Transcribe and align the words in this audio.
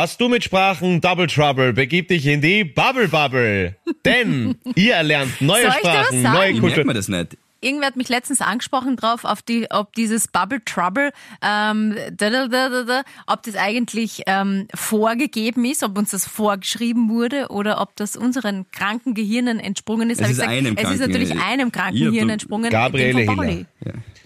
hast 0.00 0.20
du 0.20 0.28
mit 0.28 0.42
Sprachen 0.44 1.00
Double 1.00 1.26
Trouble? 1.26 1.72
Begib 1.72 2.08
dich 2.08 2.26
in 2.26 2.40
die 2.40 2.64
Bubble 2.64 3.08
Bubble. 3.08 3.76
Denn 4.04 4.56
ihr 4.74 4.94
erlernt 4.94 5.40
neue 5.40 5.62
Soll 5.62 5.70
ich 5.70 5.76
dir 5.76 5.88
was 5.88 5.92
Sprachen, 6.06 6.22
sagen? 6.22 6.34
neue 6.34 6.46
merkt 6.48 6.60
Kulturen. 6.60 6.86
man 6.86 6.96
das 6.96 7.08
nicht? 7.08 7.36
Irgendwer 7.62 7.88
hat 7.88 7.96
mich 7.96 8.08
letztens 8.08 8.40
angesprochen 8.40 8.96
drauf, 8.96 9.26
auf 9.26 9.42
die, 9.42 9.66
ob 9.70 9.92
dieses 9.92 10.28
Bubble 10.28 10.64
Trouble, 10.64 11.10
ähm, 11.42 11.94
da, 12.16 12.30
da, 12.30 12.48
da, 12.48 12.68
da, 12.70 12.82
da, 12.84 13.02
ob 13.26 13.42
das 13.42 13.54
eigentlich 13.54 14.22
ähm, 14.26 14.66
vorgegeben 14.74 15.66
ist, 15.66 15.82
ob 15.82 15.98
uns 15.98 16.10
das 16.12 16.26
vorgeschrieben 16.26 17.10
wurde 17.10 17.48
oder 17.50 17.82
ob 17.82 17.94
das 17.96 18.16
unseren 18.16 18.64
kranken 18.70 19.12
Gehirnen 19.12 19.60
entsprungen 19.60 20.08
ist. 20.08 20.22
Es 20.22 20.30
ist 20.30 20.36
gesagt, 20.36 20.48
einem 20.50 20.74
es 20.74 20.84
ist 20.84 20.86
kranken 20.86 21.00
natürlich 21.10 21.28
Gehirn. 21.32 21.44
einem 21.46 21.70
kranken 21.72 21.96
Ihr, 21.98 22.10
Hirn 22.12 22.28
du- 22.28 22.32
entsprungen. 22.32 22.70
Gabriele 22.70 23.18
Hiller. 23.20 23.34
Pauli. 23.36 23.66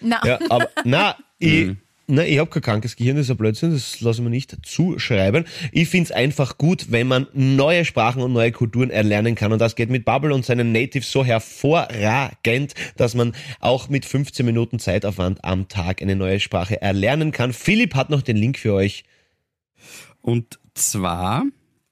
Na, 0.01 0.21
Ja, 0.25 0.39
aber 0.51 0.69
na, 0.85 1.17
ich, 1.41 1.73
na, 2.07 2.25
ich 2.25 2.39
habe 2.39 2.51
kein 2.51 2.63
krankes 2.63 2.97
Gehirn, 2.97 3.17
das 3.17 3.27
ist 3.27 3.31
ein 3.31 3.37
Blödsinn, 3.37 3.73
das 3.73 4.01
lassen 4.01 4.25
wir 4.25 4.31
nicht 4.31 4.55
zuschreiben. 4.63 5.45
Ich 5.73 5.89
find's 5.89 6.13
einfach 6.13 6.59
gut, 6.59 6.91
wenn 6.91 7.07
man 7.07 7.27
neue 7.33 7.85
Sprachen 7.85 8.23
und 8.23 8.33
neue 8.33 8.53
Kulturen 8.53 8.91
erlernen 8.91 9.35
kann. 9.35 9.53
Und 9.53 9.59
das 9.59 9.75
geht 9.75 9.91
mit 9.91 10.05
Bubble 10.05 10.35
und 10.35 10.45
seinen 10.45 10.73
Natives 10.73 11.11
so 11.11 11.25
hervorragend, 11.25 12.75
dass 12.97 13.15
man 13.15 13.35
auch 13.61 13.89
mit 13.89 14.05
15 14.05 14.45
Minuten 14.45 14.79
Zeitaufwand 14.79 15.45
am 15.45 15.69
Tag 15.69 16.03
eine 16.03 16.17
neue 16.17 16.41
Sprache 16.41 16.81
erlernen 16.83 17.33
kann. 17.33 17.53
Philipp 17.53 17.95
hat 17.95 18.11
noch 18.11 18.23
den 18.23 18.37
Link 18.37 18.59
für 18.59 18.75
euch. 18.75 19.05
Und 20.21 20.59
zwar 20.75 21.45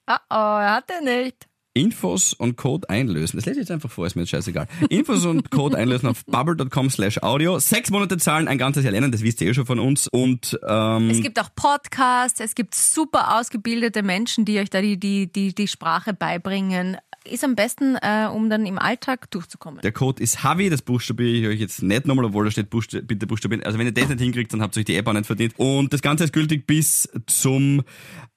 oh, 0.09 0.15
oh, 0.31 0.34
hat 0.34 0.91
er 0.91 1.01
nicht. 1.01 1.48
Infos 1.75 2.35
und 2.35 2.57
Code 2.57 2.89
einlösen. 2.91 3.39
Das 3.39 3.47
lese 3.47 3.61
ich 3.61 3.65
jetzt 3.65 3.71
einfach 3.71 3.91
vor, 3.91 4.07
ist 4.07 4.15
mir 4.15 4.23
jetzt 4.23 4.31
scheißegal. 4.31 4.67
Infos 4.91 5.25
und 5.25 5.51
Code 5.51 5.79
einlösen 5.79 6.09
auf 6.09 6.25
bubble.com 6.27 6.91
slash 6.91 7.23
audio. 7.23 7.59
Sechs 7.59 7.91
Monate 7.91 8.19
zahlen, 8.19 8.47
ein 8.48 8.59
ganzes 8.59 8.85
Jahr 8.85 8.93
lernen, 8.93 9.11
das 9.12 9.23
wisst 9.23 9.41
ihr 9.41 9.48
eh 9.51 9.55
schon 9.55 9.67
von 9.67 9.79
uns. 9.79 10.07
Und 10.09 10.59
ähm, 10.67 11.09
Es 11.11 11.21
gibt 11.23 11.41
auch 11.41 11.48
Podcasts, 11.55 12.41
es 12.41 12.55
gibt 12.55 12.75
super 12.75 13.39
ausgebildete 13.39 14.03
Menschen, 14.03 14.45
die 14.45 14.59
euch 14.59 14.71
da 14.71 14.81
die, 14.83 14.98
die, 15.01 15.33
die, 15.33 15.55
die 15.55 15.69
Sprache 15.69 16.12
beibringen. 16.12 16.98
Ist 17.25 17.45
am 17.45 17.55
besten, 17.55 17.95
äh, 18.03 18.27
um 18.27 18.50
dann 18.50 18.67
im 18.67 18.81
Alltag 18.81 19.31
durchzukommen. 19.31 19.81
der 19.81 19.93
Code 19.93 20.20
ist 20.20 20.43
Havi, 20.43 20.69
das 20.70 20.83
buchstabiere 20.83 21.31
ich 21.31 21.47
euch 21.47 21.61
jetzt 21.61 21.81
nicht 21.81 22.05
nochmal, 22.05 22.25
obwohl 22.25 22.45
da 22.47 22.50
steht 22.50 22.69
Buchsta 22.69 22.98
bitte 23.00 23.28
buchstabieren. 23.28 23.65
Also 23.65 23.78
wenn 23.78 23.87
ihr 23.87 23.93
das 23.93 24.09
nicht 24.09 24.20
hinkriegt, 24.20 24.53
dann 24.53 24.61
habt 24.61 24.77
ihr 24.77 24.81
euch 24.81 24.87
die 24.87 24.97
App 24.97 25.06
auch 25.06 25.12
nicht 25.12 25.27
verdient. 25.27 25.55
Und 25.56 25.93
das 25.93 26.03
Ganze 26.03 26.25
ist 26.25 26.33
gültig 26.33 26.67
bis 26.67 27.09
zum 27.28 27.83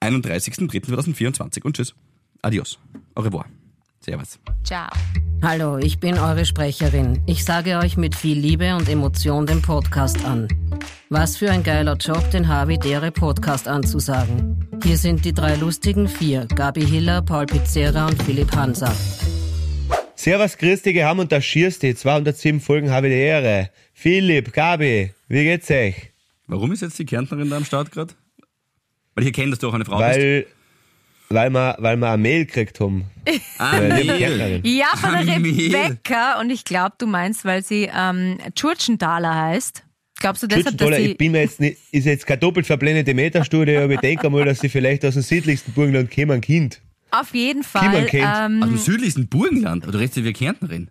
31.03.2024. 0.00 1.62
Und 1.64 1.76
tschüss. 1.76 1.94
Adios. 2.46 2.78
Au 3.16 3.22
revoir. 3.22 3.46
Servus. 3.98 4.38
Ciao. 4.62 4.88
Hallo, 5.42 5.78
ich 5.78 5.98
bin 5.98 6.16
eure 6.16 6.44
Sprecherin. 6.44 7.20
Ich 7.26 7.44
sage 7.44 7.76
euch 7.78 7.96
mit 7.96 8.14
viel 8.14 8.38
Liebe 8.38 8.76
und 8.76 8.88
Emotion 8.88 9.46
den 9.46 9.62
Podcast 9.62 10.24
an. 10.24 10.46
Was 11.10 11.36
für 11.36 11.50
ein 11.50 11.64
geiler 11.64 11.96
Job, 11.96 12.30
den 12.30 12.46
Harvey 12.46 12.78
Dere 12.78 13.10
Podcast 13.10 13.66
anzusagen. 13.66 14.68
Hier 14.84 14.96
sind 14.96 15.24
die 15.24 15.32
drei 15.32 15.56
lustigen 15.56 16.06
vier, 16.06 16.46
Gabi 16.46 16.86
Hiller, 16.86 17.20
Paul 17.20 17.46
Pizzera 17.46 18.06
und 18.06 18.22
Philipp 18.22 18.54
Hansa. 18.54 18.94
Servus, 20.14 20.56
Christi, 20.56 20.92
Geham 20.92 21.18
und 21.18 21.32
der 21.32 21.40
Schierste. 21.40 21.96
207 21.96 22.60
Folgen 22.60 22.90
habe 22.90 23.08
ich 23.08 23.14
die 23.14 23.20
Ehre. 23.22 23.70
Philipp, 23.92 24.52
Gabi, 24.52 25.12
wie 25.26 25.44
geht's 25.44 25.68
euch? 25.68 26.12
Warum 26.46 26.70
ist 26.70 26.82
jetzt 26.82 26.96
die 27.00 27.06
Kärntnerin 27.06 27.50
da 27.50 27.56
am 27.56 27.64
Start 27.64 27.90
gerade? 27.90 28.14
Weil 29.16 29.24
ich 29.24 29.30
erkenne, 29.30 29.50
dass 29.50 29.58
du 29.58 29.68
auch 29.68 29.74
eine 29.74 29.84
Frau 29.84 29.98
bist. 29.98 30.55
Weil, 31.28 31.50
wir, 31.50 31.76
weil 31.78 31.96
wir 31.96 32.08
eine 32.10 32.22
Mail 32.22 32.46
gekriegt 32.46 32.80
haben. 32.80 33.04
Ah. 33.58 33.72
Kärntnerin. 33.78 34.60
Ja, 34.64 34.86
von 34.96 35.12
der. 35.26 35.36
Rebecca. 35.36 36.38
Und 36.40 36.50
ich 36.50 36.64
glaube, 36.64 36.92
du 36.98 37.06
meinst, 37.06 37.44
weil 37.44 37.64
sie 37.64 37.90
ähm, 37.92 38.38
Tschurtschenthaler 38.54 39.34
heißt. 39.34 39.82
Glaubst 40.20 40.42
du 40.42 40.46
deshalb, 40.46 40.78
dass 40.78 40.90
ich 40.98 41.08
sie... 41.08 41.14
bin 41.14 41.32
mir 41.32 41.40
jetzt 41.42 41.58
nicht, 41.60 41.78
ist 41.92 42.04
jetzt 42.04 42.26
keine 42.26 42.38
doppelt 42.38 42.66
verblendete 42.66 43.12
Metastudie, 43.14 43.76
aber 43.76 43.94
ich 43.94 44.00
denke 44.00 44.30
mal, 44.30 44.44
dass 44.44 44.60
sie 44.60 44.68
vielleicht 44.68 45.04
aus 45.04 45.14
dem 45.14 45.22
südlichsten 45.22 45.72
Burgenland 45.72 46.10
kämen, 46.10 46.40
Kind. 46.40 46.80
Auf 47.10 47.34
jeden 47.34 47.62
Fall 47.62 48.06
ähm, 48.12 48.62
Aus 48.62 48.68
dem 48.68 48.78
südlichsten 48.78 49.28
Burgenland. 49.28 49.84
Du 49.86 49.90
redest 49.90 50.16
ja 50.16 50.24
wie 50.24 50.32
Kärntnerin. 50.32 50.90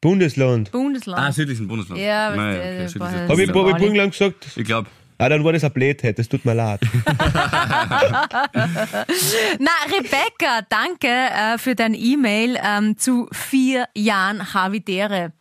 Bundesland. 0.00 0.70
Bundesland. 0.70 1.18
Ah, 1.22 1.32
südlichsten 1.32 1.66
Bundesland. 1.66 2.00
Ja, 2.00 2.34
Nein, 2.36 2.56
okay, 2.56 2.98
der- 2.98 3.28
Habe 3.28 3.42
ich, 3.42 3.48
hab 3.50 3.66
ich. 3.68 3.76
Burgenland 3.76 4.12
gesagt? 4.12 4.46
Ich 4.56 4.64
glaube, 4.64 4.88
Ah, 5.18 5.28
dann 5.28 5.44
war 5.44 5.52
das 5.52 5.62
eine 5.62 5.70
Blödheit, 5.70 6.18
das 6.18 6.28
tut 6.28 6.44
mir 6.44 6.54
leid. 6.54 6.80
Na, 9.58 9.70
Rebecca, 9.86 10.62
danke 10.68 11.08
äh, 11.08 11.56
für 11.58 11.74
dein 11.74 11.94
E-Mail 11.94 12.58
ähm, 12.62 12.96
zu 12.96 13.28
vier 13.32 13.86
Jahren 13.94 14.54
Havidere. 14.54 15.32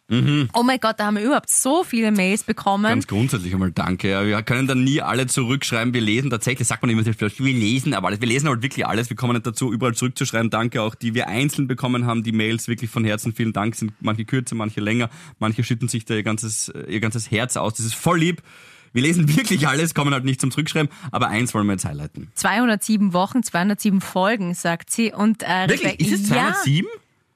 Oh 0.54 0.64
mein 0.64 0.80
Gott, 0.80 1.00
da 1.00 1.06
haben 1.06 1.16
wir 1.16 1.24
überhaupt 1.24 1.50
so 1.50 1.84
viele 1.84 2.12
Mails 2.12 2.44
bekommen. 2.44 2.84
ganz 2.84 3.08
grundsätzlich 3.08 3.54
einmal 3.54 3.72
danke. 3.72 4.28
Wir 4.28 4.44
können 4.44 4.68
dann 4.68 4.84
nie 4.84 5.02
alle 5.02 5.26
zurückschreiben. 5.26 5.94
Wir 5.94 6.02
lesen 6.02 6.30
tatsächlich, 6.30 6.68
sagt 6.68 6.84
man 6.84 6.92
immer, 6.92 7.04
wir 7.04 7.54
lesen 7.54 7.94
aber 7.94 8.10
alles. 8.10 8.22
Wir 8.22 8.28
lesen 8.28 8.48
halt 8.48 8.62
wirklich 8.62 8.86
alles. 8.86 9.10
Wir 9.10 9.18
kommen 9.18 9.34
nicht 9.34 9.48
dazu, 9.48 9.74
überall 9.74 9.96
zurückzuschreiben. 9.96 10.50
Danke 10.52 10.82
auch, 10.82 10.94
die 10.94 11.16
wir 11.16 11.28
einzeln 11.28 11.68
bekommen 11.68 12.06
haben. 12.06 12.22
Die 12.22 12.32
Mails 12.32 12.68
wirklich 12.68 12.92
von 12.92 13.06
Herzen. 13.06 13.34
Vielen 13.34 13.54
Dank. 13.54 13.76
Sind 13.76 13.94
manche 14.02 14.26
kürzer, 14.26 14.56
manche 14.56 14.82
länger. 14.82 15.10
Manche 15.40 15.64
schütten 15.64 15.88
sich 15.88 16.06
da 16.06 16.14
ihr 16.14 16.24
ganzes, 16.24 16.72
ihr 16.88 17.00
ganzes 17.00 17.32
Herz 17.32 17.58
aus. 17.58 17.74
Das 17.74 17.86
ist 17.86 17.96
voll 17.96 18.20
lieb. 18.20 18.44
Wir 18.94 19.02
lesen 19.02 19.36
wirklich 19.36 19.68
alles, 19.68 19.94
kommen 19.94 20.14
halt 20.14 20.24
nicht 20.24 20.40
zum 20.40 20.52
Zurückschreiben. 20.52 20.90
Aber 21.12 21.28
eins 21.28 21.54
wollen 21.54 21.66
wir 21.68 21.74
jetzt 21.74 21.86
highlighten. 21.86 22.31
207 22.36 23.12
Wochen, 23.14 23.44
207 23.44 24.02
Folgen, 24.02 24.54
sagt 24.54 24.92
sie. 24.92 25.12
Und 25.12 25.44
äh, 25.44 25.68
Wirklich? 25.68 25.94
Rebecca, 25.94 26.04
Ist 26.04 26.22
es 26.22 26.28
207? 26.30 26.88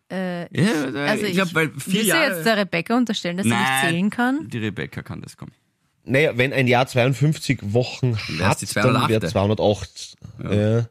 Äh, 0.09 0.41
Ja, 0.62 0.73
also 1.06 1.25
ich 1.25 1.34
glaube, 1.34 1.53
weil 1.56 1.72
vier 1.79 2.03
Jahre... 2.03 2.35
jetzt 2.35 2.45
der 2.45 2.57
Rebecca 2.57 2.95
unterstellen, 2.95 3.38
dass 3.38 3.45
sie 3.45 3.50
nicht 3.51 3.59
Nein, 3.59 3.90
zählen 3.90 4.09
kann? 4.09 4.47
Die 4.50 4.59
Rebecca 4.59 5.01
kann 5.01 5.22
das 5.22 5.35
kommen. 5.35 5.51
Naja, 6.06 6.38
wenn 6.38 6.53
ein 6.53 6.68
Jahr 6.68 6.88
52 6.88 7.59
Wochen 7.74 8.16
hat, 8.41 8.62
die 8.62 8.66
dann 8.66 8.84
208. 8.84 9.09
wäre 9.09 9.28
208. 9.28 10.16
Ja. 10.50 10.85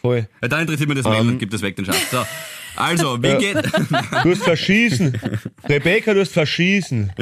Voll. 0.00 0.28
Ja, 0.42 0.48
dann 0.48 0.60
interessiert 0.60 0.88
mich 0.88 0.98
das 0.98 1.06
Mail 1.06 1.22
Ähm. 1.22 1.28
und 1.30 1.38
gibt 1.38 1.52
es 1.54 1.62
weg 1.62 1.74
den 1.76 1.86
Schatz. 1.86 1.96
So. 2.10 2.18
Also, 2.76 3.22
wie 3.22 3.28
Ja. 3.28 3.38
geht... 3.38 3.56
Du 4.24 4.30
hast 4.30 4.42
verschießen. 4.44 5.20
Rebecca, 5.68 6.14
du 6.14 6.20
hast 6.20 6.32
verschießen. 6.32 7.12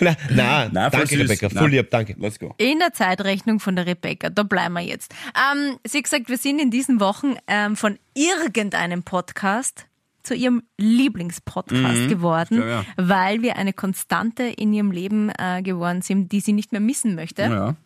Na, 0.00 0.16
na, 0.30 0.68
Na, 0.72 0.90
danke, 0.90 1.08
süß. 1.08 1.20
Rebecca. 1.20 1.48
Voll 1.50 1.70
lieb, 1.70 1.90
danke. 1.90 2.14
Let's 2.18 2.38
go. 2.38 2.54
In 2.58 2.78
der 2.78 2.92
Zeitrechnung 2.92 3.60
von 3.60 3.76
der 3.76 3.86
Rebecca, 3.86 4.30
da 4.30 4.42
bleiben 4.42 4.74
wir 4.74 4.80
jetzt. 4.82 5.14
Ähm, 5.34 5.78
sie 5.84 5.98
hat 5.98 6.04
gesagt, 6.04 6.28
wir 6.28 6.38
sind 6.38 6.60
in 6.60 6.70
diesen 6.70 7.00
Wochen 7.00 7.36
ähm, 7.46 7.76
von 7.76 7.98
irgendeinem 8.14 9.02
Podcast 9.02 9.86
zu 10.22 10.34
ihrem 10.34 10.62
Lieblingspodcast 10.78 12.08
geworden, 12.08 12.56
Mhm. 12.56 12.62
Ja, 12.62 12.68
ja. 12.68 12.84
weil 12.96 13.42
wir 13.42 13.56
eine 13.56 13.72
Konstante 13.72 14.42
in 14.44 14.72
ihrem 14.72 14.90
Leben 14.90 15.30
äh, 15.38 15.62
geworden 15.62 16.02
sind, 16.02 16.32
die 16.32 16.40
sie 16.40 16.52
nicht 16.52 16.72
mehr 16.72 16.80
missen 16.80 17.14
möchte. 17.14 17.42
Ja. 17.42 17.76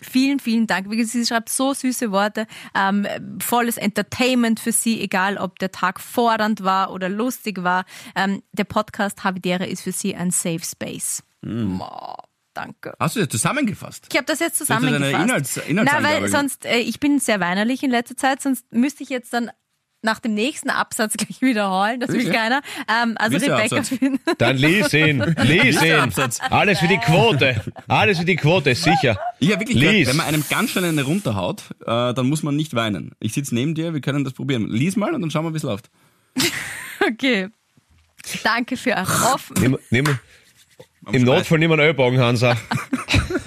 Vielen, 0.00 0.38
vielen 0.40 0.66
Dank. 0.66 0.86
Sie 1.04 1.26
schreibt 1.26 1.48
so 1.48 1.74
süße 1.74 2.12
Worte. 2.12 2.46
Ähm, 2.74 3.06
volles 3.40 3.76
Entertainment 3.76 4.60
für 4.60 4.72
Sie, 4.72 5.00
egal 5.00 5.36
ob 5.38 5.58
der 5.58 5.72
Tag 5.72 6.00
fordernd 6.00 6.62
war 6.62 6.92
oder 6.92 7.08
lustig 7.08 7.62
war. 7.64 7.84
Ähm, 8.14 8.42
der 8.52 8.64
Podcast 8.64 9.24
Havidere 9.24 9.66
ist 9.66 9.82
für 9.82 9.92
Sie 9.92 10.14
ein 10.14 10.30
Safe 10.30 10.60
Space. 10.64 11.22
Mhm. 11.42 11.80
Oh, 11.80 12.14
danke. 12.54 12.94
Hast 13.00 13.16
du 13.16 13.20
das 13.20 13.28
zusammengefasst? 13.28 14.06
Ich 14.10 14.16
habe 14.16 14.26
das 14.26 14.38
jetzt 14.40 14.60
Das 14.60 14.68
ist 14.68 14.70
eine 14.70 14.86
zusammengefasst. 14.86 15.24
Inhalts- 15.30 15.56
Na, 15.56 15.62
Inhaltsangabe. 15.82 16.22
weil 16.22 16.28
sonst, 16.28 16.64
äh, 16.64 16.78
ich 16.78 17.00
bin 17.00 17.18
sehr 17.18 17.40
weinerlich 17.40 17.82
in 17.82 17.90
letzter 17.90 18.16
Zeit, 18.16 18.40
sonst 18.42 18.72
müsste 18.72 19.02
ich 19.02 19.08
jetzt 19.08 19.32
dann 19.32 19.50
nach 20.02 20.20
dem 20.20 20.34
nächsten 20.34 20.70
Absatz 20.70 21.14
gleich 21.16 21.40
wiederholen. 21.40 22.00
Das 22.00 22.10
will 22.10 22.30
keiner. 22.30 22.62
Ähm, 22.88 23.16
also 23.18 23.38
der 23.38 23.56
Rebecca, 23.56 23.76
Absatz? 23.78 23.98
Dann 24.38 24.56
lies 24.56 24.92
ihn. 24.94 25.20
Lies 25.42 25.82
ihn. 25.82 25.94
Absatz. 25.94 26.38
Alles 26.50 26.78
für 26.78 26.88
die 26.88 26.98
Quote. 26.98 27.60
Alles 27.88 28.18
für 28.18 28.24
die 28.24 28.36
Quote, 28.36 28.74
sicher. 28.74 29.18
Ich 29.38 29.50
habe 29.50 29.60
wirklich 29.60 29.76
Lies. 29.76 29.90
gehört, 29.90 30.08
wenn 30.08 30.16
man 30.16 30.26
einem 30.26 30.44
ganz 30.48 30.70
schnell 30.70 30.84
eine 30.84 31.02
runterhaut, 31.02 31.62
äh, 31.82 32.14
dann 32.14 32.28
muss 32.28 32.42
man 32.42 32.56
nicht 32.56 32.74
weinen. 32.74 33.12
Ich 33.20 33.32
sitze 33.32 33.54
neben 33.54 33.74
dir, 33.74 33.94
wir 33.94 34.00
können 34.00 34.24
das 34.24 34.34
probieren. 34.34 34.68
Lies 34.68 34.96
mal 34.96 35.14
und 35.14 35.20
dann 35.20 35.30
schauen 35.30 35.44
wir, 35.44 35.52
wie 35.52 35.58
es 35.58 35.62
läuft. 35.62 35.90
okay. 37.06 37.48
Danke 38.42 38.76
für 38.76 38.90
eure 38.90 39.34
Offen. 39.34 39.56
Nimm, 39.60 39.78
nimm, 39.90 40.18
Im 41.12 41.24
Notfall 41.24 41.58
nimm 41.58 41.72
einen 41.72 41.80
Ellbogen, 41.80 42.20
Hansa. 42.20 42.56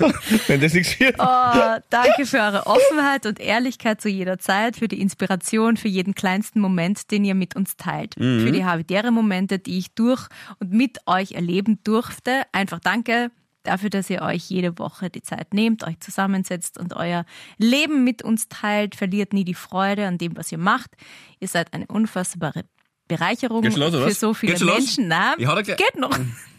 Wenn 0.47 0.61
das 0.61 0.73
nichts 0.73 0.99
wird. 0.99 1.15
Oh, 1.19 1.77
danke 1.89 2.25
für 2.25 2.37
eure 2.37 2.67
Offenheit 2.67 3.25
und 3.25 3.39
Ehrlichkeit 3.39 4.01
zu 4.01 4.09
jeder 4.09 4.39
Zeit, 4.39 4.77
für 4.77 4.87
die 4.87 5.01
Inspiration, 5.01 5.77
für 5.77 5.87
jeden 5.87 6.15
kleinsten 6.15 6.59
Moment, 6.59 7.11
den 7.11 7.25
ihr 7.25 7.35
mit 7.35 7.55
uns 7.55 7.77
teilt. 7.77 8.17
Mhm. 8.17 8.41
Für 8.41 8.51
die 8.51 8.65
habitäre 8.65 9.11
Momente, 9.11 9.59
die 9.59 9.77
ich 9.77 9.93
durch 9.93 10.27
und 10.59 10.71
mit 10.71 10.99
euch 11.05 11.33
erleben 11.33 11.79
durfte. 11.83 12.43
Einfach 12.51 12.79
danke 12.79 13.31
dafür, 13.63 13.89
dass 13.89 14.09
ihr 14.09 14.21
euch 14.21 14.49
jede 14.49 14.77
Woche 14.79 15.09
die 15.09 15.21
Zeit 15.21 15.53
nehmt, 15.53 15.85
euch 15.85 15.99
zusammensetzt 15.99 16.77
und 16.77 16.95
euer 16.95 17.25
Leben 17.57 18.03
mit 18.03 18.23
uns 18.23 18.47
teilt. 18.49 18.95
Verliert 18.95 19.33
nie 19.33 19.45
die 19.45 19.53
Freude 19.53 20.07
an 20.07 20.17
dem, 20.17 20.35
was 20.35 20.51
ihr 20.51 20.57
macht. 20.57 20.91
Ihr 21.39 21.47
seid 21.47 21.73
eine 21.73 21.87
unfassbare 21.87 22.63
Bereicherung 23.07 23.63
los, 23.63 23.93
für 23.93 24.11
so 24.11 24.33
viele? 24.33 24.63
Menschen. 24.63 25.07
Na, 25.07 25.35
geht 25.35 25.95
noch. 25.97 26.17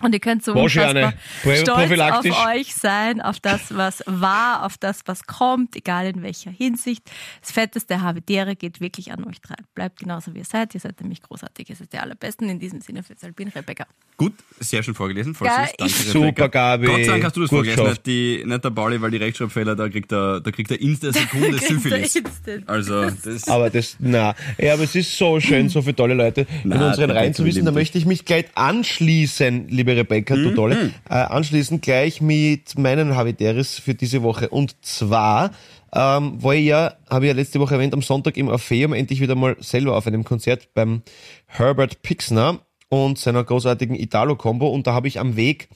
Und 0.00 0.12
ihr 0.14 0.20
könnt 0.20 0.44
so 0.44 0.52
unfassbar 0.52 1.14
stolz 1.40 1.68
auf 2.00 2.46
euch 2.46 2.74
sein, 2.74 3.20
auf 3.20 3.40
das, 3.40 3.76
was 3.76 4.02
war, 4.06 4.64
auf 4.64 4.78
das, 4.78 5.00
was 5.06 5.26
kommt, 5.26 5.76
egal 5.76 6.06
in 6.06 6.22
welcher 6.22 6.50
Hinsicht. 6.50 7.02
Das 7.40 7.52
fetteste 7.52 8.00
Habitäre 8.00 8.56
geht 8.56 8.80
wirklich 8.80 9.12
an 9.12 9.24
euch 9.24 9.40
drei. 9.40 9.56
Bleibt 9.74 9.98
genauso, 9.98 10.34
wie 10.34 10.38
ihr 10.38 10.44
seid. 10.44 10.74
Ihr 10.74 10.80
seid 10.80 11.00
nämlich 11.00 11.22
großartig. 11.22 11.70
Ihr 11.70 11.76
seid 11.76 11.92
die 11.92 11.98
Allerbesten. 11.98 12.48
In 12.48 12.58
diesem 12.58 12.80
Sinne 12.80 13.02
für 13.02 13.14
Albin 13.22 13.48
Rebecca. 13.48 13.86
Gut, 14.16 14.34
sehr 14.58 14.82
schön 14.82 14.94
vorgelesen. 14.94 15.34
Voll 15.34 15.48
Geil. 15.48 15.68
süß. 15.78 15.78
Danke, 15.78 15.92
Super. 16.26 16.48
Gabi. 16.48 16.86
Gott 16.86 17.04
sei 17.04 17.12
Dank 17.12 17.24
hast 17.24 17.36
du 17.36 17.40
das 17.42 17.50
Gut 17.50 17.66
vorgelesen, 17.66 17.84
nicht, 17.86 18.06
die, 18.06 18.42
nicht 18.44 18.64
der 18.64 18.70
Pauli, 18.70 19.00
weil 19.00 19.10
die 19.10 19.18
Rechtschreibfehler, 19.18 19.76
da 19.76 19.88
kriegt 19.88 20.12
er, 20.12 20.40
da 20.40 20.50
kriegt 20.50 20.70
er 20.70 20.80
in 20.80 20.98
der 20.98 21.12
Sekunde 21.12 21.58
Syphilis. 21.58 22.16
instant. 22.16 22.68
Also, 22.68 23.10
das, 23.10 23.48
Aber 23.48 23.70
das, 23.70 23.96
na, 24.00 24.34
ja, 24.58 24.74
aber 24.74 24.84
es 24.84 24.94
ist 24.94 25.16
so 25.16 25.38
schön, 25.40 25.68
so 25.68 25.82
viele 25.82 25.96
tolle 25.96 26.14
Leute 26.14 26.46
in 26.64 26.72
unseren 26.72 27.08
der 27.08 27.16
Reihen 27.16 27.34
zu 27.34 27.44
wissen. 27.44 27.64
Da 27.64 27.70
möchte 27.70 27.98
ich 27.98 28.06
mich 28.06 28.24
gleich 28.24 28.46
anschließen, 28.54 29.68
liebe 29.68 29.87
Rebecca, 29.96 30.34
du 30.34 30.54
tolle, 30.54 30.92
äh, 31.08 31.14
anschließen 31.14 31.80
gleich 31.80 32.20
mit 32.20 32.78
meinen 32.78 33.16
Habitäris 33.16 33.78
für 33.78 33.94
diese 33.94 34.22
Woche. 34.22 34.48
Und 34.48 34.76
zwar, 34.84 35.50
ähm, 35.94 36.42
war 36.42 36.54
ich 36.54 36.66
ja, 36.66 36.94
habe 37.08 37.26
ich 37.26 37.30
ja 37.30 37.34
letzte 37.34 37.60
Woche 37.60 37.74
erwähnt, 37.74 37.94
am 37.94 38.02
Sonntag 38.02 38.36
im 38.36 38.48
Orpheum 38.48 38.92
endlich 38.92 39.20
wieder 39.20 39.34
mal 39.34 39.56
selber 39.60 39.96
auf 39.96 40.06
einem 40.06 40.24
Konzert 40.24 40.68
beim 40.74 41.02
Herbert 41.46 42.02
Pixner 42.02 42.60
und 42.88 43.18
seiner 43.18 43.44
großartigen 43.44 43.96
Italo-Combo. 43.96 44.68
Und 44.68 44.86
da 44.86 44.94
habe 44.94 45.08
ich 45.08 45.20
am 45.20 45.36
Weg 45.36 45.68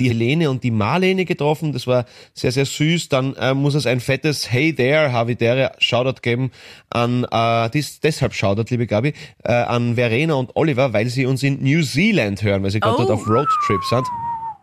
die 0.00 0.08
Helene 0.08 0.50
und 0.50 0.64
die 0.64 0.70
Marlene 0.72 1.24
getroffen. 1.24 1.72
Das 1.72 1.86
war 1.86 2.06
sehr, 2.34 2.50
sehr 2.50 2.64
süß. 2.64 3.08
Dann 3.10 3.34
äh, 3.36 3.54
muss 3.54 3.74
es 3.74 3.86
ein 3.86 4.00
fettes 4.00 4.50
Hey 4.50 4.74
there, 4.74 5.12
Havidere, 5.12 5.72
Shoutout 5.78 6.22
geben 6.22 6.50
an, 6.90 7.24
äh, 7.30 7.70
dies, 7.70 8.00
deshalb 8.00 8.34
Shoutout, 8.34 8.64
liebe 8.70 8.86
Gabi, 8.86 9.12
äh, 9.44 9.52
an 9.52 9.94
Verena 9.94 10.34
und 10.34 10.50
Oliver, 10.56 10.92
weil 10.92 11.06
sie 11.08 11.26
uns 11.26 11.42
in 11.42 11.62
New 11.62 11.82
Zealand 11.82 12.42
hören, 12.42 12.62
weil 12.64 12.70
sie 12.70 12.80
gerade 12.80 12.96
Oh. 12.96 12.98
dort 13.06 13.10
auf 13.10 13.28
Roadtrip 13.28 13.84
sind. 13.88 14.06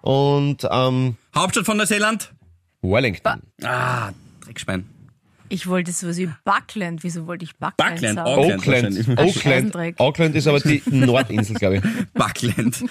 Und 0.01 0.68
ähm, 0.69 1.16
Hauptstadt 1.36 1.66
von 1.66 1.78
Neuseeland? 1.78 2.34
Wellington. 2.81 3.42
Ah, 3.63 4.12
Dreckschwein. 4.44 4.86
Ich 5.49 5.67
wollte 5.67 5.91
sowas 5.91 6.17
wie 6.17 6.29
Buckland. 6.44 7.03
Wieso 7.03 7.27
wollte 7.27 7.45
ich 7.45 7.55
Buckland, 7.55 7.95
Buckland, 7.95 8.15
sagen? 8.15 8.27
Auckland 8.27 9.19
Auckland. 9.19 9.99
Auckland, 9.99 10.35
ist 10.35 10.47
aber 10.47 10.59
die 10.59 10.81
Nordinsel, 10.89 11.55
glaube 11.55 11.77
ich. 11.77 11.81
Buckland. 12.13 12.83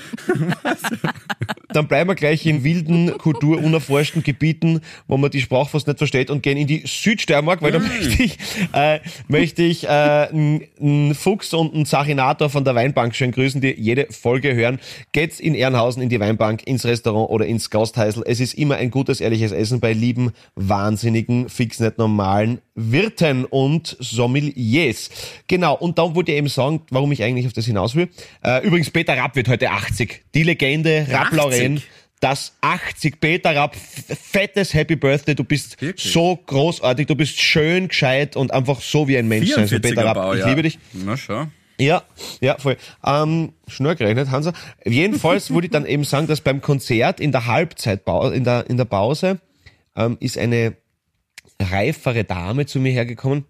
Dann 1.69 1.89
bleiben 1.89 2.09
wir 2.09 2.15
gleich 2.15 2.47
in 2.47 2.65
wilden, 2.65 3.19
kulturunerforschten 3.19 4.23
Gebieten, 4.23 4.81
wo 5.07 5.19
man 5.19 5.31
die 5.31 5.41
Sprache 5.41 5.71
fast 5.71 5.87
nicht 5.87 5.99
versteht 5.99 6.31
und 6.31 6.43
gehen 6.43 6.57
in 6.57 6.67
die 6.67 6.85
Südsteiermark, 6.87 7.61
weil 7.61 7.73
da 7.73 7.79
möchte 7.79 8.23
ich, 8.23 8.39
äh, 8.73 9.01
möchte 9.29 9.63
ich 9.63 9.85
äh, 9.85 9.89
einen 9.89 11.15
Fuchs 11.15 11.53
und 11.53 11.75
einen 11.75 11.85
Sachinator 11.85 12.49
von 12.49 12.65
der 12.65 12.75
Weinbank 12.75 13.15
schön 13.15 13.33
grüßen, 13.33 13.61
die 13.61 13.75
jede 13.79 14.07
Folge 14.11 14.55
hören. 14.55 14.79
Geht's 15.13 15.41
in 15.41 15.55
Ehrenhausen 15.55 16.03
in 16.03 16.09
die 16.09 16.21
Weinbank, 16.21 16.67
ins 16.67 16.87
Restaurant 16.87 17.29
oder 17.29 17.45
ins 17.47 17.69
Gasthäusl. 17.69 18.23
Es 18.25 18.41
ist 18.41 18.55
immer 18.55 18.77
ein 18.77 18.91
gutes, 18.91 19.21
ehrliches 19.21 19.53
Essen 19.53 19.81
bei 19.81 19.93
lieben, 19.93 20.33
wahnsinnigen, 20.55 21.49
fix 21.51 21.81
nicht 21.81 21.99
normalen 21.99 22.46
Wirten 22.75 23.45
und 23.45 23.97
Sommeliers. 24.01 25.11
Genau, 25.47 25.75
und 25.75 25.99
dann 25.99 26.15
wollte 26.15 26.33
ich 26.33 26.39
eben 26.39 26.49
sagen, 26.49 26.83
warum 26.91 27.13
ich 27.13 27.23
eigentlich 27.23 27.47
auf 27.47 27.53
das 27.53 27.67
hinaus 27.67 27.95
will. 27.95 28.09
Äh, 28.45 28.67
übrigens, 28.67 28.91
Peter 28.91 29.17
Rapp 29.17 29.37
wird 29.37 29.49
heute 29.49 29.71
80. 29.71 30.23
Die 30.35 30.43
Legende 30.43 31.07
Rapp 31.11 31.33
80? 31.33 31.37
Lauren. 31.37 31.83
Das 32.21 32.55
80 32.63 33.21
Peter 33.21 33.55
Rapp, 33.55 33.77
fettes 33.77 34.73
Happy 34.73 34.97
Birthday, 34.97 35.35
du 35.35 35.45
bist 35.45 35.81
Wirklich? 35.83 36.13
so 36.13 36.35
großartig, 36.47 37.07
du 37.07 37.15
bist 37.15 37.39
schön, 37.39 37.89
gescheit 37.89 38.37
und 38.37 38.55
einfach 38.55 38.81
so 38.81 39.07
wie 39.07 39.19
ein 39.19 39.29
Mensch 39.29 39.51
sein. 39.51 39.67
So, 39.67 39.77
44er 39.77 39.81
Peter 39.81 40.05
Rapp, 40.07 40.15
Baujahr. 40.15 40.39
ich 40.39 40.47
liebe 40.47 40.63
dich. 40.63 40.79
Na 40.95 41.17
schau. 41.17 41.47
Ja, 41.79 42.05
ja, 42.41 42.57
voll. 42.59 42.79
Ähm, 43.05 43.53
schnell 43.69 43.97
gerechnet, 43.97 44.31
Hansa. 44.31 44.55
Jedenfalls 44.87 45.53
wollte 45.53 45.67
ich 45.67 45.73
dann 45.73 45.85
eben 45.85 46.05
sagen, 46.05 46.27
dass 46.27 46.41
beim 46.41 46.63
Konzert 46.63 47.21
in 47.21 47.33
der 47.33 47.47
Halbzeitpause, 47.47 48.35
in 48.35 48.45
der, 48.45 48.65
in 48.71 48.79
der 48.79 48.87
Pause, 48.87 49.39
ähm, 49.95 50.17
ist 50.21 50.39
eine 50.39 50.75
reifere 51.61 52.25
Dame 52.25 52.67
zu 52.67 52.81
mir 52.81 52.93
hergekommen 52.93 53.45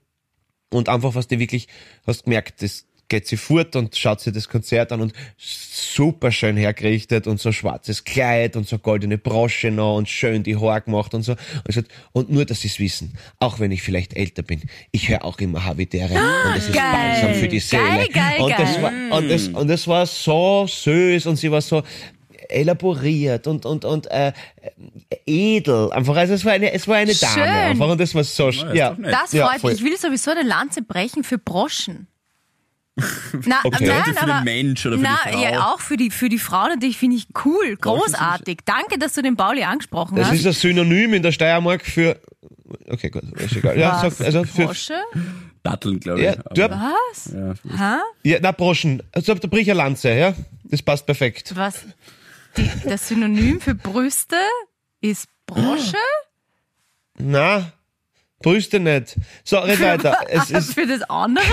und 0.72 0.88
einfach, 0.88 1.14
was 1.14 1.28
die 1.28 1.38
wirklich, 1.38 1.68
hast 2.06 2.24
gemerkt, 2.24 2.62
das 2.62 2.86
geht 3.08 3.26
sie 3.26 3.36
fort 3.36 3.76
und 3.76 3.96
schaut 3.96 4.20
sich 4.20 4.32
das 4.32 4.48
Konzert 4.48 4.92
an 4.92 5.00
und 5.00 5.12
super 5.36 6.32
schön 6.32 6.56
hergerichtet 6.56 7.26
und 7.26 7.40
so 7.40 7.52
schwarzes 7.52 8.04
Kleid 8.04 8.56
und 8.56 8.66
so 8.66 8.78
goldene 8.78 9.18
Brosche 9.18 9.70
noch 9.70 9.96
und 9.96 10.08
schön 10.08 10.42
die 10.42 10.56
Haare 10.56 10.82
gemacht 10.82 11.14
und 11.14 11.22
so. 11.22 11.32
Und, 11.32 11.64
gesagt, 11.66 11.92
und 12.12 12.30
nur, 12.30 12.44
dass 12.44 12.62
sie 12.62 12.68
es 12.68 12.80
wissen, 12.80 13.16
auch 13.38 13.60
wenn 13.60 13.70
ich 13.70 13.82
vielleicht 13.82 14.16
älter 14.16 14.42
bin, 14.42 14.62
ich 14.90 15.08
höre 15.08 15.24
auch 15.24 15.38
immer 15.38 15.64
Habitäre 15.64 16.14
und 16.14 16.56
das 16.56 16.68
ist 16.68 16.74
balsam 16.74 17.34
für 17.34 17.48
die 17.48 17.60
Seele. 17.60 17.82
Geil, 17.82 18.08
geil, 18.12 18.40
und, 18.40 18.50
das 18.58 18.82
war, 18.82 18.92
und, 19.18 19.30
das, 19.30 19.48
und 19.48 19.68
das 19.68 19.86
war 19.86 20.06
so 20.06 20.66
süß 20.66 21.26
und 21.26 21.36
sie 21.36 21.50
war 21.50 21.60
so 21.60 21.82
elaboriert 22.48 23.46
und 23.46 23.66
und 23.66 23.84
und 23.84 24.06
äh, 24.10 24.32
edel 25.26 25.92
einfach 25.92 26.16
also 26.16 26.34
es 26.34 26.44
war 26.44 26.52
eine 26.52 26.72
es 26.72 26.86
war 26.88 26.96
eine 26.96 27.14
Dame 27.14 27.32
Schön. 27.34 27.42
einfach 27.42 27.88
und 27.88 28.00
das 28.00 28.14
war 28.14 28.24
so 28.24 28.48
sch- 28.48 28.68
ist 28.70 28.74
ja. 28.76 28.96
Das 29.00 29.32
ja, 29.32 29.46
freut 29.48 29.62
mich. 29.64 29.74
Ich 29.74 29.84
will 29.84 29.96
sowieso 29.98 30.30
eine 30.30 30.42
Lanze 30.42 30.82
brechen 30.82 31.24
für 31.24 31.38
Broschen. 31.38 32.06
Na, 33.44 33.56
Okay. 33.64 33.86
nein, 33.86 34.02
Für 34.04 34.12
den 34.24 34.30
aber, 34.30 34.44
Mensch 34.44 34.86
oder 34.86 34.96
für 34.96 35.02
die 35.02 35.08
na, 35.08 35.16
Frau. 35.30 35.42
Ja, 35.42 35.66
auch 35.74 35.80
für 35.80 35.96
die, 35.98 36.10
für 36.10 36.28
die 36.30 36.38
Frau 36.38 36.66
natürlich 36.68 36.96
finde 36.96 37.16
ich 37.16 37.26
cool, 37.44 37.76
großartig. 37.76 38.60
Danke, 38.64 38.98
dass 38.98 39.12
du 39.12 39.20
den 39.22 39.36
Pauli 39.36 39.62
angesprochen 39.64 40.16
das 40.16 40.28
hast. 40.28 40.38
ist 40.38 40.46
ein 40.46 40.52
Synonym 40.54 41.12
in 41.14 41.22
der 41.22 41.32
Steiermark 41.32 41.84
für 41.84 42.18
okay 42.90 43.10
gut 43.10 43.22
ist 43.38 43.54
egal 43.56 43.78
ja 43.78 44.02
Was? 44.02 44.16
sag, 44.18 44.26
also 44.26 44.44
für 44.44 44.64
Brosche? 44.66 44.94
Datteln, 45.62 46.00
glaube 46.00 46.20
ich. 46.20 46.26
ja, 46.26 46.34
du, 46.34 46.62
Was? 46.70 47.32
ja, 47.34 47.78
Ha? 47.78 48.00
ja 48.24 48.38
na 48.40 48.52
Broschen 48.52 49.02
also 49.12 49.34
da 49.34 49.46
brich 49.46 49.68
eine 49.70 49.76
Lanze 49.78 50.10
ja 50.14 50.34
das 50.64 50.80
passt 50.82 51.04
perfekt 51.06 51.52
Was? 51.54 51.84
Die, 52.56 52.70
das 52.84 53.08
Synonym 53.08 53.60
für 53.60 53.74
Brüste 53.74 54.36
ist 55.00 55.28
Brosche? 55.46 55.96
na 57.18 57.72
Brüste 58.42 58.78
nicht 58.80 59.16
so 59.44 59.58
red 59.58 59.80
weiter 59.80 60.18
es 60.28 60.50
ist 60.50 60.74
für 60.74 60.86
das 60.86 61.02
andere? 61.02 61.44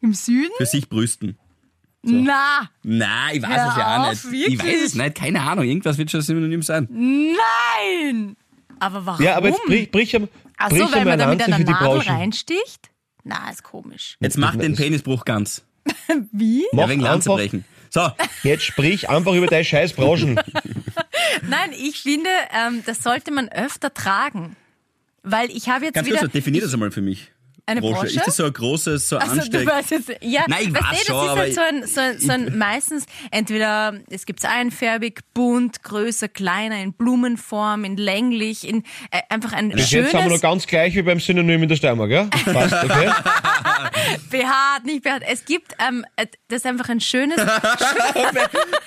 Im 0.00 0.14
Süden? 0.14 0.52
Für 0.56 0.66
sich 0.66 0.88
brüsten. 0.88 1.38
Na, 2.02 2.70
Nein, 2.84 3.36
ich 3.36 3.42
weiß 3.42 3.48
Hör 3.50 3.68
es 3.70 3.76
ja 3.76 3.96
auch 3.96 4.08
auf, 4.10 4.24
nicht. 4.30 4.48
Ich 4.48 4.58
weiß 4.58 4.64
wirklich? 4.66 4.82
es 4.84 4.94
nicht, 4.94 5.14
keine 5.16 5.40
Ahnung. 5.42 5.64
Irgendwas 5.64 5.98
wird 5.98 6.10
schon 6.10 6.20
ein 6.20 6.24
Synonym 6.24 6.62
sein. 6.62 6.88
nein! 6.90 8.36
Aber 8.78 9.04
warum? 9.06 9.24
ja 9.24 9.36
aber 9.36 9.48
jetzt 9.48 9.64
brich 9.66 9.90
brich 9.90 10.14
am 10.14 10.28
Ach 10.56 10.68
brich 10.68 10.82
so, 10.82 10.92
weil 10.92 11.04
man 11.04 11.18
da 11.18 11.26
mit 11.26 11.42
einer 11.42 11.58
Nadel 11.58 11.98
reinsticht? 12.00 12.90
Na, 13.24 13.50
ist 13.50 13.64
komisch. 13.64 14.16
Jetzt 14.20 14.38
mach 14.38 14.54
den 14.56 14.76
Penisbruch 14.76 15.24
ganz. 15.24 15.64
Wie? 16.32 16.64
Ja, 16.72 16.88
wegen 16.88 17.00
Lanze 17.00 17.30
brechen. 17.30 17.64
So, 17.90 18.10
jetzt 18.42 18.64
sprich 18.64 19.08
einfach 19.08 19.34
über 19.34 19.46
deine 19.46 19.64
scheiß 19.64 19.92
Broschen 19.92 20.40
Nein, 21.42 21.70
ich 21.72 22.02
finde, 22.02 22.30
ähm, 22.52 22.82
das 22.86 23.02
sollte 23.02 23.30
man 23.30 23.48
öfter 23.48 23.92
tragen. 23.92 24.56
Weil 25.22 25.50
ich 25.50 25.68
habe 25.68 25.86
jetzt 25.86 25.94
ganz 25.94 26.08
wieder... 26.08 26.18
kurz, 26.18 26.32
definier 26.32 26.62
das 26.62 26.72
einmal 26.72 26.90
für 26.90 27.02
mich. 27.02 27.30
Eine 27.68 27.82
Brosche? 27.82 28.06
Ist 28.06 28.26
das 28.26 28.36
so 28.36 28.46
ein 28.46 28.52
großes, 28.52 29.10
so 29.10 29.18
Also, 29.18 29.34
du 29.34 29.40
Ansteck? 29.42 29.66
weißt 29.66 29.90
jetzt, 29.90 30.12
ja, 30.22 30.44
Nein, 30.48 30.68
ich 30.68 30.72
weißt 30.72 30.84
weiß 30.84 31.04
du, 31.04 31.12
das 31.12 31.16
schon, 31.16 31.24
ist 31.24 31.30
aber 31.30 31.40
halt 31.40 31.54
so 31.54 31.60
ein, 31.60 31.86
so 31.86 32.00
ein, 32.00 32.18
so 32.18 32.32
ein 32.32 32.58
meistens 32.58 33.04
entweder, 33.30 33.94
es 34.08 34.24
gibt's 34.24 34.46
einfärbig, 34.46 35.20
bunt, 35.34 35.82
größer, 35.82 36.28
kleiner, 36.28 36.82
in 36.82 36.94
Blumenform, 36.94 37.84
in 37.84 37.98
länglich, 37.98 38.66
in 38.66 38.84
äh, 39.10 39.20
einfach 39.28 39.52
ein 39.52 39.68
Bis 39.68 39.90
jetzt 39.90 40.14
haben 40.14 40.20
wir 40.20 40.22
noch 40.22 40.28
schönes, 40.28 40.40
ganz 40.40 40.66
gleich 40.66 40.94
wie 40.94 41.02
beim 41.02 41.20
Synonym 41.20 41.62
in 41.62 41.68
der 41.68 41.76
Steiermark, 41.76 42.10
ja? 42.10 42.24
Passt, 42.46 42.72
okay? 42.72 43.10
Behaart, 44.30 44.84
nicht 44.84 45.02
behaart. 45.02 45.22
Es 45.26 45.44
gibt, 45.44 45.72
ähm, 45.86 46.04
äh, 46.16 46.26
das 46.48 46.58
ist 46.58 46.66
einfach 46.66 46.88
ein 46.88 47.00
schönes, 47.00 47.36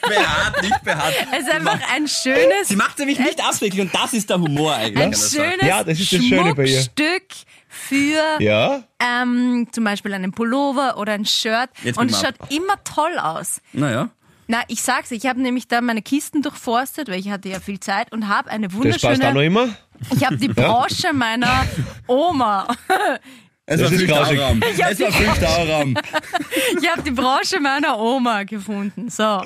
behaart, 0.01 0.61
nicht 0.61 0.83
behaart. 0.83 1.13
es 1.33 1.39
ist 1.39 1.49
einfach 1.51 1.79
ein 1.93 2.07
schönes, 2.07 2.67
Sie 2.67 2.75
macht 2.75 2.99
nämlich 2.99 3.19
nicht 3.19 3.43
absichtlich 3.43 3.81
und 3.81 3.93
das 3.93 4.13
ist 4.13 4.29
der 4.29 4.39
Humor 4.39 4.75
eigentlich. 4.75 5.03
ein 5.05 5.13
schönes 5.13 5.67
Ja, 5.67 5.83
das 5.83 5.99
ist 5.99 6.11
das 6.11 6.23
Schöne 6.23 6.55
bei 6.55 6.63
ihr. 6.65 6.81
Schmuckstück 6.81 7.23
für 7.69 8.41
Ja? 8.41 8.83
ähm, 8.99 9.67
zum 9.71 9.83
Beispiel 9.83 10.13
einen 10.13 10.31
Pullover 10.31 10.97
oder 10.97 11.13
ein 11.13 11.25
Shirt. 11.25 11.69
Jetzt 11.83 11.97
Und 11.97 12.11
es 12.11 12.21
schaut 12.21 12.39
mal 12.39 12.47
immer 12.51 12.83
toll 12.83 13.17
aus. 13.17 13.61
Naja. 13.73 14.09
Na, 14.47 14.63
ich 14.67 14.81
sag's, 14.81 15.11
ich 15.11 15.27
habe 15.27 15.41
nämlich 15.41 15.69
da 15.69 15.79
meine 15.79 16.01
Kisten 16.01 16.41
durchforstet, 16.41 17.07
weil 17.07 17.19
ich 17.19 17.29
hatte 17.29 17.47
ja 17.47 17.61
viel 17.61 17.79
Zeit 17.79 18.11
und 18.11 18.27
habe 18.27 18.49
eine 18.51 18.67
Das 18.67 18.75
passt 18.77 19.05
auch 19.05 19.09
noch 19.11 19.17
wunderschöne. 19.19 19.45
immer? 19.45 19.69
Ich 20.13 20.25
habe 20.25 20.35
die 20.35 20.49
Brosche 20.49 21.13
meiner 21.13 21.65
Oma. 22.07 22.67
Es 23.65 23.79
Das 23.79 23.91
war 23.91 23.97
hab 24.19 24.63
Es 24.63 24.79
war 24.79 24.93
die- 24.93 25.11
Fünf-Dauerraum. 25.13 25.93
Ich 26.81 26.89
habe 26.89 27.01
die 27.03 27.11
Brosche 27.11 27.59
meiner 27.59 27.97
Oma 27.99 28.43
gefunden. 28.43 29.09
So. 29.09 29.41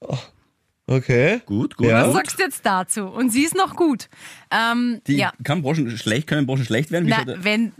Oh, 0.00 0.16
Okay. 0.88 1.40
gut, 1.46 1.76
gut. 1.76 1.88
Ja. 1.88 2.06
Was 2.06 2.14
sagst 2.14 2.38
du 2.38 2.42
jetzt 2.44 2.64
dazu? 2.64 3.06
Und 3.06 3.30
sie 3.30 3.42
ist 3.42 3.56
noch 3.56 3.74
gut. 3.74 4.08
Ähm, 4.52 5.00
Die 5.08 5.16
ja. 5.16 5.32
kann 5.42 5.60
Branchen 5.62 5.90
schlecht, 5.98 6.28
können 6.28 6.46
Branchen 6.46 6.64
schlecht 6.64 6.92
werden? 6.92 7.06
Wie 7.06 7.10
Na, 7.10 7.24
wenn, 7.42 7.72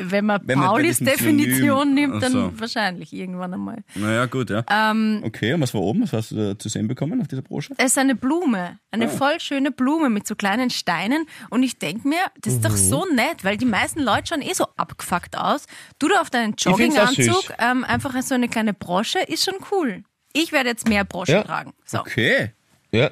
wenn 0.00 0.26
man 0.26 0.40
Wenn 0.44 0.60
Paulis 0.60 0.98
Definition 0.98 1.54
Synonym- 1.88 1.94
nimmt, 1.94 2.22
dann 2.22 2.32
so. 2.32 2.52
wahrscheinlich 2.60 3.12
irgendwann 3.12 3.52
einmal. 3.54 3.82
Naja, 3.94 4.26
gut, 4.26 4.48
ja. 4.50 4.64
Ähm, 4.70 5.22
okay, 5.24 5.52
und 5.54 5.60
was 5.60 5.74
war 5.74 5.80
oben? 5.80 6.02
Was 6.02 6.12
hast 6.12 6.30
du 6.30 6.36
da 6.36 6.58
zu 6.58 6.68
sehen 6.68 6.86
bekommen 6.88 7.20
auf 7.20 7.28
dieser 7.28 7.42
Brosche? 7.42 7.74
Es 7.78 7.86
ist 7.86 7.98
eine 7.98 8.14
Blume, 8.14 8.78
eine 8.92 9.06
Ah. 9.06 9.08
voll 9.08 9.40
schöne 9.40 9.70
Blume 9.70 10.08
mit 10.10 10.26
so 10.26 10.34
kleinen 10.36 10.70
Steinen. 10.70 11.26
Und 11.50 11.62
ich 11.62 11.78
denk 11.78 12.04
mir, 12.04 12.20
das 12.40 12.54
ist 12.54 12.64
doch 12.64 12.70
Mhm. 12.70 12.76
so 12.76 13.04
nett, 13.14 13.42
weil 13.44 13.56
die 13.56 13.64
meisten 13.66 14.00
Leute 14.00 14.28
schauen 14.28 14.42
eh 14.42 14.52
so 14.54 14.66
abgefuckt 14.76 15.36
aus. 15.36 15.66
Du 15.98 16.08
da 16.08 16.20
auf 16.20 16.30
deinen 16.30 16.54
Jogginganzug, 16.56 17.52
ähm, 17.58 17.84
einfach 17.84 18.20
so 18.22 18.34
eine 18.34 18.48
kleine 18.48 18.74
Brosche, 18.74 19.18
ist 19.20 19.44
schon 19.44 19.54
cool. 19.72 20.04
Ich 20.32 20.52
werde 20.52 20.68
jetzt 20.68 20.88
mehr 20.88 21.04
Broschen 21.04 21.34
Ja. 21.36 21.42
tragen. 21.42 21.72
So. 21.84 21.98
Okay. 22.00 22.52
Ja. 22.92 23.10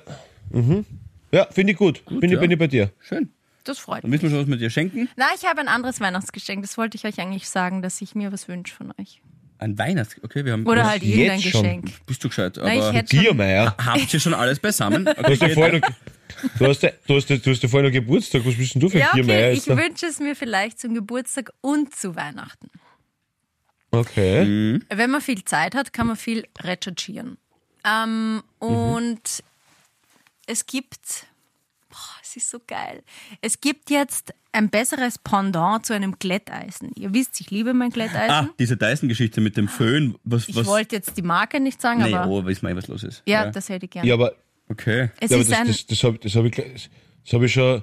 Mhm. 0.50 0.84
Ja, 1.32 1.46
finde 1.50 1.72
ich 1.72 1.78
gut. 1.78 2.04
bin, 2.06 2.22
ich, 2.24 2.32
ja. 2.32 2.40
bin 2.40 2.50
ich 2.52 2.58
bei 2.58 2.68
dir. 2.68 2.90
Schön. 3.00 3.30
Das 3.68 3.78
freut 3.78 4.04
Dann 4.04 4.10
mich. 4.10 4.22
müssen 4.22 4.32
wir 4.32 4.38
schon 4.38 4.46
was 4.46 4.50
mit 4.50 4.60
dir 4.60 4.70
schenken. 4.70 5.08
Na, 5.16 5.26
ich 5.36 5.44
habe 5.44 5.60
ein 5.60 5.68
anderes 5.68 6.00
Weihnachtsgeschenk. 6.00 6.62
Das 6.62 6.78
wollte 6.78 6.96
ich 6.96 7.04
euch 7.04 7.20
eigentlich 7.20 7.48
sagen, 7.48 7.82
dass 7.82 8.00
ich 8.00 8.14
mir 8.14 8.32
was 8.32 8.48
wünsche 8.48 8.74
von 8.74 8.92
euch. 8.98 9.20
Ein 9.58 9.78
Weihnachts... 9.78 10.16
Okay, 10.22 10.44
wir 10.44 10.52
haben... 10.52 10.66
Oder 10.66 10.86
halt 10.86 11.02
irgendein 11.02 11.38
jetzt 11.40 11.50
schon? 11.50 11.62
Geschenk. 11.62 12.06
Bist 12.06 12.22
du 12.22 12.28
gescheit, 12.28 12.58
Na, 12.58 12.74
ich 12.74 12.82
aber... 12.82 12.98
schon, 12.98 13.20
Biermeier. 13.20 13.74
Habt 13.78 14.12
ihr 14.12 14.20
schon 14.20 14.34
alles 14.34 14.58
beisammen? 14.60 15.06
Du 15.06 15.14
hast 15.16 15.40
ja 15.40 15.48
vorher 15.48 15.80
noch, 15.80 15.88
du 16.58 16.66
hast, 16.66 16.82
ja- 16.82 16.90
du 17.06 17.16
hast, 17.16 17.30
ja- 17.30 17.38
du 17.38 17.50
hast 17.50 17.62
ja 17.62 17.68
vorher 17.68 17.88
noch 17.88 17.94
Geburtstag. 17.94 18.44
Was 18.44 18.54
bist 18.54 18.74
denn 18.74 18.82
du 18.82 18.90
für 18.90 18.98
ja, 18.98 19.12
ein 19.12 19.14
Biermeier 19.14 19.46
okay, 19.46 19.54
jetzt? 19.54 19.66
ich 19.66 19.76
wünsche 19.76 20.06
es 20.06 20.20
mir 20.20 20.36
vielleicht 20.36 20.78
zum 20.78 20.94
Geburtstag 20.94 21.50
und 21.62 21.94
zu 21.94 22.14
Weihnachten. 22.14 22.68
Okay. 23.90 24.78
Wenn 24.90 25.10
man 25.10 25.22
viel 25.22 25.42
Zeit 25.44 25.74
hat, 25.74 25.92
kann 25.94 26.08
man 26.08 26.16
viel 26.16 26.46
recherchieren. 26.60 27.38
Ähm, 27.84 28.42
und 28.58 29.42
es 30.46 30.66
gibt, 30.66 31.26
es 32.28 32.36
ist 32.36 32.50
so 32.50 32.58
geil. 32.66 33.02
Es 33.40 33.60
gibt 33.60 33.90
jetzt 33.90 34.34
ein 34.52 34.70
besseres 34.70 35.18
Pendant 35.18 35.84
zu 35.84 35.92
einem 35.92 36.18
Glätteisen. 36.18 36.90
Ihr 36.96 37.12
wisst, 37.12 37.40
ich 37.40 37.50
liebe 37.50 37.74
mein 37.74 37.90
Ah, 37.90 37.94
Glätteisen. 37.94 38.50
diese 38.58 38.76
Dyson-Geschichte 38.76 39.40
mit 39.40 39.56
dem 39.56 39.68
Föhn. 39.68 40.16
Was, 40.24 40.48
ich 40.48 40.56
was... 40.56 40.66
wollte 40.66 40.96
jetzt 40.96 41.16
die 41.16 41.22
Marke 41.22 41.60
nicht 41.60 41.80
sagen, 41.80 42.02
Nee, 42.02 42.14
aber 42.14 42.30
oh, 42.30 42.44
weiß 42.44 42.62
mal, 42.62 42.74
was 42.76 42.88
los 42.88 43.02
ist. 43.02 43.22
ja, 43.26 43.50
das 43.50 43.68
hätte 43.68 43.84
ich 43.86 43.90
gerne. 43.90 44.08
Ja, 44.08 44.14
aber, 44.14 44.32
Okay. 44.68 45.10
es 45.20 45.30
ja, 45.30 45.36
aber 45.36 45.42
ist 45.42 45.52
das, 45.52 45.66
das, 45.66 45.86
das 45.86 46.02
habe 46.04 46.18
das 46.18 46.34
hab 46.34 46.44
ich, 46.44 46.56
das 46.56 47.32
hab 47.34 47.42
ich 47.42 47.52
schon 47.52 47.82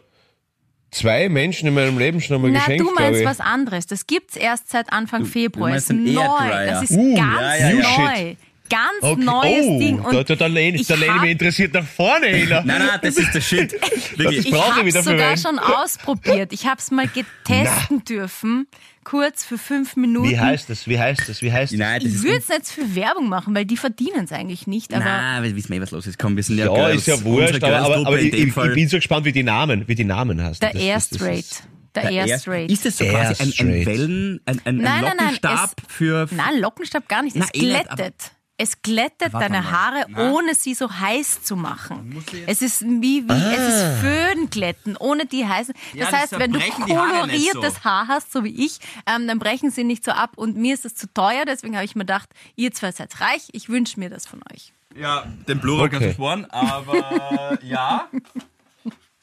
zwei 0.91 1.29
Menschen 1.29 1.67
in 1.69 1.73
meinem 1.73 1.97
Leben 1.97 2.19
schon 2.21 2.35
einmal 2.35 2.51
na, 2.51 2.59
geschenkt. 2.59 2.81
du 2.85 2.93
meinst 2.93 3.21
ich. 3.21 3.25
was 3.25 3.39
anderes. 3.39 3.87
Das 3.87 4.05
gibt's 4.05 4.35
erst 4.35 4.69
seit 4.69 4.91
Anfang 4.91 5.25
Februar. 5.25 5.69
meinst 5.69 5.89
Es 5.91 5.95
ist 5.97 6.13
neu. 6.13 6.49
Das 6.49 6.83
ist 6.83 6.91
Uh, 6.91 7.15
ganz 7.15 7.59
ja, 7.59 7.69
ja, 7.69 7.69
ja. 7.69 7.97
neu. 8.25 8.35
Ganz 8.73 9.01
Okay. 9.01 9.23
neues 9.23 9.65
oh, 9.67 9.79
Ding. 9.79 9.97
da, 10.01 10.17
Und 10.19 10.29
da, 10.29 10.35
da 10.35 10.45
lehne 10.47 10.79
ich, 10.79 10.87
da 10.87 10.95
lehne 10.95 11.19
mich 11.21 11.31
interessiert 11.31 11.73
nach 11.73 11.85
vorne 11.85 12.27
hin. 12.27 12.49
Nein, 12.49 12.65
nein, 12.65 12.89
das 13.01 13.17
ist 13.17 13.33
der 13.33 13.41
Shit. 13.41 13.73
Wirklich. 14.17 14.45
Ich 14.47 14.51
brauche 14.51 14.69
ich 14.71 14.75
habe 14.77 14.89
es 14.89 14.95
für 14.95 15.03
sogar 15.03 15.31
wen. 15.31 15.37
schon 15.37 15.59
ausprobiert. 15.59 16.53
Ich 16.53 16.65
habe 16.65 16.79
es 16.79 16.89
mal 16.91 17.07
getesten 17.07 18.03
dürfen, 18.03 18.67
kurz 19.03 19.43
für 19.45 19.57
fünf 19.57 19.95
Minuten. 19.95 20.29
Wie 20.29 20.39
heißt 20.39 20.69
das? 20.69 20.87
Wie 20.87 20.97
heißt 20.99 21.27
das? 21.29 21.41
Wie 21.41 21.51
heißt 21.51 21.73
das? 21.73 21.79
Nein, 21.79 22.01
das 22.03 22.13
ich 22.13 22.23
würde 22.23 22.37
es 22.37 22.49
nicht 22.49 22.67
für 22.67 22.95
Werbung 22.95 23.29
machen, 23.29 23.53
weil 23.53 23.65
die 23.65 23.77
verdienen 23.77 24.25
es 24.25 24.31
eigentlich 24.31 24.65
nicht. 24.67 24.93
Aber 24.93 25.03
Nein, 25.03 25.43
wir 25.43 25.55
wissen 25.55 25.73
eh, 25.73 25.81
was 25.81 25.91
los 25.91 26.07
ist. 26.07 26.17
Komm, 26.17 26.35
wir 26.35 26.43
sind 26.43 26.57
ja, 26.57 26.65
Ja, 26.65 26.73
Girls. 26.73 26.97
ist 26.97 27.07
ja 27.07 27.23
wurscht, 27.23 27.63
aber, 27.63 27.77
aber, 27.79 27.97
aber 28.07 28.19
ich, 28.19 28.33
ich, 28.33 28.53
bin 28.55 28.87
so 28.89 28.97
gespannt, 28.97 29.25
wie 29.25 29.31
die 29.31 29.43
Namen, 29.43 29.87
wie 29.87 29.95
die 29.95 30.05
Namen 30.05 30.41
heißen. 30.41 30.59
der 30.61 30.73
Das- 30.73 30.81
Air 30.81 30.95
das- 30.95 31.09
das 31.09 31.17
Straight. 31.19 31.39
ist- 31.39 31.63
Der 31.95 32.03
Air 32.09 32.25
Air- 32.27 32.39
Straight. 32.39 32.71
Ist 32.71 32.85
das 32.85 32.97
so 32.97 33.03
Air 33.03 33.13
quasi 33.35 33.43
ein, 33.61 33.67
ein. 33.69 33.85
Wellen, 33.85 34.41
ein, 34.45 34.61
ein, 34.65 34.77
Nein, 34.77 34.87
ein 34.87 35.01
nein, 35.03 35.03
nein, 35.17 35.33
Lockenstab 35.43 35.71
für... 35.87 36.27
Nein, 36.31 36.59
Lockenstab 36.59 37.07
gar 37.07 37.21
nicht. 37.21 37.35
Na, 37.35 37.45
Es 37.45 37.49
aber- 37.51 37.59
glättet. 37.95 38.15
Es 38.55 38.81
glättet 38.83 39.33
Warte 39.33 39.49
deine 39.49 39.63
mal. 39.63 39.71
Haare, 39.71 40.05
Na? 40.09 40.31
ohne 40.31 40.53
sie 40.53 40.75
so 40.75 40.91
heiß 40.91 41.41
zu 41.41 41.55
machen. 41.55 42.23
Es 42.45 42.61
ist 42.61 42.81
wie, 42.83 43.27
wie 43.27 43.55
es 43.55 43.73
ist 43.75 43.99
Föhnglätten, 44.01 44.95
ohne 44.97 45.25
die 45.25 45.45
heißen. 45.47 45.73
Ja, 45.93 46.01
Das 46.05 46.11
das 46.11 46.19
heißt, 46.21 46.31
wenn 46.39 46.53
du 46.53 46.59
zerbrechen 46.59 46.85
die 46.87 46.95
Haare 46.95 47.27
nicht 47.27 47.51
koloriertes 47.51 47.75
so. 47.75 47.83
Haar 47.83 48.07
hast, 48.07 48.31
so 48.31 48.43
wie 48.43 48.63
ich, 48.65 48.77
ähm, 49.07 49.27
dann 49.27 49.39
brechen 49.39 49.71
sie 49.71 49.83
nicht 49.83 50.05
so 50.05 50.11
ab. 50.11 50.33
Und 50.35 50.55
mir 50.55 50.75
ist 50.75 50.85
das 50.85 50.93
zu 50.93 51.11
teuer, 51.11 51.45
deswegen 51.47 51.75
habe 51.75 51.85
ich 51.85 51.95
mir 51.95 52.01
gedacht, 52.03 52.29
ihr 52.55 52.71
zwei 52.71 52.91
seid 52.91 53.19
reich, 53.21 53.47
ich 53.53 53.69
wünsche 53.69 53.99
mir 53.99 54.11
das 54.11 54.27
von 54.27 54.41
euch. 54.53 54.71
Ja, 54.95 55.25
den 55.47 55.59
Plural 55.59 55.89
kannst 55.89 56.03
du 56.03 56.05
Okay. 56.09 56.13
sparen, 56.13 56.45
aber 56.51 57.57
ja. 57.63 58.07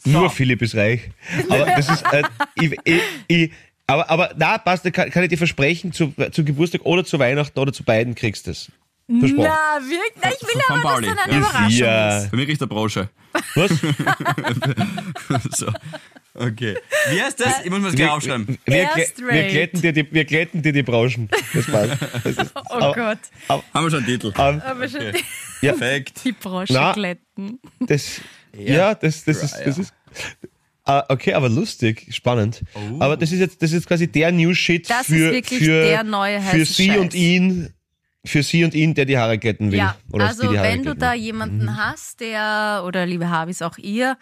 Nur 0.05 0.31
Philipp 0.31 0.61
ist 0.63 0.75
reich. 0.75 1.11
Aber 1.49 1.67
das 1.67 1.89
ist, 1.89 2.03
äh, 2.13 2.25
ich, 2.57 2.77
ich, 2.85 3.01
ich, 3.29 3.53
aber, 3.87 4.11
aber 4.11 4.35
na, 4.37 4.59
passt, 4.59 4.85
kann, 4.93 5.11
kann 5.11 5.23
ich 5.23 5.29
dir 5.29 5.39
versprechen, 5.39 5.93
zu, 5.93 6.13
zu 6.33 6.45
Geburtstag 6.45 6.81
oder 6.85 7.05
zu 7.05 7.19
Weihnachten 7.21 7.59
oder 7.59 7.73
zu 7.73 7.85
beiden 7.85 8.15
kriegst 8.17 8.47
du 8.49 8.51
es. 8.51 8.73
Versprochen. 9.19 9.37
Na, 9.49 9.81
wirklich? 9.83 10.23
Na, 10.23 10.31
ich 10.31 10.43
will 10.43 10.63
Von 10.63 10.77
aber, 10.77 10.83
dass 10.83 10.93
Pauli, 10.93 11.07
dann 11.09 11.19
eine 11.19 11.33
ja. 11.33 11.39
Überraschung 11.39 11.71
Ja. 11.71 12.19
ist. 12.19 12.29
Für 12.31 12.37
mich 12.37 12.49
riecht 12.49 12.61
der 12.61 12.67
Brosche. 12.67 13.09
Was? 13.55 13.71
so. 15.59 15.67
Okay. 16.35 16.77
Wie 17.11 17.21
heißt 17.21 17.41
das? 17.41 17.65
Ich 17.65 17.71
muss 17.71 17.81
mir 17.81 17.87
das 17.87 17.97
gleich 17.97 18.11
aufschreiben. 18.11 18.59
Wir, 18.65 18.89
wir, 18.97 19.43
glätten 19.49 19.83
dir 19.83 19.93
die, 19.93 20.13
wir 20.13 20.25
glätten 20.25 20.63
dir 20.63 20.73
die 20.73 20.83
Brauschen. 20.83 21.29
Das 21.53 21.67
passt. 21.67 21.97
Das 22.25 22.37
ist, 22.37 22.53
Oh 22.71 22.75
aber- 22.75 22.95
Gott. 22.95 23.19
Haben 23.49 23.85
wir 23.85 23.91
schon 23.91 23.99
einen 23.99 24.07
Titel. 24.07 24.33
ähm, 24.39 24.63
Aber 24.65 24.89
schon 24.89 25.01
die, 25.01 25.25
ja, 25.67 25.73
Perfekt. 25.73 26.21
die 26.25 26.33
Brosche 26.33 26.73
Na. 26.73 26.93
glätten. 26.93 27.59
das, 27.81 28.21
ja, 28.57 28.95
das, 28.95 29.25
das 29.25 29.43
ist, 29.43 29.57
das 29.65 29.79
ist, 29.79 29.93
Ah, 30.85 31.05
okay, 31.09 31.35
aber 31.35 31.49
lustig, 31.49 32.07
spannend. 32.11 32.63
Aber 32.99 33.17
das 33.17 33.31
ist 33.31 33.39
jetzt, 33.39 33.63
das 33.63 33.71
ist 33.73 33.87
quasi 33.87 34.09
der 34.09 34.33
New 34.33 34.55
Shit 34.55 34.89
Das 34.89 35.01
ist 35.03 35.07
für, 35.09 35.33
wirklich 35.33 35.61
für, 35.61 35.85
der 35.85 36.03
neue 36.05 36.41
für 36.41 36.65
sie 36.65 36.87
Scheiß. 36.89 36.99
und 36.99 37.15
ihn, 37.15 37.73
für 38.25 38.43
sie 38.43 38.65
und 38.65 38.75
ihn, 38.75 38.95
der 38.95 39.07
die 39.07 39.17
Haare 39.17 39.39
glätten 39.39 39.73
will. 39.73 39.79
Ja, 39.79 39.97
Oder 40.13 40.27
also 40.27 40.51
die 40.51 40.59
wenn 40.61 40.83
du 40.83 40.95
da 40.95 41.13
will. 41.13 41.21
jemanden 41.21 41.77
hast, 41.79 42.21
der, 42.21 42.83
oder 42.87 43.07
liebe 43.07 43.31
Habis, 43.31 43.63
auch 43.63 43.79
ihr, 43.79 44.19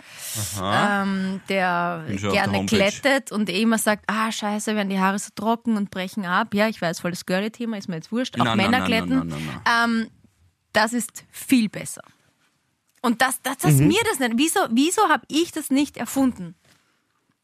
ähm, 0.62 1.40
der 1.48 2.04
gerne 2.30 2.64
glättet 2.66 3.32
und 3.32 3.48
eh 3.50 3.60
immer 3.62 3.78
sagt, 3.78 4.04
ah 4.06 4.30
scheiße, 4.30 4.76
werden 4.76 4.88
die 4.90 5.00
Haare 5.00 5.18
so 5.18 5.30
trocken 5.34 5.76
und 5.76 5.90
brechen 5.90 6.24
ab. 6.24 6.54
Ja, 6.54 6.68
ich 6.68 6.80
weiß 6.80 7.00
voll, 7.00 7.10
das 7.10 7.26
Girly-Thema 7.26 7.76
ist 7.76 7.88
mir 7.88 7.96
jetzt 7.96 8.12
wurscht. 8.12 8.38
Auch 8.40 8.44
Nein, 8.44 8.56
nein, 8.56 8.70
Männer 8.70 8.78
nein, 8.78 8.86
glätten. 8.86 9.18
nein, 9.18 9.28
nein, 9.28 9.62
nein, 9.64 10.00
Ähm, 10.04 10.10
das 10.72 10.92
ist 10.92 11.24
viel 11.32 11.68
besser. 11.68 12.02
Und 13.02 13.20
das, 13.20 13.42
das, 13.42 13.58
dass 13.58 13.74
Mhm. 13.74 13.88
mir 13.88 14.00
das 14.10 14.20
nicht, 14.20 14.32
wieso, 14.36 14.60
wieso 14.70 15.02
habe 15.08 15.24
ich 15.28 15.50
das 15.50 15.70
nicht 15.70 15.96
erfunden? 15.96 16.54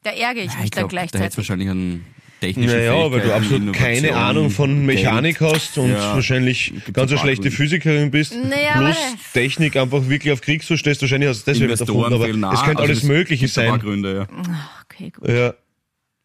Da 0.04 0.10
ärgere 0.10 0.44
ich 0.44 0.52
Ja, 0.52 0.56
mich 0.58 0.64
ich 0.66 0.70
dann 0.70 0.88
glaube, 0.88 0.94
da 0.94 1.00
hätte 1.00 1.10
gleichzeitig. 1.10 1.36
wahrscheinlich 1.38 1.68
einen 1.70 2.04
technischen 2.40 2.76
Naja, 2.76 3.10
weil 3.10 3.20
du 3.20 3.34
absolut 3.34 3.72
keine 3.74 4.14
Ahnung 4.16 4.50
von 4.50 4.84
Mechanik 4.86 5.40
hast 5.40 5.78
und 5.78 5.90
Ja. 5.90 6.14
wahrscheinlich 6.14 6.72
ganz 6.92 7.10
eine 7.10 7.20
schlechte. 7.20 7.50
Physikerin 7.50 8.10
bist, 8.10 8.34
Naja, 8.34 8.72
plus 8.78 8.96
Technik 9.32 9.76
einfach 9.76 10.08
wirklich 10.08 10.32
auf 10.32 10.40
Krieg 10.40 10.62
so 10.62 10.76
stehst, 10.76 11.00
wahrscheinlich 11.00 11.28
hast 11.30 11.46
du 11.46 11.50
das 11.50 11.58
deswegen 11.58 11.76
fehlen 11.76 12.44
aber 12.44 12.54
es 12.54 12.62
könnte 12.62 12.82
Also 12.82 12.92
alles 12.92 13.02
Mögliche 13.04 13.46
gibt 13.46 13.58
ein 13.58 13.66
paar 13.68 13.78
sein. 13.78 13.80
Gründe, 13.86 14.14
ja. 14.30 14.42
Okay, 14.84 15.10
gut. 15.10 15.28
Ja. 15.28 15.54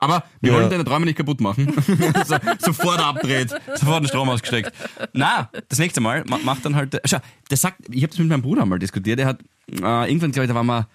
Aber 0.02 0.24
wir 0.40 0.52
Ja. 0.52 0.58
wollen 0.58 0.70
deine 0.70 0.86
Träume 0.86 1.06
nicht 1.06 1.18
kaputt 1.18 1.42
machen. 1.42 1.74
so, 2.26 2.36
sofort 2.60 3.00
abdreht, 3.00 3.50
sofort 3.76 4.02
den 4.04 4.08
Strom 4.08 4.30
ausgesteckt. 4.30 4.72
Na, 5.14 5.50
das 5.68 5.78
nächste 5.78 6.00
Mal 6.00 6.24
ma- 6.26 6.40
macht 6.44 6.64
dann 6.64 6.76
halt. 6.76 6.98
Schau, 7.04 7.18
der 7.50 7.58
sagt, 7.58 7.80
ich 7.92 8.02
habe 8.04 8.10
das 8.12 8.20
mit 8.20 8.30
meinem 8.30 8.42
Bruder 8.42 8.66
mal 8.66 8.80
diskutiert. 8.80 9.20
Der 9.20 9.26
hat 9.26 9.42
äh, 9.72 10.10
irgendwann, 10.10 10.32
glaube 10.32 10.46
ich, 10.46 10.48
da 10.50 10.56
waren 10.56 10.68
wir 10.68 10.88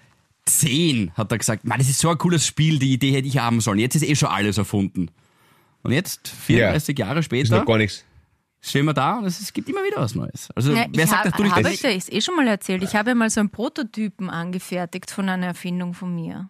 zehn, 0.45 1.11
hat 1.15 1.31
er 1.31 1.37
gesagt, 1.37 1.65
man, 1.65 1.77
das 1.79 1.89
ist 1.89 1.99
so 1.99 2.09
ein 2.09 2.17
cooles 2.17 2.45
Spiel, 2.45 2.79
die 2.79 2.93
Idee 2.93 3.11
hätte 3.11 3.27
ich 3.27 3.37
haben 3.37 3.61
sollen. 3.61 3.79
Jetzt 3.79 3.95
ist 3.95 4.03
eh 4.03 4.15
schon 4.15 4.29
alles 4.29 4.57
erfunden. 4.57 5.09
Und 5.83 5.91
jetzt, 5.91 6.27
34 6.27 6.97
Jahre 6.97 7.19
Ist 7.19 7.25
später, 7.25 7.57
noch 7.59 7.65
gar 7.65 7.77
nichts. 7.77 8.03
stehen 8.61 8.85
wir 8.85 8.93
da 8.93 9.19
und 9.19 9.25
es, 9.25 9.39
es 9.39 9.53
gibt 9.53 9.69
immer 9.69 9.83
wieder 9.83 9.97
was 10.01 10.15
Neues. 10.15 10.49
Also 10.55 10.71
Ja, 10.73 10.85
wer 10.91 11.03
ich 11.03 11.09
sagt, 11.09 11.19
habe 11.19 11.29
dass 11.29 11.37
du 11.37 11.43
nicht 11.43 11.55
hab 11.55 11.63
das 11.63 11.73
ich 11.73 11.85
euch 11.85 12.11
eh 12.11 12.21
schon 12.21 12.35
mal 12.35 12.47
erzählt. 12.47 12.83
Ich 12.83 12.95
habe 12.95 13.09
ja 13.09 13.15
mal 13.15 13.29
so 13.29 13.39
einen 13.39 13.49
Prototypen 13.51 14.29
angefertigt 14.29 15.11
von 15.11 15.29
einer 15.29 15.47
Erfindung 15.47 15.93
von 15.93 16.13
mir. 16.13 16.49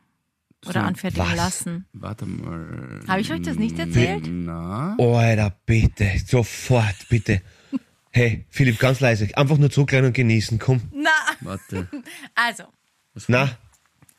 Oder 0.68 0.84
anfertigen 0.86 1.28
was? 1.28 1.36
lassen. 1.36 1.86
Warte 1.94 2.26
mal. 2.26 3.02
Habe 3.08 3.22
ich 3.22 3.32
euch 3.32 3.42
das 3.44 3.58
nicht 3.58 3.78
erzählt? 3.78 4.26
Na? 4.28 4.96
Oh, 4.98 5.16
Alter, 5.16 5.56
bitte, 5.66 6.10
sofort, 6.26 6.96
bitte. 7.10 7.42
Hey, 8.10 8.46
Philipp, 8.50 8.80
ganz 8.80 9.00
leise. 9.00 9.28
Einfach 9.38 9.58
nur 9.58 9.70
zurücklehnen 9.70 10.08
und 10.08 10.14
genießen, 10.14 10.58
komm. 10.58 10.82
Na, 10.94 11.10
Warte. 11.42 11.88
also, 12.36 12.64
Na, 13.28 13.58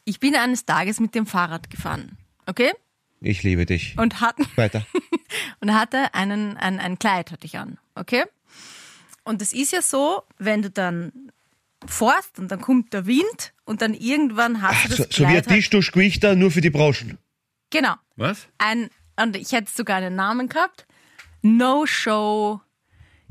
ich 0.07 0.21
bin 0.21 0.35
eines 0.35 0.65
Tages 0.65 1.01
mit 1.01 1.15
dem 1.15 1.27
Fahrrad 1.27 1.69
gefahren. 1.69 2.17
Okay? 2.47 2.73
ich 3.21 3.43
liebe 3.43 3.67
dich. 3.67 3.99
Und 3.99 4.21
hatten, 4.21 4.47
Weiter. 4.55 4.87
und 5.61 5.75
hatte 5.75 6.15
einen, 6.15 6.57
ein, 6.57 6.79
ein 6.79 6.99
Kleid 6.99 7.33
hatte 7.33 7.45
ich 7.45 7.59
an. 7.59 7.79
Okay? 7.95 8.25
Und 9.25 9.43
es 9.43 9.53
ist 9.53 9.73
ja 9.73 9.83
so, 9.83 10.23
wenn 10.39 10.63
du 10.63 10.71
dann 10.71 11.33
fährst 11.85 12.39
und 12.39 12.51
dann 12.51 12.61
kommt 12.61 12.93
der 12.93 13.07
Wind 13.07 13.53
und 13.65 13.83
dann 13.83 13.95
irgendwann 13.95 14.63
hast 14.63 14.85
du 14.85 14.89
das 14.89 14.97
So, 14.99 15.05
so 15.05 15.23
wie 15.23 15.25
ein 15.25 15.31
Kleid 15.33 15.47
halt, 15.49 15.57
Tischtuschgewichter, 15.57 16.37
nur 16.37 16.51
für 16.51 16.61
die 16.61 16.71
Brauschen. 16.71 17.19
Genau. 17.71 17.95
Was? 18.15 18.47
ein, 18.59 18.91
und 19.17 19.37
ich 19.37 19.53
hätte 19.53 19.71
sogar 19.75 19.97
einen 19.97 20.15
Namen 20.15 20.49
gehabt. 20.49 20.87
No 21.43 21.85
Show. 21.87 22.61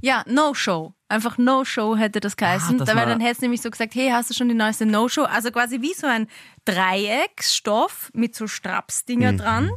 Ja, 0.06 0.24
No 0.28 0.54
Show. 0.54 0.94
Einfach 1.10 1.38
No 1.40 1.66
Show 1.66 1.96
hätte 1.98 2.20
das 2.20 2.38
geheißen. 2.38 2.80
Ah, 2.80 2.86
das 2.86 2.96
war- 2.96 3.06
dann 3.08 3.20
hätte 3.20 3.32
es 3.34 3.42
nämlich 3.42 3.62
so 3.62 3.72
gesagt, 3.72 3.96
hey, 3.96 4.10
hast 4.12 4.30
du 4.30 4.34
schon 4.36 4.48
die 4.50 4.54
neueste 4.54 4.86
No 4.86 5.08
Show? 5.10 5.24
Also 5.24 5.50
quasi 5.52 5.82
wie 5.82 5.94
so 5.96 6.06
ein 6.06 6.28
Dreiecksstoff 6.66 8.12
mit 8.14 8.36
so 8.36 8.48
Strapsdinger 8.48 9.34
Mhm. 9.34 9.38
dran. 9.38 9.72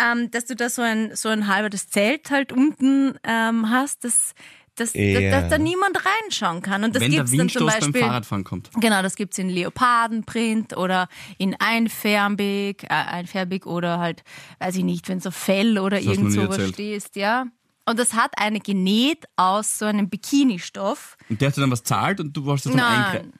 Ähm, 0.00 0.30
dass 0.30 0.46
du 0.46 0.54
da 0.54 0.68
so 0.70 0.80
ein, 0.82 1.14
so 1.16 1.28
ein 1.28 1.48
halbes 1.48 1.88
Zelt 1.88 2.30
halt 2.30 2.52
unten 2.52 3.18
ähm, 3.24 3.68
hast, 3.68 4.04
dass, 4.04 4.32
dass, 4.76 4.94
Ja. 4.94 5.20
dass, 5.20 5.42
dass 5.42 5.50
da 5.50 5.58
niemand 5.58 5.98
reinschauen 6.22 6.62
kann. 6.62 6.84
Und 6.84 6.94
das 6.94 7.00
der 7.00 7.08
gibt's 7.10 7.30
dann 7.32 7.48
zum 7.48 7.66
Windstoß 7.66 7.66
beim 7.72 7.80
Beispiel. 7.92 8.00
Fahrradfahren 8.02 8.44
kommt. 8.44 8.70
Genau, 8.80 9.02
das 9.02 9.16
gibt's 9.16 9.38
in 9.38 9.48
Leopardenprint 9.48 10.76
oder 10.76 11.08
in 11.36 11.56
einfärbig, 11.58 12.84
äh, 12.84 12.88
einfärbig 12.94 13.66
oder 13.66 13.98
halt, 13.98 14.22
weiß 14.60 14.76
ich 14.76 14.84
nicht, 14.84 15.08
wenn 15.08 15.18
so 15.20 15.32
Fell 15.32 15.78
oder 15.78 15.98
du 16.00 16.04
irgend 16.10 16.32
sowas 16.32 16.68
stehst, 16.68 17.16
ja. 17.16 17.46
Und 17.88 17.98
das 17.98 18.12
hat 18.14 18.32
eine 18.36 18.60
genäht 18.60 19.24
aus 19.36 19.78
so 19.78 19.84
einem 19.86 20.08
Bikini-Stoff. 20.10 21.16
Und 21.30 21.40
der 21.40 21.48
hat 21.48 21.56
dann 21.58 21.70
was 21.70 21.82
zahlt 21.82 22.20
und 22.20 22.36
du 22.36 22.44
warst 22.46 22.66
das 22.66 22.72
dann 22.72 22.80
Nein, 22.82 23.04
einkreisen. 23.04 23.32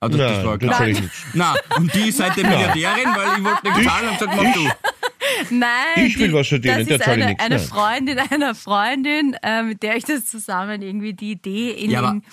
Ah, 0.00 0.08
das, 0.08 0.18
das 0.18 0.30
Nein, 0.36 0.46
war 0.46 0.58
das 0.58 0.68
klar. 0.68 0.78
soll 0.78 0.88
ich 0.88 1.00
nicht. 1.00 1.12
Na, 1.34 1.54
und 1.76 1.94
die 1.94 2.10
seid 2.10 2.36
ihr 2.36 2.44
Milliardärin, 2.46 3.08
weil 3.14 3.38
ich 3.38 3.44
wollte 3.44 3.68
nicht 3.78 3.88
zahlen 3.88 4.08
und 4.10 4.18
gesagt, 4.18 4.36
mach 4.36 4.52
du. 4.54 5.54
nein. 5.54 6.06
Ich 6.06 6.18
will 6.18 6.32
was 6.32 6.46
studieren, 6.46 6.78
Das 6.80 6.86
der 6.88 6.96
ist 7.00 7.08
eine, 7.08 7.26
nichts, 7.26 7.42
eine 7.44 7.56
nein. 7.56 7.64
Freundin 7.66 8.18
einer 8.18 8.54
Freundin, 8.54 9.36
äh, 9.42 9.62
mit 9.62 9.82
der 9.82 9.96
ich 9.96 10.04
das 10.04 10.26
zusammen 10.26 10.82
irgendwie 10.82 11.14
die 11.14 11.32
Idee 11.32 11.70
in 11.70 11.90
Ja, 11.90 12.00
aber- 12.00 12.10
den 12.12 12.24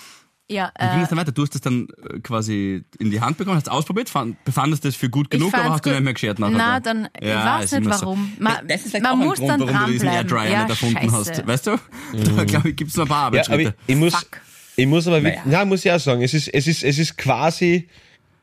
Ja, 0.50 0.70
Wie 0.78 0.86
ging 0.88 0.98
äh, 1.00 1.02
es 1.04 1.08
dann 1.08 1.18
weiter? 1.18 1.32
Du 1.32 1.40
hast 1.42 1.54
das 1.54 1.62
dann 1.62 1.88
äh, 2.10 2.20
quasi 2.20 2.84
in 2.98 3.10
die 3.10 3.20
Hand 3.20 3.38
bekommen, 3.38 3.56
hast 3.56 3.66
es 3.66 3.72
ausprobiert, 3.72 4.10
fand, 4.10 4.42
befandest 4.44 4.84
das 4.84 4.94
für 4.94 5.08
gut 5.08 5.30
genug, 5.30 5.48
ich 5.48 5.54
aber 5.58 5.70
hast 5.72 5.86
du 5.86 5.90
nicht 5.90 6.00
mehr 6.02 6.12
geschert 6.12 6.38
nachher? 6.38 6.56
Na, 6.56 6.80
dann, 6.80 7.08
ich 7.18 7.26
Ja, 7.26 7.44
weiß 7.58 7.64
ist 7.64 7.72
nicht 7.72 7.86
immer 7.86 7.96
so. 7.96 8.06
warum. 8.06 8.32
Man, 8.38 8.56
das 8.68 8.82
ist 8.82 8.90
vielleicht 8.90 9.02
man 9.04 9.12
auch 9.12 9.20
ein 9.20 9.26
muss 9.26 9.38
Grund, 9.38 9.50
dann 9.50 9.60
warum 9.60 9.86
du 9.86 9.92
diesen. 9.92 10.08
Airdryer 10.08 10.50
ja, 10.50 10.60
nicht 10.64 10.70
erfunden 10.70 10.96
scheiße. 11.10 11.12
hast. 11.12 11.46
Weißt 11.46 11.66
du? 11.66 11.76
Da, 12.36 12.44
glaube 12.44 12.68
ich, 12.68 12.76
gibt 12.76 12.90
es 12.90 12.96
noch 12.98 13.06
ein 13.06 13.08
paar 13.08 13.20
Ja, 13.22 13.26
aber 13.28 13.38
ich, 13.40 13.48
Arbeitsschritte. 13.68 13.74
ich 13.86 13.96
muss, 13.96 14.14
Fuck. 14.14 14.40
ich 14.76 14.86
muss 14.86 15.06
aber, 15.06 15.22
wirklich, 15.22 15.44
Naja. 15.46 15.58
na, 15.60 15.64
muss 15.64 15.82
ich 15.84 15.90
auch 15.90 15.98
sagen, 15.98 16.20
es 16.22 16.34
ist, 16.34 16.48
es 16.48 16.66
ist, 16.66 16.84
es 16.84 16.98
ist 16.98 17.16
quasi 17.16 17.88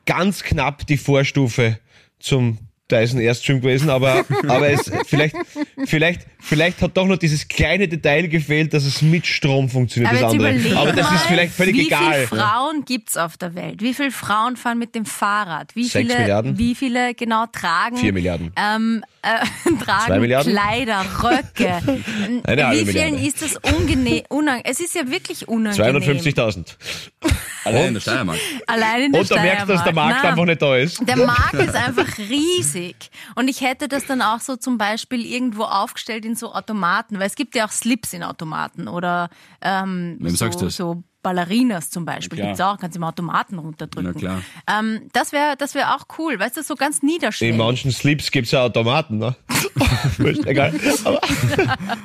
ganz 0.04 0.42
knapp 0.42 0.84
die 0.88 0.96
Vorstufe 0.96 1.78
zum 2.18 2.58
Dyson 2.90 3.20
Airstream 3.20 3.60
gewesen, 3.60 3.88
aber, 3.90 4.24
aber 4.48 4.68
es, 4.70 4.90
vielleicht, 5.06 5.36
vielleicht, 5.86 6.26
vielleicht 6.42 6.82
hat 6.82 6.96
doch 6.96 7.06
noch 7.06 7.16
dieses 7.16 7.48
kleine 7.48 7.88
Detail 7.88 8.28
gefehlt, 8.28 8.74
dass 8.74 8.84
es 8.84 9.02
mit 9.02 9.26
Strom 9.26 9.68
funktioniert, 9.68 10.12
Aber 10.12 10.20
das 10.20 10.32
andere. 10.32 10.76
Aber 10.76 10.92
das 10.92 11.12
ist 11.12 11.22
vielleicht 11.22 11.54
völlig 11.54 11.76
wie 11.76 11.86
egal. 11.86 12.22
Wie 12.22 12.26
viele 12.26 12.42
Frauen 12.42 12.84
gibt's 12.84 13.16
auf 13.16 13.36
der 13.36 13.54
Welt? 13.54 13.80
Wie 13.80 13.94
viele 13.94 14.10
Frauen 14.10 14.56
fahren 14.56 14.78
mit 14.78 14.94
dem 14.94 15.04
Fahrrad? 15.04 15.74
Wie 15.74 15.84
Sechs 15.84 16.06
viele, 16.06 16.20
Milliarden? 16.20 16.58
Wie 16.58 16.74
viele 16.74 17.14
genau 17.14 17.46
tragen? 17.46 17.96
Vier 17.96 18.12
Milliarden. 18.12 18.52
Ähm, 18.56 19.04
äh, 19.22 19.44
Zwei 19.62 19.84
tragen 19.84 20.20
Milliarden? 20.20 20.52
Kleider, 20.52 21.04
Röcke. 21.22 21.80
Eine 22.44 22.66
halbe 22.66 22.86
wie 22.86 22.92
vielen 22.92 23.14
Milliarde. 23.14 23.26
ist 23.26 23.42
das 23.42 23.56
unangenehm? 23.72 24.22
Unang 24.28 24.60
es 24.64 24.80
ist 24.80 24.94
ja 24.94 25.08
wirklich 25.10 25.48
unangenehm. 25.48 26.02
250.000. 26.02 26.76
Allein 27.64 27.88
in 27.88 27.94
der 27.94 28.00
Steiermark. 28.00 28.38
Allein 28.66 29.02
in 29.04 29.12
der 29.12 29.20
Und 29.20 29.30
da 29.30 29.40
merkst 29.40 29.68
du, 29.68 29.72
dass 29.72 29.84
der. 29.84 29.92
Markt 29.92 30.22
Nein. 30.22 30.32
einfach 30.32 30.44
nicht 30.46 30.62
da 30.62 30.76
ist. 30.76 31.08
Der 31.08 31.16
Markt 31.16 31.54
ist 31.54 31.74
einfach 31.74 32.18
riesig. 32.18 32.96
Und 33.36 33.48
ich 33.48 33.60
hätte 33.60 33.88
das 33.88 34.06
dann 34.06 34.22
auch 34.22 34.40
so 34.40 34.56
zum 34.56 34.78
Beispiel 34.78 35.24
irgendwo 35.24 35.64
aufgestellt 35.64 36.24
in 36.24 36.31
so 36.34 36.52
Automaten, 36.54 37.18
weil 37.18 37.26
es 37.26 37.34
gibt 37.36 37.54
ja 37.54 37.66
auch 37.66 37.70
Slips 37.72 38.12
in 38.12 38.22
Automaten 38.22 38.88
oder 38.88 39.30
ähm, 39.60 40.16
Wem 40.20 40.30
so, 40.30 40.36
sagst 40.36 40.60
du 40.60 40.66
das? 40.66 40.76
so 40.76 41.02
Ballerinas 41.22 41.88
zum 41.90 42.04
Beispiel. 42.04 42.36
klar. 42.36 42.48
Gibt's 42.48 42.60
auch, 42.60 42.78
kannst 42.78 42.96
du 42.96 42.98
im 43.00 43.04
Automaten 43.04 43.56
runterdrücken. 43.60 44.12
Na 44.12 44.18
klar. 44.18 44.42
Ähm, 44.66 45.08
das 45.12 45.30
wäre 45.30 45.54
das 45.56 45.74
wär 45.76 45.94
auch 45.94 46.06
cool, 46.18 46.36
weißt 46.38 46.56
du, 46.56 46.62
so 46.64 46.74
ganz 46.74 47.02
niederschwellig. 47.02 47.52
In 47.52 47.58
manchen 47.58 47.92
Slips 47.92 48.30
gibt's 48.32 48.50
ja 48.50 48.62
Automaten, 48.62 49.18
ne? 49.18 49.36
Egal. 50.46 50.74
Aber, 51.04 51.20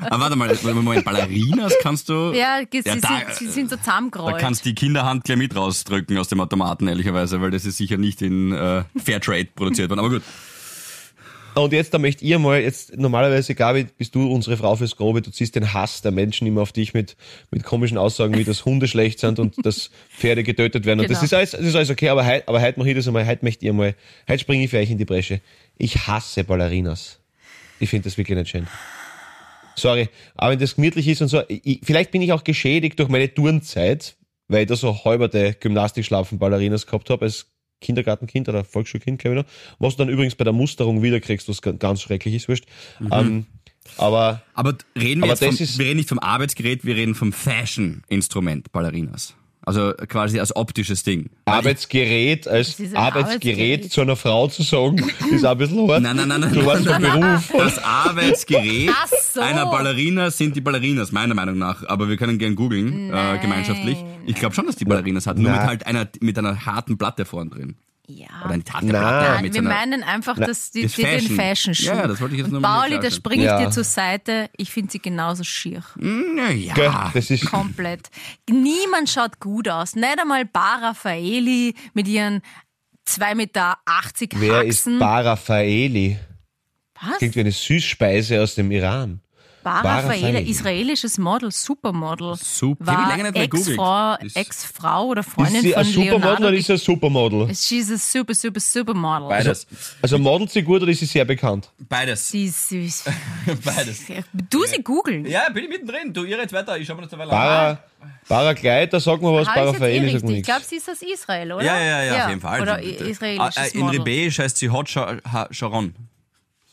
Aber 0.01 0.19
warte 0.19 0.35
mal, 0.35 0.55
Moment, 0.75 1.03
Ballerinas 1.03 1.73
kannst 1.81 2.09
du... 2.09 2.31
ja, 2.33 2.59
sie, 2.71 2.81
Ja, 2.85 2.95
da- 2.95 3.07
sind, 3.07 3.35
sie 3.39 3.47
sind 3.47 3.69
so 3.71 3.75
Da 3.75 3.81
zusammengerollt. 3.81 4.37
kannst 4.37 4.65
die 4.65 4.75
Kinderhand 4.75 5.23
gleich 5.23 5.37
mit 5.37 5.55
rausdrücken 5.55 6.15
aus 6.19 6.27
dem 6.27 6.39
Automaten, 6.39 6.87
ehrlicherweise, 6.87 7.41
weil 7.41 7.49
das 7.51 7.65
ist 7.65 7.77
sicher 7.77 7.97
nicht 7.97 8.21
in 8.21 8.51
äh, 8.51 8.83
Fairtrade 9.03 9.45
produziert 9.55 9.89
worden. 9.89 9.99
Aber 9.99 10.09
gut. 10.11 10.23
Und 11.63 11.73
jetzt, 11.73 11.93
da 11.93 11.97
möchte 11.99 12.23
ihr 12.25 12.39
mal, 12.39 12.61
jetzt, 12.61 12.97
normalerweise, 12.97 13.55
Gabi, 13.55 13.85
bist 13.97 14.15
du 14.15 14.31
unsere 14.31 14.57
Frau 14.57 14.75
fürs 14.75 14.95
Grobe, 14.95 15.21
du 15.21 15.31
ziehst 15.31 15.55
den 15.55 15.73
Hass 15.73 16.01
der 16.01 16.11
Menschen 16.11 16.47
immer 16.47 16.61
auf 16.61 16.71
dich 16.71 16.93
mit, 16.93 17.15
mit 17.51 17.63
komischen 17.63 17.97
Aussagen, 17.97 18.37
wie 18.37 18.43
dass 18.43 18.65
Hunde 18.65 18.87
schlecht 18.87 19.19
sind 19.19 19.39
und 19.39 19.65
dass 19.65 19.89
Pferde 20.09 20.43
getötet 20.43 20.85
werden. 20.85 20.99
Und 20.99 21.09
das 21.09 21.19
Genau. 21.19 21.25
ist 21.25 21.33
alles, 21.33 21.51
das 21.51 21.61
ist 21.61 21.75
alles 21.75 21.89
okay, 21.89 22.09
aber 22.09 22.25
heute, 22.25 22.47
aber 22.47 22.61
heute 22.61 22.79
mache 22.79 22.89
ich 22.89 22.95
das 22.95 23.07
einmal, 23.07 23.25
heute 23.25 23.43
möchte 23.45 23.65
ihr 23.65 23.73
mal, 23.73 23.95
heute 24.27 24.39
springe 24.39 24.63
ich 24.63 24.69
für 24.69 24.77
euch 24.77 24.91
in 24.91 24.97
die 24.97 25.05
Bresche. 25.05 25.41
Ich 25.77 26.07
hasse 26.07 26.43
Ballerinas. 26.43 27.19
Ich 27.79 27.89
finde 27.89 28.05
das 28.05 28.17
wirklich 28.17 28.37
nicht 28.37 28.49
schön. 28.49 28.67
Sorry, 29.75 30.09
aber 30.35 30.51
wenn 30.51 30.59
das 30.59 30.75
gemütlich 30.75 31.07
ist 31.07 31.21
und 31.21 31.27
so, 31.27 31.43
ich, 31.47 31.81
vielleicht 31.83 32.11
bin 32.11 32.21
ich 32.23 32.33
auch 32.33 32.43
geschädigt 32.43 32.97
durch 32.99 33.09
meine 33.09 33.31
Turnzeit, 33.31 34.15
weil 34.47 34.61
ich 34.61 34.67
da 34.67 34.75
so 34.75 35.03
halberte 35.05 35.53
Gymnastikschlafen 35.53 36.39
Ballerinas 36.39 36.87
gehabt 36.87 37.09
habe 37.09 37.25
als 37.25 37.45
Kindergartenkind 37.81 38.49
oder 38.49 38.63
Volksschulkind, 38.63 39.19
glaube 39.19 39.37
ich 39.39 39.43
noch. 39.45 39.51
Was 39.79 39.95
du 39.95 40.03
dann 40.03 40.09
übrigens 40.13 40.35
bei 40.35 40.43
der 40.43 40.53
Musterung 40.53 41.03
wiederkriegst, 41.03 41.47
was 41.49 41.61
ga- 41.61 41.71
ganz 41.73 42.01
schrecklich 42.01 42.33
ist, 42.35 42.47
wurscht. 42.49 42.65
Ähm, 43.11 43.45
aber 43.97 44.41
Aber 44.53 44.75
reden 44.97 45.21
wir 45.21 45.31
Aber 45.31 45.41
jetzt 45.41 45.43
vom, 45.57 45.63
ist- 45.65 45.77
wir 45.77 45.85
reden 45.85 45.97
nicht 45.97 46.09
vom 46.09 46.19
Arbeitsgerät, 46.19 46.83
wir 46.85 46.95
reden 46.95 47.15
vom 47.15 47.31
Fashion-Instrument 47.31 48.71
Ballerinas. 48.71 49.35
Also 49.67 49.91
quasi 50.07 50.39
als 50.39 50.55
optisches 50.55 51.03
Ding. 51.03 51.29
Arbeitsgerät 51.43 52.47
als 52.47 52.79
Arbeitsgerät, 52.79 52.95
Arbeitsgerät. 52.95 53.91
zu 53.91 53.99
einer 53.99 54.15
Frau 54.15 54.47
zu 54.47 54.63
sagen, 54.63 55.11
ist 55.29 55.45
auch 55.45 55.51
ein 55.51 55.57
bisschen 55.57 55.91
hart. 55.91 56.03
Nein, 56.03 56.15
nein, 56.15 56.29
nein, 56.29 56.39
nein. 56.39 56.53
Du 56.53 56.71
hast 56.71 56.87
einen 56.87 57.01
Beruf. 57.01 57.51
Das 57.51 57.83
Arbeitsgerät 57.83 58.91
so. 59.33 59.41
einer 59.41 59.65
Ballerina 59.65 60.31
sind 60.31 60.55
die 60.55 60.61
Ballerinas, 60.61 61.11
meiner 61.11 61.33
Meinung 61.33 61.57
nach. 61.57 61.85
Aber 61.85 62.07
wir 62.07 62.15
können 62.15 62.37
gern 62.37 62.55
googeln, 62.55 63.09
äh, 63.09 63.11
Nein. 63.11 63.41
gemeinschaftlich. 63.41 63.97
Ich 64.25 64.35
glaube 64.35 64.55
schon, 64.55 64.67
dass 64.67 64.77
die 64.77 64.85
Ballerinas 64.85 65.27
hat. 65.27 65.37
Nur 65.37 65.51
Nein. 65.51 65.59
mit 65.59 65.67
halt 65.67 65.85
einer, 65.85 66.07
mit 66.21 66.37
einer 66.37 66.65
harten 66.65 66.97
Platte 66.97 67.25
vorn 67.25 67.49
drin. 67.49 67.75
Ja. 68.07 68.27
Oder 68.45 68.59
harte 68.71 68.85
Nein. 68.87 69.41
Mit 69.43 69.53
wir 69.53 69.61
so 69.61 69.67
einer, 69.67 69.77
meinen 69.77 70.03
einfach 70.03 70.37
dass 70.37 70.71
die, 70.71 70.83
das 70.83 70.93
die, 70.93 71.01
den 71.03 71.19
Fashion. 71.19 71.35
Fashion-Schuh. 71.37 71.85
Ja, 71.87 72.07
das 72.07 72.21
wollte 72.21 72.35
ich 72.35 72.41
jetzt 72.41 72.51
nur 72.51 72.61
mal 72.61 72.81
Pauli, 72.81 72.99
da 72.99 73.11
springe 73.11 73.43
ich 73.43 73.47
Ja. 73.49 73.59
dir 73.65 73.69
zur 73.71 73.83
Seite. 73.83 74.49
Ich 74.57 74.71
finde 74.71 74.91
sie 74.91 74.99
genauso 74.99 75.43
schier. 75.43 75.83
Ja. 75.99 76.73
Gell, 76.73 76.91
Das 77.13 77.29
ist, 77.29 77.45
Komplett. 77.45 78.09
Niemand 78.49 79.09
schaut 79.09 79.39
gut 79.39 79.67
aus. 79.69 79.95
Nicht 79.95 80.19
einmal 80.19 80.45
Bar 80.45 80.81
Raffaeli 80.83 81.75
mit 81.93 82.07
ihren 82.07 82.41
2,80 83.07 83.35
Meter 83.35 83.77
wer 84.35 84.63
ist 84.63 84.79
Haxen. 84.85 84.99
Bar 84.99 85.25
Raffaeli? 85.25 86.17
Was? 87.01 87.17
Klingt 87.19 87.35
wie 87.35 87.41
eine 87.41 87.51
Süßspeise 87.51 88.41
aus 88.41 88.55
dem 88.55 88.71
Iran. 88.71 89.21
Bar 89.67 89.83
Bar 89.83 90.03
Raffaeli, 90.03 90.25
Raffaeli. 90.27 90.49
israelisches 90.49 91.17
Model, 91.17 91.51
Supermodel. 91.51 92.35
Super. 92.41 92.85
War 92.87 93.09
lange 93.09 93.23
nicht 93.23 93.33
mehr 93.33 93.43
Ex-Frau, 93.43 94.11
gegoogelt. 94.13 94.23
Ist- 94.23 94.35
Ex-Frau 94.37 95.05
oder 95.07 95.21
Ist 95.21 95.29
Freundin 95.29 95.61
sie 95.61 95.71
von 95.73 95.79
ein 95.79 95.85
Supermodel 95.85 96.19
Leonardo. 96.21 96.47
oder 96.47 96.53
ist 96.57 96.67
sie 96.67 96.73
ein 96.73 96.77
Supermodel? 96.79 97.47
She's 97.55 97.91
a 97.91 97.97
super, 97.97 98.33
super, 98.33 98.59
Supermodel. 98.59 99.27
Beides. 99.27 99.67
Also 100.01 100.17
modelt 100.17 100.51
sie 100.51 100.61
gut 100.61 100.81
oder 100.83 100.91
ist 100.91 100.99
sie 100.99 101.05
sehr 101.05 101.25
bekannt? 101.25 101.69
Beides. 101.79 102.29
Sie 102.29 102.45
ist 102.45 102.69
süß. 102.69 103.03
Beides. 103.65 104.03
Du 104.49 104.63
sie 104.65 104.81
googeln. 104.81 105.25
Ja, 105.25 105.49
bin 105.49 105.65
ich 105.65 105.69
mittendrin. 105.69 106.13
Du, 106.13 106.23
ihr 106.23 106.37
jetzt 106.37 106.53
weiter. 106.53 106.77
Ich 106.77 106.87
schau 106.87 106.95
mir 106.95 107.01
das 107.01 107.11
dabei 107.11 107.23
an. 107.25 107.29
Bara, 107.29 107.79
Bara 108.29 108.53
Kleid, 108.53 108.93
da 108.93 108.99
sag 108.99 109.21
mal 109.21 109.33
was, 109.33 109.47
Bara 109.47 109.59
eh 109.61 109.69
Raffaeli 109.69 110.11
sagt 110.11 110.23
mir 110.23 110.29
Ich 110.29 110.35
nichts. 110.35 110.47
glaube, 110.47 110.63
sie 110.65 110.75
ist 110.77 110.89
aus 110.89 111.01
Israel, 111.01 111.51
oder? 111.53 111.63
Ja, 111.65 111.79
ja, 111.79 112.03
ja, 112.03 112.23
auf 112.23 112.29
jeden 112.29 112.41
Fall. 112.41 112.61
Oder 112.61 112.77
die- 112.77 112.91
israelisches 112.95 113.57
Ah, 113.57 113.63
äh, 113.65 113.69
In 113.73 113.79
Model. 113.81 114.29
Heißt 114.37 114.57
sie 114.57 114.69
Hot 114.69 114.89
Sha- 114.89 115.17
Ha- 115.31 115.47
Sharon. 115.51 115.93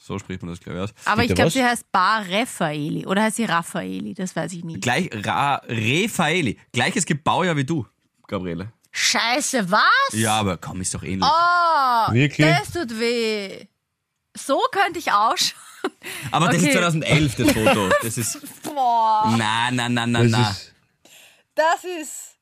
So 0.07 0.19
spricht 0.19 0.43
man 0.43 0.51
das, 0.51 0.61
glaube 0.61 0.77
ich, 0.79 0.85
aus. 0.85 0.90
Aber 1.07 1.25
ich 1.25 1.35
glaube, 1.35 1.51
sie 1.51 1.64
heißt 1.64 1.90
Bar 1.90 2.27
Raffaeli. 2.29 3.07
Oder 3.07 3.23
heißt 3.23 3.37
sie 3.37 3.47
Raffaeli? 3.47 4.12
Das 4.12 4.37
weiß 4.37 4.53
ich 4.53 4.62
nicht. 4.62 4.83
Gleich 4.83 5.09
Ra 5.25 5.62
Refaeli. 5.67 6.59
Gleiches 6.73 7.07
Gebaujahr 7.07 7.57
wie 7.57 7.64
du, 7.64 7.87
Gabriele. 8.27 8.71
Scheiße, 8.93 9.71
was? 9.71 9.81
Ja, 10.12 10.38
aber 10.40 10.59
komm, 10.59 10.83
ist 10.83 10.95
doch 10.95 11.03
ähnlich. 11.03 11.27
Oh, 11.27 12.12
Wirklich? 12.12 12.47
das 12.47 12.71
tut 12.71 13.01
weh. 13.01 13.64
So 14.37 14.61
könnte 14.71 14.99
ich 14.99 15.11
ausschauen. 15.11 15.59
aber 16.31 16.49
das 16.49 16.57
ist 16.57 16.64
okay. 16.64 16.73
2011, 16.73 17.35
das 17.37 17.53
Foto. 17.53 17.88
Das 18.03 18.19
ist. 18.19 18.62
Boah, 18.62 19.35
Na, 19.38 19.71
na, 19.73 19.88
na, 19.88 20.07
na, 20.07 20.23
Das 20.23 20.31
na. 20.31 20.51
ist, 20.51 20.75
das 21.55 21.85
ist... 22.03 22.37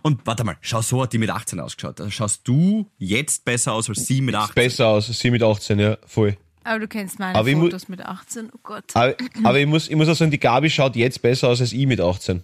Und 0.00 0.26
warte 0.26 0.44
mal, 0.44 0.56
schau, 0.62 0.80
so 0.80 1.02
hat 1.02 1.12
die 1.12 1.18
mit 1.18 1.28
18 1.28 1.60
ausgeschaut. 1.60 2.00
Also 2.00 2.10
schaust 2.10 2.48
du 2.48 2.90
jetzt 2.96 3.44
besser 3.44 3.74
aus 3.74 3.90
als 3.90 4.06
sie 4.06 4.22
mit 4.22 4.34
18? 4.34 4.54
besser 4.54 4.86
aus, 4.88 5.08
als 5.08 5.18
sie 5.18 5.30
mit 5.30 5.42
18, 5.42 5.78
ja, 5.78 5.98
voll. 6.06 6.38
Aber 6.64 6.78
du 6.78 6.88
kennst 6.88 7.18
meine 7.18 7.36
Aber 7.38 7.50
Fotos 7.50 7.88
mit 7.88 8.00
18. 8.04 8.50
Oh 8.54 8.58
Gott. 8.62 8.84
Aber, 8.94 9.14
aber 9.44 9.58
ich, 9.58 9.66
muss, 9.66 9.88
ich 9.88 9.96
muss 9.96 10.08
auch 10.08 10.14
sagen, 10.14 10.30
die 10.30 10.38
Gabi 10.40 10.70
schaut 10.70 10.96
jetzt 10.96 11.20
besser 11.22 11.48
aus 11.48 11.60
als 11.60 11.72
ich 11.72 11.86
mit 11.86 12.00
18. 12.00 12.42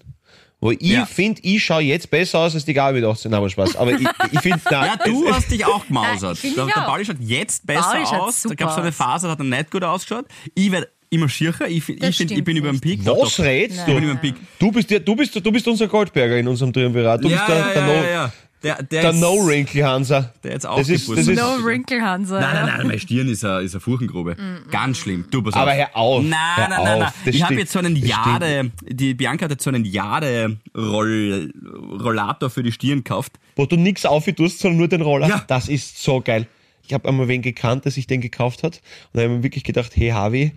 Wo 0.61 0.73
ich 0.73 0.81
Ja. 0.83 1.07
finde, 1.07 1.41
ich 1.45 1.65
schaue 1.65 1.83
jetzt 1.83 2.11
besser 2.11 2.41
aus 2.41 2.55
als 2.55 2.65
die 2.65 2.75
Gabi 2.75 3.01
mit 3.01 3.09
18. 3.09 3.31
Nein, 3.31 3.39
aber 3.39 3.49
Spaß. 3.49 3.77
Aber 3.77 3.93
ich, 3.93 4.07
ich 4.33 4.41
finde, 4.41 4.61
Ja, 4.71 4.97
du 4.97 5.29
hast 5.33 5.51
dich 5.53 5.65
auch 5.65 5.85
Nein, 5.89 6.05
gemausert. 6.19 6.39
find 6.39 6.57
Der, 6.57 6.67
ich 6.67 6.73
der 6.75 6.83
auch. 6.83 6.87
Pauli 6.89 7.05
schaut 7.05 7.17
jetzt 7.21 7.65
besser 7.67 7.83
Pauli 7.83 8.07
schaut 8.07 8.21
aus. 8.21 8.43
Da 8.43 8.55
gab 8.55 8.69
es 8.71 8.75
so 8.75 8.81
eine. 8.81 8.91
Phase, 8.93 9.27
da 9.29 9.33
hat 9.33 9.39
er 9.39 9.45
nicht 9.45 9.71
gut 9.71 9.85
ausgeschaut. 9.85 10.25
Ich 10.55 10.73
werde 10.73 10.89
immer 11.11 11.29
schiercher. 11.29 11.69
Ich, 11.69 11.89
ich, 11.89 12.17
find, 12.17 12.33
ich 12.33 12.43
bin 12.45 12.57
über 12.57 12.73
dem. 12.73 12.81
Peak. 12.81 13.05
Doch, 13.05 13.23
was 13.25 13.37
doch. 13.37 13.45
redest 13.45 13.79
Ich 13.79 13.85
du? 13.87 13.95
bin 13.95 14.03
über 14.05 14.15
dem 14.15 14.21
Peak. 14.21 14.35
Du 14.59 14.73
bist, 14.73 14.91
der, 14.91 14.99
du, 15.01 15.15
bist, 15.15 15.37
du 15.37 15.53
bist 15.53 15.69
unser 15.69 15.87
Goldberger 15.87 16.37
in 16.37 16.49
unserem 16.49 16.73
Triumvirat. 16.73 17.23
Du 17.23 17.29
Ja, 17.29 17.37
bist 17.37 17.49
der, 17.49 17.57
ja, 17.59 17.73
der, 17.73 17.81
ja, 17.81 17.87
No, 17.87 18.09
ja, 18.09 18.33
Der, 18.63 18.83
der, 18.83 19.03
der 19.03 19.11
ist- 19.11 19.21
No-Wrinkle-Hansa. 19.21 20.33
Der 20.43 20.53
jetzt 20.53 20.65
das 20.65 20.89
ist, 20.89 21.09
das 21.09 21.19
ist, 21.29 21.37
No 21.37 21.63
Wrinkle 21.63 22.01
Hansa. 22.03 22.41
Nein, 22.41 22.55
nein, 22.55 22.67
nein, 22.79 22.87
meine 22.89 22.99
Stirn 22.99 23.29
ist 23.29 23.45
eine, 23.45 23.61
ist 23.63 23.75
eine 23.75 23.81
Furchengrube. 23.81 24.37
Ganz 24.71 24.99
schlimm. 24.99 25.27
Du, 25.31 25.43
pass 25.43 25.55
Aber 25.55 25.71
auf. 25.71 25.77
hör 25.77 25.97
auf, 25.97 26.25
Nein, 26.25 26.33
hör 26.57 26.69
nein, 26.69 26.81
nein, 26.85 26.99
nein. 26.99 27.09
auf. 27.09 27.15
Ich 27.27 27.43
habe 27.45 27.55
jetzt 27.55 27.73
so 27.73 27.79
einen 27.79 27.95
Jade, 27.95 28.71
die 28.85 29.15
Bianca 29.15 29.45
hat 29.45 29.53
jetzt 29.53 29.63
so 29.63 29.71
einen 29.71 29.85
Jade-Rollator 29.85 32.51
für 32.51 32.63
die 32.63 32.73
Stirn 32.73 32.99
gekauft. 33.05 33.33
wo 33.57 33.67
du 33.67 33.77
nichts 33.77 34.07
aufgetust, 34.07 34.61
sondern 34.61 34.79
nur 34.79 34.89
den 34.89 35.03
Roller. 35.03 35.29
Ja. 35.29 35.45
Das 35.47 35.69
ist 35.69 36.03
so 36.03 36.21
geil. 36.21 36.47
Ich 36.87 36.95
habe 36.95 37.09
einmal 37.09 37.29
wen 37.29 37.43
gekannt, 37.43 37.85
der 37.85 37.93
sich 37.93 38.07
den 38.07 38.21
gekauft 38.21 38.63
hat. 38.63 38.77
Und 39.13 39.19
da 39.19 39.23
habe 39.23 39.33
ich 39.33 39.37
mir 39.39 39.43
wirklich 39.43 39.65
gedacht, 39.65 39.93
hey 39.95 40.11
Harvey, 40.11 40.53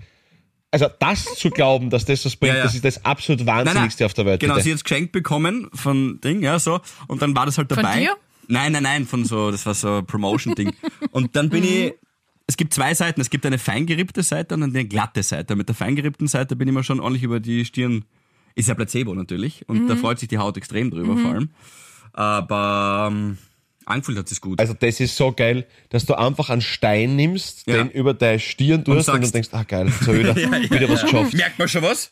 also 0.72 0.88
das 1.00 1.26
zu 1.36 1.50
glauben, 1.50 1.90
dass 1.90 2.06
das 2.06 2.26
was 2.26 2.36
bringt, 2.36 2.54
Ja, 2.54 2.60
ja. 2.60 2.64
das 2.64 2.76
ist 2.76 2.86
das 2.86 3.04
absolut 3.06 3.46
Wahnsinnigste 3.46 4.06
auf 4.06 4.14
der 4.14 4.26
Welt. 4.26 4.40
Genau, 4.40 4.54
bitte. 4.56 4.64
sie 4.64 4.72
hat 4.72 4.78
es 4.78 4.84
geschenkt 4.84 5.12
bekommen 5.12 5.70
von 5.74 6.20
Ding, 6.22 6.42
ja, 6.42 6.58
so. 6.60 6.80
Und 7.08 7.22
dann 7.22 7.36
war 7.36 7.46
das 7.46 7.58
halt 7.58 7.70
dabei. 7.72 8.00
dir? 8.00 8.16
Nein, 8.48 8.72
nein, 8.72 8.84
nein, 8.84 9.06
von 9.06 9.24
so, 9.26 9.52
das 9.52 9.66
war 9.66 9.74
so 9.74 9.98
ein 9.98 10.06
Promotion-Ding. 10.06 10.74
Und 11.12 11.36
dann 11.36 11.50
bin 11.50 11.64
ich, 11.64 11.94
es 12.48 12.58
gibt 12.58 12.74
zwei 12.74 12.94
Seiten. 12.94 13.22
Es 13.22 13.30
gibt 13.30 13.46
eine 13.46 13.58
feingerippte 13.58 14.24
Seite 14.24 14.56
und 14.56 14.64
eine 14.64 14.84
glatte 14.86 15.24
Seite. 15.24 15.56
Mit 15.56 15.70
der 15.70 15.76
feingerippten 15.76 16.28
Seite 16.28 16.58
bin 16.58 16.68
ich 16.68 16.74
mir 16.74 16.84
schon 16.84 17.00
ordentlich 17.00 17.24
über 17.24 17.40
die 17.40 17.64
Stirn, 17.64 18.04
ist 18.56 18.68
ja 18.68 18.74
Placebo 18.76 19.14
natürlich. 19.16 19.64
Und 19.70 19.88
da 19.88 19.96
freut 19.96 20.20
sich 20.20 20.28
die 20.28 20.38
Haut 20.38 20.58
extrem 20.58 20.92
drüber, 20.92 21.16
vor 21.16 21.32
allem. 21.32 21.50
Aber, 22.12 23.10
ähm, 23.10 23.38
Angefühlt 23.86 24.18
hat 24.20 24.32
es 24.32 24.40
gut. 24.40 24.60
Also 24.60 24.74
das 24.74 25.00
ist 25.00 25.16
so 25.18 25.32
geil, 25.32 25.66
dass 25.90 26.06
du 26.06 26.14
einfach 26.16 26.50
einen 26.50 26.62
Stein 26.62 27.16
nimmst, 27.16 27.68
Ja. 27.68 27.78
den 27.78 27.90
über 27.90 28.14
deine 28.14 28.40
Stirn 28.40 28.84
tust 28.86 28.96
und, 28.98 29.04
sagst- 29.04 29.24
dann 29.24 29.32
denkst, 29.42 29.50
ah 29.54 29.64
geil, 29.64 29.88
jetzt 29.88 30.08
hab 30.08 30.14
ich 30.14 30.20
wieder, 30.36 30.36
wieder 30.82 30.90
was 30.90 31.02
geschafft. 31.02 31.34
Merkt 31.34 31.58
man 31.60 31.68
schon 31.68 31.82
was? 31.82 32.12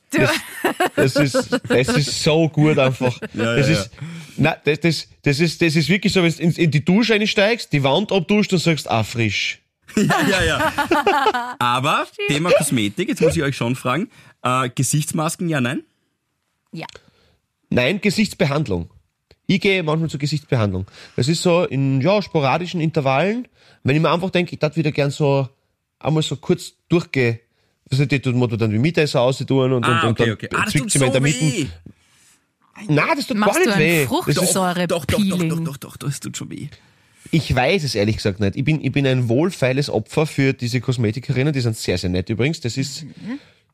Das 0.95 1.15
ist, 1.15 1.60
das 1.67 1.88
ist 1.89 2.23
so 2.23 2.49
gut 2.49 2.77
einfach. 2.79 3.17
Ja, 3.34 3.55
das 3.55 3.67
ja, 3.67 3.73
ist, 3.73 3.89
na, 4.38 4.55
das, 4.63 4.79
das, 4.79 5.08
das 5.21 5.39
ist, 5.39 5.62
das 5.62 5.75
ist 5.75 5.88
wirklich 5.89 6.12
so, 6.13 6.23
wenn 6.23 6.32
du 6.32 6.41
in, 6.41 6.51
in 6.53 6.71
die 6.71 6.84
Dusche 6.84 7.13
einsteigst, 7.13 7.71
die 7.71 7.84
Wand 7.84 8.12
abduschst 8.12 8.51
und 8.53 8.60
sagst, 8.60 8.89
ah, 8.89 9.03
frisch. 9.03 9.60
Ja, 9.95 10.21
ja, 10.29 10.43
ja. 10.45 11.55
Aber 11.60 12.08
Thema 12.27 12.51
Kosmetik, 12.51 13.10
jetzt 13.10 13.21
muss 13.21 13.36
ich 13.36 13.41
euch 13.43 13.55
schon 13.58 13.75
fragen. 13.75 14.10
Äh, 14.43 14.69
Gesichtsmasken, 14.73 15.49
ja, 15.49 15.60
nein? 15.62 15.84
Ja. 16.71 16.86
Nein, 17.69 17.99
Gesichtsbehandlung. 18.01 18.89
Ich 19.52 19.60
gehe 19.62 19.82
manchmal 19.82 20.10
zur 20.12 20.20
Gesichtsbehandlung. 20.20 20.86
Das 21.16 21.28
ist 21.28 21.42
so 21.42 21.64
in, 21.64 22.02
ja, 22.02 22.22
sporadischen 22.22 22.82
Intervallen, 22.82 23.48
wenn 23.84 23.96
ich 23.96 24.02
mir 24.02 24.12
einfach 24.12 24.30
denke, 24.30 24.54
ich 24.54 24.60
darf 24.60 24.76
wieder 24.76 24.92
gern 24.92 25.10
so, 25.10 25.50
einmal 25.98 26.22
so 26.22 26.36
kurz 26.36 26.74
durchgehen. 26.88 27.40
Das 27.90 27.98
ist 28.00 28.12
die, 28.12 28.20
tut 28.20 28.36
man 28.36 28.48
dann 28.56 28.72
wie 28.72 28.78
Mittagessen 28.78 29.18
raustun 29.18 29.74
und, 29.74 29.84
Ah, 29.86 30.02
und, 30.04 30.10
okay, 30.12 30.24
und 30.26 30.32
okay. 30.34 30.48
dann 30.52 30.62
Ah, 30.62 30.66
zwickt 30.68 30.92
sie 30.92 31.00
mir 31.00 31.08
in 31.08 31.12
der 31.14 31.22
so 31.22 31.28
Mitte. 31.28 31.40
weh. 31.42 31.66
Nein, 32.88 33.06
das 33.16 33.26
tut 33.26 33.38
Machst 33.38 33.56
gar 33.66 33.76
nicht 33.76 33.80
weh. 33.80 34.06
Das 34.06 34.28
ist, 34.28 34.44
Fruchtsäure 34.54 34.88
Doch, 34.88 35.06
doch, 35.06 35.18
doch, 35.18 35.28
doch, 35.28 35.38
Peeling? 35.40 35.66
doch, 35.66 35.78
doch, 35.78 35.98
das 35.98 36.20
tut 36.20 36.38
schon 36.38 36.52
weh. 36.52 36.68
ich 37.32 37.54
weiß 37.56 37.84
es 37.84 37.96
ehrlich 37.96 38.18
gesagt 38.18 38.40
nicht. 38.40 38.56
Ich 38.56 38.64
bin, 38.64 38.84
ich 38.84 38.92
bin 38.92 39.08
ein 39.08 39.30
wohlfeiles 39.30 39.90
Opfer 39.90 40.28
für 40.28 40.54
diese 40.54 40.80
Kosmetikerinnen, 40.80 41.54
die 41.54 41.62
sind 41.62 41.76
sehr, 41.76 41.98
sehr 41.98 42.12
nett 42.12 42.30
übrigens. 42.30 42.62
Das 42.62 42.78
ist, 42.78 43.04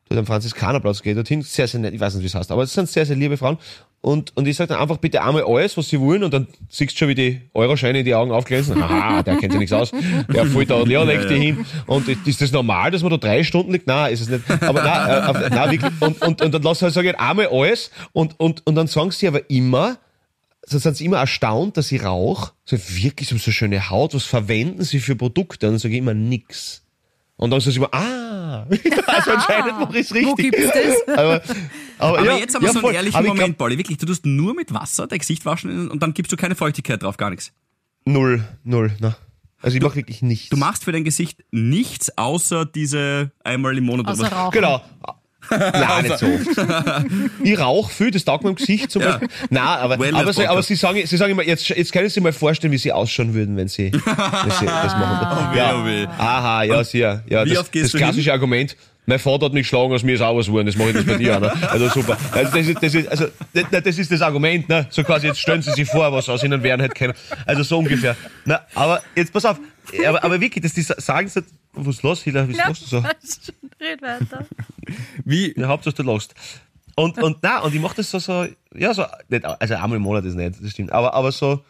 dort 0.08 0.18
am 0.18 0.26
Franziskanerplatz 0.26 1.02
geht 1.02 1.16
dorthin, 1.16 1.42
sehr, 1.42 1.68
sehr 1.68 1.80
nett, 1.80 1.94
ich 1.94 2.00
weiß 2.00 2.14
nicht, 2.14 2.22
wie 2.22 2.26
es 2.26 2.34
heißt, 2.34 2.50
aber 2.50 2.62
es 2.62 2.72
sind 2.72 2.88
sehr, 2.88 3.06
sehr 3.06 3.16
liebe 3.16 3.36
Frauen. 3.36 3.58
Und, 4.00 4.36
und 4.36 4.46
ich 4.46 4.56
sage 4.56 4.68
dann 4.68 4.80
einfach 4.80 4.98
bitte 4.98 5.22
einmal 5.22 5.42
alles, 5.44 5.76
was 5.76 5.88
sie 5.88 5.98
wollen, 5.98 6.22
und 6.22 6.32
dann 6.32 6.46
siehst 6.68 6.92
du 6.92 6.98
schon, 6.98 7.08
wie 7.08 7.16
die 7.16 7.40
Euroscheine 7.54 8.00
in 8.00 8.04
die 8.04 8.14
Augen 8.14 8.30
aufglänzen. 8.30 8.80
Haha, 8.88 9.24
der 9.24 9.36
kennt 9.36 9.52
sich 9.52 9.58
nichts 9.58 9.72
aus. 9.72 9.90
Der 10.32 10.46
fällt 10.46 10.70
da, 10.70 10.80
ja, 10.84 11.02
legt 11.02 11.28
die 11.28 11.34
hin. 11.34 11.66
Und 11.86 12.06
ist 12.08 12.40
das 12.40 12.52
normal, 12.52 12.92
dass 12.92 13.02
man 13.02 13.10
da 13.10 13.16
drei 13.16 13.42
Stunden 13.42 13.72
liegt? 13.72 13.88
Nein, 13.88 14.12
ist 14.12 14.20
es 14.20 14.28
nicht. 14.28 14.44
Aber 14.62 14.82
nein, 14.82 15.42
äh, 15.42 15.50
nein 15.50 15.70
wirklich. 15.72 15.92
Und, 15.98 16.22
und, 16.22 16.40
und 16.40 16.54
dann 16.54 16.62
lass 16.62 16.82
halt 16.82 16.94
sagen, 16.94 17.16
einmal 17.16 17.48
alles, 17.50 17.90
und, 18.12 18.38
und, 18.38 18.64
und 18.64 18.74
dann 18.76 18.86
sagen 18.86 19.10
sie 19.10 19.26
aber 19.26 19.50
immer, 19.50 19.98
so 20.62 20.78
sind 20.78 20.96
sie 20.96 21.04
immer 21.04 21.18
erstaunt, 21.18 21.76
dass 21.76 21.90
ich 21.90 22.04
rauche. 22.04 22.52
So, 22.64 22.76
wirklich, 22.76 23.28
sie 23.28 23.34
haben 23.34 23.40
so 23.40 23.50
schöne 23.50 23.90
Haut, 23.90 24.14
was 24.14 24.24
verwenden 24.24 24.84
sie 24.84 25.00
für 25.00 25.16
Produkte? 25.16 25.66
Und 25.66 25.74
dann 25.74 25.78
sage 25.80 25.94
ich 25.94 25.98
immer 25.98 26.14
nix. 26.14 26.85
Und 27.36 27.50
dann 27.50 27.60
sagen 27.60 27.72
sie 27.72 27.78
immer, 27.78 27.92
ah, 27.92 28.66
also 29.06 29.30
anscheinend 29.30 29.80
mache 29.80 29.98
ich 29.98 30.06
es 30.06 30.14
richtig. 30.14 30.26
Wo 30.26 30.34
gibt's 30.34 30.72
das? 30.72 31.08
Aber, 31.18 31.42
aber, 31.98 32.18
Aber 32.18 32.24
ja, 32.24 32.36
jetzt 32.38 32.54
haben 32.54 32.62
wir 32.62 32.68
ja, 32.68 32.72
so 32.72 32.78
einen 32.78 32.86
voll. 32.86 32.94
ehrlichen 32.94 33.16
Aber 33.16 33.28
Moment, 33.28 33.58
Pauli. 33.58 33.78
Wirklich, 33.78 33.98
du 33.98 34.06
tust 34.06 34.24
nur 34.26 34.54
mit 34.54 34.72
Wasser 34.72 35.06
dein 35.06 35.18
Gesicht 35.18 35.44
waschen 35.44 35.90
und 35.90 36.02
dann 36.02 36.14
gibst 36.14 36.32
du 36.32 36.36
keine 36.36 36.54
Feuchtigkeit 36.54 37.02
drauf, 37.02 37.16
gar 37.16 37.30
nichts. 37.30 37.52
Glaub, 38.04 38.16
null, 38.16 38.44
null, 38.64 38.92
na. 39.00 39.16
Also 39.62 39.76
ich 39.76 39.82
mache 39.82 39.96
wirklich 39.96 40.22
nichts. 40.22 40.50
Du 40.50 40.56
machst 40.56 40.84
für 40.84 40.92
dein 40.92 41.04
Gesicht 41.04 41.44
nichts, 41.50 42.16
außer 42.16 42.66
diese 42.66 43.32
einmal 43.42 43.76
im 43.76 43.84
Monat 43.84 44.06
Außer 44.06 44.20
oder 44.20 44.30
was. 44.30 44.38
Rauchen. 44.38 44.52
Genau. 44.52 44.82
Nein, 45.50 46.02
nicht 46.04 46.18
so 46.18 46.26
oft. 46.26 47.06
Ich 47.42 47.58
rauche 47.58 47.92
viel, 47.92 48.10
das 48.10 48.24
taugt 48.24 48.44
mir 48.44 48.50
im 48.50 48.56
Gesicht 48.56 48.90
zum 48.90 49.02
Beispiel. 49.02 49.28
Nein, 49.50 49.62
aber, 49.62 49.98
Wellness 49.98 50.20
aber, 50.20 50.32
sie, 50.32 50.46
aber 50.46 50.62
sie 50.62 50.74
sagen, 50.74 51.06
sie 51.06 51.16
sagen 51.16 51.32
immer, 51.32 51.44
jetzt, 51.44 51.68
jetzt 51.68 51.92
können 51.92 52.08
Sie 52.08 52.14
sich 52.14 52.22
mal 52.22 52.32
vorstellen, 52.32 52.72
wie 52.72 52.78
Sie 52.78 52.92
ausschauen 52.92 53.34
würden, 53.34 53.56
wenn 53.56 53.68
Sie, 53.68 53.92
wenn 53.92 54.00
sie 54.02 54.66
das 54.66 54.94
machen. 54.96 55.54
weh, 55.86 56.02
ja. 56.02 56.08
oh. 56.08 56.22
Aha, 56.22 56.62
ja, 56.64 56.84
sicher. 56.84 57.22
Ja, 57.28 57.44
das, 57.44 57.70
das 57.70 57.92
klassische 57.92 58.32
Argument, 58.32 58.76
mein 59.06 59.18
Vater 59.18 59.46
hat 59.46 59.52
mich 59.52 59.62
geschlagen, 59.62 59.92
aus 59.94 60.02
mir 60.02 60.14
ist 60.14 60.20
auch 60.20 60.36
was 60.36 60.46
geworden, 60.46 60.66
das 60.66 60.76
mache 60.76 60.88
ich 60.90 60.94
das 60.96 61.04
bei 61.06 61.16
dir. 61.16 61.38
Ne? 61.40 61.52
Also 61.70 61.88
super. 61.88 62.16
Also 62.32 62.52
das 62.56 62.66
ist, 62.66 62.82
das 62.82 62.94
ist, 62.94 63.08
also, 63.08 63.26
das, 63.54 63.82
das 63.84 63.98
ist 63.98 64.10
das 64.12 64.20
Argument, 64.22 64.68
ne? 64.68 64.86
So 64.90 65.02
quasi, 65.04 65.28
jetzt 65.28 65.38
stellen 65.40 65.62
Sie 65.62 65.72
sich 65.72 65.88
vor, 65.88 66.12
was 66.12 66.28
aus 66.28 66.42
Ihnen 66.42 66.62
werden 66.62 66.80
hätte 66.80 66.94
können. 66.94 67.14
Also 67.46 67.62
so 67.62 67.78
ungefähr. 67.78 68.16
Na, 68.44 68.60
aber 68.74 69.02
jetzt 69.14 69.32
pass 69.32 69.44
auf, 69.44 69.58
aber, 70.06 70.22
aber 70.24 70.40
wirklich, 70.40 70.62
dass 70.62 70.74
die 70.74 70.82
sa- 70.82 71.00
sagen, 71.00 71.30
was 71.72 71.86
ist 71.96 72.02
los, 72.02 72.22
Hila, 72.22 72.48
was 72.48 72.56
machst 72.56 72.82
du 72.82 72.86
so? 72.86 72.98
Red 73.80 74.02
weiter. 74.02 74.46
Wie, 75.24 75.54
Ja, 75.58 75.68
Hauptsache 75.68 75.94
du 75.94 76.02
lachst. 76.02 76.34
Und, 76.96 77.22
und, 77.22 77.38
na, 77.42 77.60
und 77.60 77.74
ich 77.74 77.80
mach 77.80 77.92
das 77.94 78.10
so, 78.10 78.18
so, 78.18 78.46
ja, 78.74 78.94
so, 78.94 79.04
nicht, 79.28 79.44
also 79.44 79.74
einmal 79.74 79.96
im 79.96 80.02
Monat 80.02 80.24
ist 80.24 80.34
nicht, 80.34 80.56
das 80.62 80.70
stimmt, 80.70 80.90
aber, 80.92 81.12
aber 81.12 81.30
so, 81.30 81.62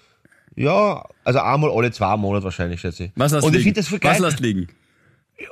ja, 0.55 1.05
also 1.25 1.41
einmal 1.41 1.71
alle 1.73 1.91
zwei 1.91 2.17
Monate 2.17 2.45
wahrscheinlich, 2.45 2.81
schätze 2.81 3.05
ich. 3.05 3.11
was 3.17 3.33
hast 3.33 3.43
und 3.43 3.51
ich 3.51 3.65
liegen? 3.65 3.75
finde 3.75 3.81
das 3.81 3.89
voll 3.89 3.99
Was 4.03 4.13
geil. 4.19 4.23
lässt 4.23 4.41
liegen? 4.41 4.69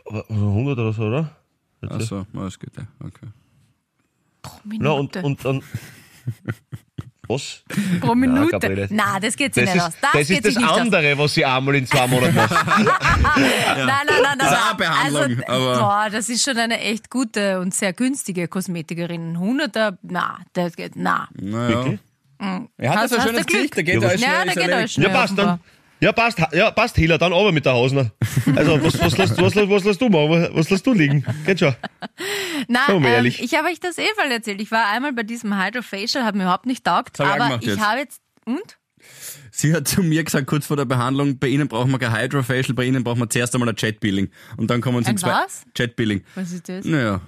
Aber 0.07 0.25
100 0.31 0.79
oder 0.79 0.92
so, 0.92 1.03
oder? 1.03 1.31
Achso, 1.92 2.27
alles 2.37 2.59
gut, 2.59 2.70
ja. 2.77 2.85
Okay. 3.01 3.27
Pro 4.42 4.53
Na, 4.79 4.90
und, 4.92 5.14
Minute. 5.14 5.23
und 5.23 5.44
dann, 5.44 5.62
was? 7.29 7.62
Pro 8.01 8.14
Minute. 8.14 8.51
Gabriele. 8.51 8.88
Na, 8.90 9.18
das 9.18 9.35
geht 9.37 9.55
sich 9.55 9.64
Das 9.64 9.75
nicht 9.75 9.83
ist, 9.83 9.88
aus. 9.88 10.01
Das, 10.01 10.12
das, 10.12 10.29
geht 10.29 10.44
ist 10.44 10.57
das 10.57 10.62
nicht 10.62 10.68
aus. 10.70 10.79
andere, 10.81 11.16
was 11.18 11.35
sie 11.35 11.44
einmal 11.44 11.75
in 11.77 11.87
zwei 11.87 12.07
Monaten 12.07 12.35
macht. 12.35 12.51
Nein, 12.77 12.87
nein, 13.37 13.87
nein, 13.87 14.38
nein. 14.38 14.49
Zahbehandlung, 14.49 15.42
also, 15.47 15.70
aber- 15.70 15.79
boah, 15.81 16.09
das 16.12 16.29
ist 16.29 16.44
schon 16.44 16.59
eine 16.59 16.79
echt 16.81 17.09
gute 17.11 17.61
und 17.61 17.75
sehr 17.75 17.92
günstige 17.94 18.47
Kosmetikerin. 18.49 19.37
100er, 19.38 19.97
na, 20.03 20.38
das 20.53 20.77
geht, 20.77 20.92
na. 20.97 21.29
Naja. 21.35 21.94
Er 22.77 22.90
hat 22.90 22.97
Hast- 22.99 23.12
also 23.12 23.16
ein 23.16 23.23
schönes? 23.29 23.47
Gesicht, 23.47 23.77
der 23.77 23.85
geht 23.85 23.94
Ja, 23.94 24.09
da. 24.09 24.14
Ja, 24.14 24.44
geht 24.44 24.57
erledigt. 24.57 24.85
euch 24.85 24.92
schnell. 24.92 25.07
Ja, 25.09 25.12
passt 25.14 25.33
offenbar. 25.33 25.47
dann. 25.47 25.61
Ja, 26.05 26.12
passt, 26.12 26.38
ja, 26.53 26.71
passt, 26.71 26.97
Hila, 26.97 27.17
dann 27.17 27.33
aber 27.33 27.51
mit 27.51 27.64
der 27.64 27.73
Hausner. 27.73 28.11
Also, 28.55 28.83
was, 28.85 29.01
was, 29.01 29.17
lässt, 29.17 29.40
was, 29.40 29.55
lässt- 29.55 29.71
was 29.71 29.85
lässt 29.85 30.01
du 30.03 30.11
machen? 30.11 30.29
Was, 30.29 30.55
was 30.55 30.71
lässt 30.71 30.87
du 30.87 30.93
liegen? 30.93 31.25
Geht 31.47 31.61
schon. 31.61 31.75
Wir 32.67 32.77
mal 32.77 32.90
ähm, 32.97 33.05
ehrlich. 33.05 33.43
ich 33.43 33.55
habe 33.55 33.69
euch 33.69 33.81
das 33.81 33.97
eh 33.97 34.05
mal 34.19 34.31
erzählt. 34.31 34.61
Ich 34.61 34.71
war 34.71 34.90
einmal 34.90 35.14
bei 35.14 35.23
diesem 35.23 35.59
Hydrofacial, 35.59 36.25
hat 36.25 36.35
mir 36.35 36.43
überhaupt 36.43 36.67
nicht 36.67 36.85
taugt, 36.85 37.19
ich 37.19 37.25
aber 37.25 37.57
ich 37.59 37.69
jetzt. 37.69 37.81
habe 37.81 38.01
jetzt, 38.01 38.21
und? 38.45 38.77
Sie 39.51 39.73
hat 39.73 39.88
zu 39.88 40.03
mir 40.03 40.23
gesagt, 40.25 40.47
kurz 40.47 40.67
vor 40.67 40.77
der 40.77 40.85
Behandlung, 40.85 41.38
bei 41.38 41.47
Ihnen 41.47 41.69
brauchen 41.69 41.90
wir 41.90 41.99
kein 41.99 42.14
Hydrofacial, 42.14 42.75
bei 42.75 42.85
Ihnen 42.85 43.03
brauchen 43.03 43.21
wir 43.21 43.31
zuerst 43.31 43.55
einmal 43.55 43.71
ein 43.71 43.77
Chat-Peeling. 43.77 44.29
Und 44.59 44.69
dann 44.69 44.83
kommen 44.83 45.03
Sie 45.05 45.14
zwei... 45.14 45.29
was? 45.29 45.64
Chat-Peeling. 45.75 46.23
Was 46.35 46.53
ist 46.53 46.69
das? 46.69 46.85
Naja. 46.85 47.23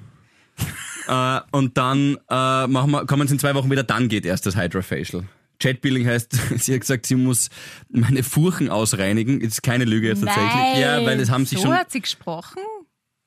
äh, 1.09 1.41
und 1.53 1.79
dann 1.79 2.19
äh, 2.29 2.67
machen 2.67 2.91
wir, 2.91 3.07
kommen 3.07 3.27
sie 3.27 3.35
in 3.35 3.41
zwei 3.41 3.55
Wochen 3.55 3.71
wieder, 3.71 3.85
dann 3.85 4.09
geht 4.09 4.27
erst 4.27 4.45
das 4.45 4.55
Hydrofacial. 4.55 5.25
Chatpeeling 5.61 6.07
heißt, 6.07 6.33
sie 6.59 6.75
hat 6.75 6.81
gesagt, 6.81 7.07
sie 7.07 7.15
muss 7.17 7.49
meine 7.89 8.23
Furchen 8.23 8.69
ausreinigen. 8.69 9.41
Ist 9.41 9.63
keine 9.63 9.85
Lüge 9.85 10.09
jetzt 10.09 10.25
tatsächlich. 10.25 10.53
Nein, 10.55 10.81
Ja, 10.81 11.05
weil 11.05 11.19
das 11.19 11.31
haben 11.31 11.47
sie 11.47 11.57
so 11.57 11.63
schon. 11.63 11.75
hat 11.75 11.91
sie 11.91 12.01
gesprochen. 12.01 12.61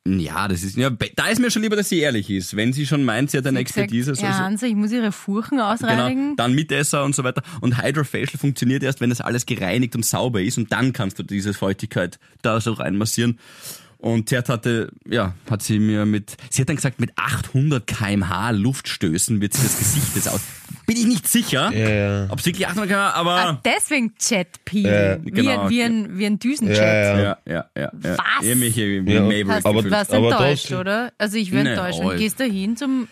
Ja, 0.07 0.47
das 0.47 0.63
ist 0.63 0.75
ja, 0.77 0.89
da 0.89 1.27
ist 1.27 1.39
mir 1.39 1.51
schon 1.51 1.61
lieber, 1.61 1.75
dass 1.75 1.89
sie 1.89 1.99
ehrlich 1.99 2.29
ist. 2.31 2.55
Wenn 2.55 2.73
sie 2.73 2.87
schon 2.87 3.03
meint, 3.03 3.29
sie 3.29 3.37
hat 3.37 3.45
eine 3.45 3.59
hat 3.59 3.65
gesagt, 3.65 3.77
Expertise, 3.91 4.15
soll 4.15 4.29
ja, 4.29 4.37
Hansa, 4.39 4.65
ich 4.65 4.73
muss 4.73 4.91
ihre 4.91 5.11
Furchen 5.11 5.57
genau, 5.57 5.71
ausreinigen. 5.71 6.35
dann 6.35 6.53
Mitesser 6.55 7.03
und 7.03 7.13
so 7.13 7.23
weiter. 7.23 7.43
Und 7.61 7.81
Hydrofacial 7.83 8.39
funktioniert 8.39 8.81
erst, 8.81 9.01
wenn 9.01 9.09
das 9.09 9.21
alles 9.21 9.45
gereinigt 9.45 9.95
und 9.95 10.05
sauber 10.05 10.41
ist 10.41 10.57
und 10.57 10.71
dann 10.71 10.93
kannst 10.93 11.19
du 11.19 11.23
diese 11.23 11.53
Feuchtigkeit 11.53 12.17
da 12.41 12.59
so 12.59 12.73
reinmassieren. 12.73 13.37
Und 13.97 14.27
Tert 14.27 14.47
hatte, 14.47 14.91
ja, 15.05 15.35
hat 15.49 15.61
sie 15.61 15.77
mir 15.77 16.05
mit, 16.05 16.37
sie 16.49 16.61
hat 16.61 16.69
dann 16.69 16.77
gesagt, 16.77 17.01
mit 17.01 17.11
800 17.17 17.85
kmh 17.85 18.51
Luftstößen 18.51 19.41
wird 19.41 19.53
sie 19.53 19.61
das 19.61 19.77
Gesicht 19.77 20.15
jetzt 20.15 20.29
aus. 20.29 20.39
Bin 20.89 20.97
ich 20.97 21.05
nicht 21.07 21.27
sicher, 21.27 21.71
Ja, 21.73 21.89
ja. 21.89 22.25
ob 22.29 22.39
es 22.39 22.45
wirklich 22.45 22.67
800 22.67 22.89
kmh, 22.89 23.09
Ah, 23.09 23.13
aber, 23.13 23.61
deswegen 23.63 24.13
Chat-Peeling. 24.17 24.91
Äh, 24.91 25.19
wie, 25.23 25.31
genau, 25.31 25.61
ein, 25.63 25.69
wie, 25.69 25.81
ein, 25.83 26.17
wie 26.17 26.25
ein 26.25 26.39
Düsenchat. 26.39 26.77
Ja, 26.77 26.93
ja. 26.93 27.17
ja, 27.19 27.37
ja, 27.45 27.65
ja. 27.77 27.91
ja. 28.03 28.17
Was? 28.17 28.45
Ähnliche 28.45 29.05
wie 29.05 29.13
Ja, 29.13 29.21
Mabel. 29.21 29.47
Hast, 29.49 29.65
Aber- 29.65 29.83
du 29.83 29.91
warst 29.91 30.13
aber 30.13 30.31
enttäuscht, 30.31 30.71
das- 30.71 30.79
oder? 30.79 31.13
Also 31.17 31.37
ich 31.37 31.53
war 31.53 31.63
Nee, 31.63 31.69
enttäuscht. 31.69 31.99
oh, 32.03 32.09
Und 32.09 32.17
gehst 32.17 32.39
da 32.39 32.43
hin 32.45 32.75
zum... 32.75 33.07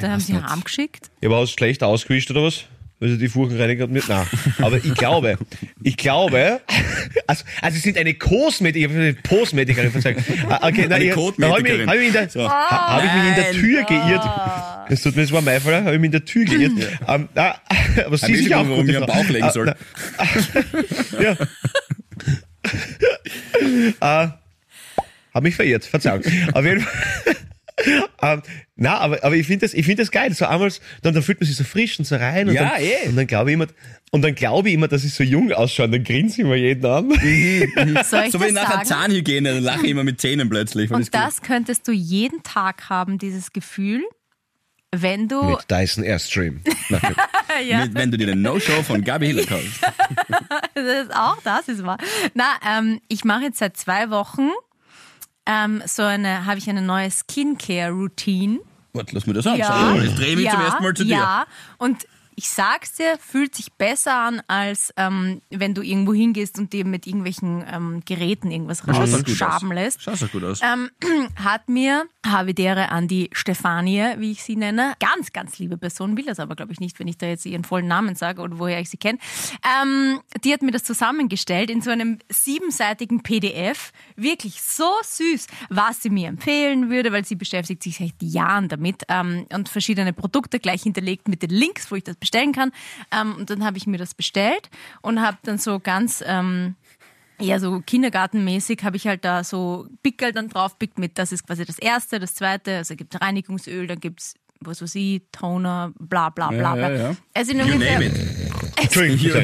da 0.00 0.08
haben 0.10 0.20
sie 0.20 0.32
nicht. 0.32 0.46
heimgeschickt. 0.48 1.10
Ja, 1.20 1.28
aber 1.28 1.40
hast 1.42 1.52
du 1.52 1.58
schlecht 1.58 1.82
ausgewischt 1.82 2.30
oder 2.30 2.42
was? 2.44 2.64
Weil 3.00 3.08
sie 3.10 3.18
die 3.18 3.28
Furchen 3.28 3.60
reinigt 3.60 3.82
hat 3.82 3.90
mit? 3.90 4.08
Nein. 4.08 4.24
Aber 4.62 4.76
ich 4.76 4.94
glaube, 4.94 5.36
ich 5.82 5.96
glaube, 5.96 6.60
also, 7.26 7.44
also 7.60 7.74
sie 7.74 7.80
sind 7.80 7.98
eine 7.98 8.14
Kosmetikerin, 8.14 9.18
Postmetikerin, 9.22 9.90
verzeihen. 9.90 10.24
Ah, 10.48 10.68
Okay, 10.68 10.82
nein, 10.88 10.92
Eine 10.92 11.04
ich, 11.06 11.10
da 11.14 11.48
habe 11.48 11.60
ich, 11.60 11.78
mich- 11.78 11.86
hab 11.86 11.94
ich, 11.94 11.98
mich 12.00 12.06
in 12.08 12.12
der- 12.12 12.30
So. 12.30 12.48
ha- 12.48 12.94
hab 12.96 13.04
ich 13.04 13.12
mich 13.12 13.24
in 13.30 13.34
der 13.34 13.52
Nein. 13.52 13.54
Tür 13.60 13.82
geirrt. 13.82 14.24
Das 14.88 15.02
tut 15.02 15.16
mir, 15.16 15.22
das 15.22 15.32
war 15.32 15.42
mein 15.42 15.60
Fall, 15.60 15.84
habe 15.84 15.94
ich 15.94 16.00
mich 16.00 16.06
in 16.08 16.12
der 16.12 16.24
Tür 16.24 16.44
geirrt. 16.44 16.72
Ähm, 17.08 17.28
na, 17.34 17.56
aber 18.06 18.16
sie 18.18 18.34
sich 18.36 18.54
auch 18.54 18.66
Risiko, 18.68 19.00
warum. 19.00 19.06
Bauch 19.06 19.28
legen 19.28 19.44
Ah, 19.44 19.50
soll. 19.50 19.74
ja. 21.20 21.36
äh, 24.00 24.28
hab 25.34 25.42
mich 25.42 25.56
verirrt, 25.56 25.84
Verzeihung. 25.84 26.22
Auf 26.52 26.64
jeden 26.64 26.80
Fall. 26.80 26.92
ähm, 28.22 28.42
na, 28.76 28.98
aber, 28.98 29.22
aber 29.24 29.34
ich 29.36 29.46
finde 29.46 29.66
das, 29.66 29.74
ich 29.74 29.84
finde 29.84 30.02
das 30.02 30.10
geil. 30.12 30.32
So 30.32 30.46
einmal, 30.46 30.70
dann, 31.02 31.12
dann 31.14 31.22
fühlt 31.22 31.40
man 31.40 31.46
sich 31.48 31.56
so 31.56 31.64
frisch 31.64 31.98
und 31.98 32.04
so 32.04 32.14
rein. 32.16 32.48
Und 32.48 32.54
Ja, 32.54 32.70
dann, 32.74 32.80
eh. 32.82 33.08
Und 33.08 33.16
dann 33.16 33.26
glaube 33.26 33.50
ich 33.50 33.54
immer, 33.54 33.66
und 34.12 34.22
dann 34.22 34.34
glaube 34.34 34.68
ich 34.68 34.74
immer, 34.74 34.86
dass 34.88 35.04
ich 35.04 35.12
so 35.12 35.24
jung 35.24 35.50
ausschaue. 35.52 35.86
Und 35.86 35.92
dann 35.92 36.04
grinse 36.04 36.34
ich 36.34 36.38
immer 36.46 36.54
jeden 36.54 36.84
an. 36.86 37.10
Soll 38.04 38.24
ich 38.26 38.32
So 38.32 38.40
wie 38.40 38.44
das 38.44 38.52
nach 38.52 38.68
sagen? 38.68 38.78
der 38.80 38.84
Zahnhygiene, 38.84 39.54
dann 39.54 39.62
lache 39.64 39.84
ich 39.86 39.90
immer 39.90 40.04
mit 40.04 40.20
Zähnen 40.20 40.48
plötzlich. 40.48 40.90
Und 40.90 41.00
das 41.00 41.10
gut- 41.10 41.20
das 41.20 41.42
könntest 41.42 41.88
du 41.88 41.92
jeden 41.92 42.42
Tag 42.44 42.88
haben, 42.88 43.18
dieses 43.18 43.52
Gefühl, 43.52 44.02
wenn 45.02 45.28
du... 45.28 45.42
Mit 45.42 45.70
Dyson 45.70 46.04
Airstream. 46.04 46.60
Gut. 46.64 47.00
ja, 47.66 47.84
Mit, 47.84 47.94
wenn 47.94 48.10
du 48.10 48.16
dir 48.18 48.26
den 48.26 48.42
No-Show 48.42 48.82
von 48.82 49.02
Gabi 49.04 49.26
Hiller 49.26 49.44
kaufst. 49.46 49.80
das 50.74 50.84
ist 50.84 51.14
auch 51.14 51.38
das 51.44 51.68
ist 51.68 51.84
wahr. 51.84 51.98
Na, 52.34 52.44
ähm, 52.66 53.00
ich 53.08 53.24
mache 53.24 53.42
jetzt 53.44 53.58
seit 53.58 53.76
zwei 53.76 54.10
Wochen 54.10 54.50
ähm, 55.46 55.82
so 55.86 56.02
eine, 56.02 56.46
habe 56.46 56.58
ich 56.58 56.68
eine 56.70 56.82
neue 56.82 57.10
Skincare-Routine. 57.10 58.60
Warte, 58.92 59.14
lass 59.14 59.26
mir 59.26 59.34
das 59.34 59.46
anschauen. 59.46 60.04
Ich 60.04 60.14
drehe 60.14 60.36
mich 60.36 60.48
zum 60.50 60.60
ersten 60.60 60.82
Mal 60.82 60.94
zu 60.94 61.04
dir. 61.04 61.16
Ja, 61.16 61.46
und 61.78 62.06
Ich 62.36 62.48
sag's 62.48 62.94
dir, 62.94 63.16
fühlt 63.20 63.54
sich 63.54 63.72
besser 63.74 64.14
an, 64.14 64.42
als 64.48 64.92
ähm, 64.96 65.40
wenn 65.50 65.74
du 65.74 65.82
irgendwo 65.82 66.12
hingehst 66.14 66.58
und 66.58 66.72
dir 66.72 66.84
mit 66.84 67.06
irgendwelchen 67.06 67.64
ähm, 67.70 68.02
Geräten 68.04 68.50
irgendwas 68.50 68.78
Schaut 68.78 68.94
gut 68.94 69.28
rausschaben 69.28 69.68
aus. 69.68 69.74
lässt. 69.74 70.02
Schaut 70.02 70.20
doch 70.22 70.32
gut 70.32 70.44
aus. 70.44 70.60
Ähm, 70.62 70.90
hat 71.36 71.68
mir 71.68 72.04
Havidere 72.24 72.90
an 72.90 73.08
die 73.08 73.30
Stefanie, 73.32 74.14
wie 74.18 74.32
ich 74.32 74.42
sie 74.42 74.56
nenne, 74.56 74.94
ganz, 74.98 75.32
ganz 75.32 75.58
liebe 75.58 75.76
Person, 75.76 76.16
will 76.16 76.24
das 76.24 76.40
aber 76.40 76.56
glaube 76.56 76.72
ich 76.72 76.80
nicht, 76.80 76.98
wenn 76.98 77.08
ich 77.08 77.18
da 77.18 77.26
jetzt 77.26 77.46
ihren 77.46 77.64
vollen 77.64 77.86
Namen 77.86 78.14
sage 78.14 78.42
oder 78.42 78.58
woher 78.58 78.80
ich 78.80 78.90
sie 78.90 78.96
kenne, 78.96 79.18
ähm, 79.82 80.20
die 80.42 80.52
hat 80.52 80.62
mir 80.62 80.70
das 80.70 80.84
zusammengestellt 80.84 81.70
in 81.70 81.82
so 81.82 81.90
einem 81.90 82.18
siebenseitigen 82.30 83.22
PDF, 83.22 83.92
wirklich 84.16 84.62
so 84.62 84.90
süß, 85.02 85.46
was 85.68 86.02
sie 86.02 86.10
mir 86.10 86.28
empfehlen 86.28 86.90
würde, 86.90 87.12
weil 87.12 87.24
sie 87.24 87.36
beschäftigt 87.36 87.82
sich 87.82 87.98
seit 87.98 88.14
Jahren 88.20 88.68
damit 88.68 89.02
ähm, 89.08 89.46
und 89.52 89.68
verschiedene 89.68 90.12
Produkte 90.12 90.58
gleich 90.60 90.82
hinterlegt 90.82 91.28
mit 91.28 91.42
den 91.42 91.50
Links, 91.50 91.90
wo 91.90 91.96
ich 91.96 92.04
das 92.04 92.16
bestellen 92.16 92.52
kann. 92.52 92.72
Ähm, 93.10 93.34
und 93.36 93.50
dann 93.50 93.64
habe 93.64 93.76
ich 93.76 93.86
mir 93.86 93.98
das 93.98 94.14
bestellt 94.14 94.70
und 95.02 95.20
habe 95.20 95.38
dann 95.42 95.58
so 95.58 95.80
ganz... 95.80 96.22
Ähm, 96.26 96.76
ja, 97.44 97.58
so 97.60 97.80
kindergartenmäßig 97.80 98.82
habe 98.84 98.96
ich 98.96 99.06
halt 99.06 99.24
da 99.24 99.44
so 99.44 99.86
Pickel 100.02 100.32
dann 100.32 100.48
draufpickt 100.48 100.98
mit, 100.98 101.18
das 101.18 101.32
ist 101.32 101.46
quasi 101.46 101.64
das 101.64 101.78
erste, 101.78 102.18
das 102.18 102.34
zweite, 102.34 102.76
also 102.78 102.96
gibt 102.96 103.20
Reinigungsöl, 103.20 103.86
dann 103.86 104.00
gibt's 104.00 104.34
was 104.60 104.80
weiß 104.80 104.94
ich, 104.94 105.20
Toner, 105.30 105.92
bla 105.98 106.30
bla 106.30 106.48
bla. 106.48 106.58
Ja, 106.58 106.74
bla. 106.74 106.90
ja, 106.90 106.96
ja. 107.10 107.16
Es 107.34 107.48
sind 107.48 107.58
You 107.58 107.64
ungefähr, 107.74 107.98
name 108.00 108.06
it. 108.06 108.14
Entschuldigung, 108.80 109.42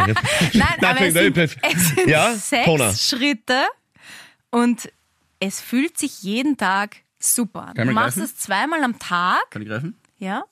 Nein, 0.54 0.66
aber 0.82 1.00
es 1.02 1.12
sind, 1.14 1.36
es 1.36 1.52
sind 1.88 2.08
Ja, 2.08 2.34
sechs 2.34 2.64
Toner. 2.64 2.94
Schritte 2.94 3.64
und 4.50 4.90
es 5.38 5.60
fühlt 5.60 5.98
sich 5.98 6.22
jeden 6.22 6.56
Tag 6.56 6.96
super 7.18 7.68
an. 7.68 7.74
Kann 7.74 7.88
Du 7.88 7.92
machst 7.92 8.16
greifen? 8.16 8.30
es 8.34 8.36
zweimal 8.38 8.82
am 8.82 8.98
Tag, 8.98 9.50
Kann 9.50 9.60
ich 9.62 9.68
greifen? 9.68 9.94
ja. 10.18 10.42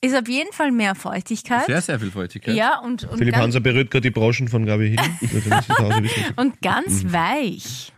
Ist 0.00 0.14
auf 0.14 0.28
jeden 0.28 0.52
Fall 0.52 0.72
mehr 0.72 0.94
Feuchtigkeit. 0.94 1.66
Sehr, 1.66 1.80
sehr 1.80 1.98
viel 1.98 2.10
Feuchtigkeit. 2.10 2.54
Ja, 2.54 2.78
und, 2.80 3.04
und, 3.04 3.18
Philipp 3.18 3.36
Hanser 3.36 3.60
berührt 3.60 3.90
gerade 3.90 4.02
die 4.02 4.10
Broschen 4.10 4.48
von 4.48 4.66
Gabi 4.66 4.96
wissen. 5.20 6.34
und 6.36 6.60
ganz 6.60 7.04
weich. 7.12 7.92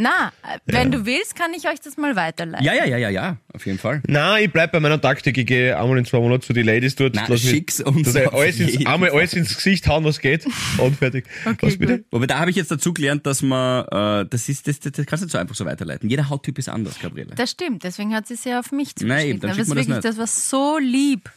Na, 0.00 0.32
äh, 0.44 0.58
wenn 0.66 0.92
du 0.92 1.06
willst, 1.06 1.34
kann 1.34 1.52
ich 1.54 1.66
euch 1.68 1.80
das 1.80 1.96
mal 1.96 2.14
weiterleiten. 2.14 2.64
Ja, 2.64 2.72
ja, 2.72 2.84
ja, 2.84 2.98
ja, 2.98 3.08
ja, 3.10 3.38
auf 3.52 3.66
jeden 3.66 3.80
Fall. 3.80 4.00
Nein, 4.06 4.44
ich 4.44 4.52
bleib 4.52 4.70
bei 4.70 4.78
meiner 4.78 5.00
Taktik. 5.00 5.36
Ich 5.36 5.46
gehe 5.46 5.76
einmal 5.76 5.98
in 5.98 6.04
zwei 6.04 6.20
Monaten 6.20 6.42
zu 6.42 6.52
den 6.52 6.66
Ladies 6.66 6.94
dort. 6.94 7.16
Nein, 7.16 7.24
lass 7.26 7.42
mich- 7.42 7.50
schick's 7.50 7.80
uns 7.80 8.04
dass 8.04 8.14
ich 8.14 8.28
auf 8.28 8.34
alles 8.34 8.60
ins, 8.60 8.86
einmal 8.86 9.10
alles 9.10 9.34
ins 9.34 9.56
Gesicht 9.56 9.88
hauen, 9.88 10.04
was 10.04 10.20
geht. 10.20 10.46
Und 10.78 10.94
fertig. 10.94 11.26
was 11.60 11.76
bitte? 11.78 12.04
Wobei 12.12 12.28
da 12.28 12.38
habe 12.38 12.48
ich 12.50 12.56
jetzt 12.56 12.70
dazu 12.70 12.94
gelernt, 12.94 13.26
dass 13.26 13.42
man, 13.42 13.86
äh, 13.88 14.28
das 14.30 14.48
ist, 14.48 14.68
das, 14.68 14.78
das, 14.78 14.92
das 14.92 15.04
kannst 15.04 15.22
du 15.22 15.26
nicht 15.26 15.32
so 15.32 15.38
einfach 15.38 15.56
so 15.56 15.64
weiterleiten. 15.64 16.08
Jeder 16.08 16.28
Hauttyp 16.28 16.58
ist 16.58 16.68
anders, 16.68 17.00
Gabriele. 17.00 17.34
Das 17.34 17.50
stimmt, 17.50 17.82
deswegen 17.82 18.14
hat 18.14 18.28
sie 18.28 18.34
es 18.34 18.44
ja 18.44 18.60
auf 18.60 18.70
mich 18.70 18.90
Nein, 19.00 19.26
eben, 19.26 19.40
zugeschnitten. 19.40 19.40
dann 19.40 19.50
Aber 19.50 19.56
das 19.56 19.68
wirklich, 19.68 19.98
das 20.02 20.16
war 20.16 20.26
so 20.28 20.78
lieb. 20.78 21.28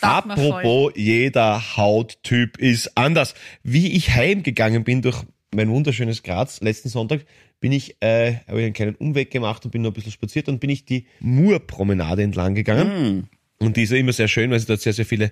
Apropos, 0.00 0.92
jeder 0.96 1.76
Hauttyp 1.76 2.58
ist 2.58 2.96
anders. 2.96 3.34
Wie 3.62 3.92
ich 3.92 4.10
heimgegangen 4.10 4.82
bin 4.82 5.00
durch 5.00 5.22
mein 5.54 5.70
wunderschönes 5.70 6.22
Graz 6.22 6.60
letzten 6.60 6.88
Sonntag, 6.88 7.24
bin 7.62 7.72
ich, 7.72 7.96
äh, 8.00 8.34
habe 8.46 8.58
ich 8.60 8.64
einen 8.66 8.74
kleinen 8.74 8.96
Umweg 8.96 9.30
gemacht 9.30 9.64
und 9.64 9.70
bin 9.70 9.80
noch 9.80 9.92
ein 9.92 9.94
bisschen 9.94 10.12
spaziert 10.12 10.48
und 10.50 10.60
bin 10.60 10.68
ich 10.68 10.84
die 10.84 11.06
Murpromenade 11.20 12.22
entlang 12.22 12.54
gegangen. 12.54 13.28
Und 13.58 13.76
die 13.76 13.84
ist 13.84 13.92
ja 13.92 13.96
immer 13.96 14.12
sehr 14.12 14.26
schön, 14.26 14.50
weil 14.50 14.58
sie 14.58 14.66
dort 14.66 14.80
sehr, 14.80 14.92
sehr 14.92 15.06
viele 15.06 15.30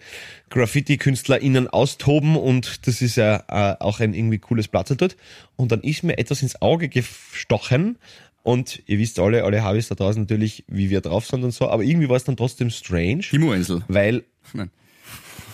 Graffiti-KünstlerInnen 0.50 1.66
austoben 1.66 2.36
und 2.36 2.86
das 2.86 3.02
ist 3.02 3.16
ja 3.16 3.42
äh, 3.48 3.76
auch 3.80 3.98
ein 3.98 4.14
irgendwie 4.14 4.38
cooles 4.38 4.68
Platz 4.68 4.94
dort. 4.96 5.16
Und 5.56 5.72
dann 5.72 5.80
ist 5.80 6.04
mir 6.04 6.16
etwas 6.16 6.40
ins 6.42 6.62
Auge 6.62 6.88
gestochen 6.88 7.98
und 8.44 8.82
ihr 8.86 8.98
wisst 8.98 9.18
alle, 9.18 9.42
alle 9.42 9.64
Habis 9.64 9.88
da 9.88 9.96
draußen 9.96 10.22
natürlich, 10.22 10.64
wie 10.68 10.90
wir 10.90 11.00
drauf 11.00 11.26
sind 11.26 11.42
und 11.42 11.50
so, 11.50 11.68
aber 11.68 11.82
irgendwie 11.82 12.08
war 12.08 12.16
es 12.16 12.24
dann 12.24 12.36
trotzdem 12.36 12.70
strange, 12.70 13.22
Die 13.32 13.38
Murinsel. 13.38 13.82
weil 13.88 14.22
Nein. 14.52 14.70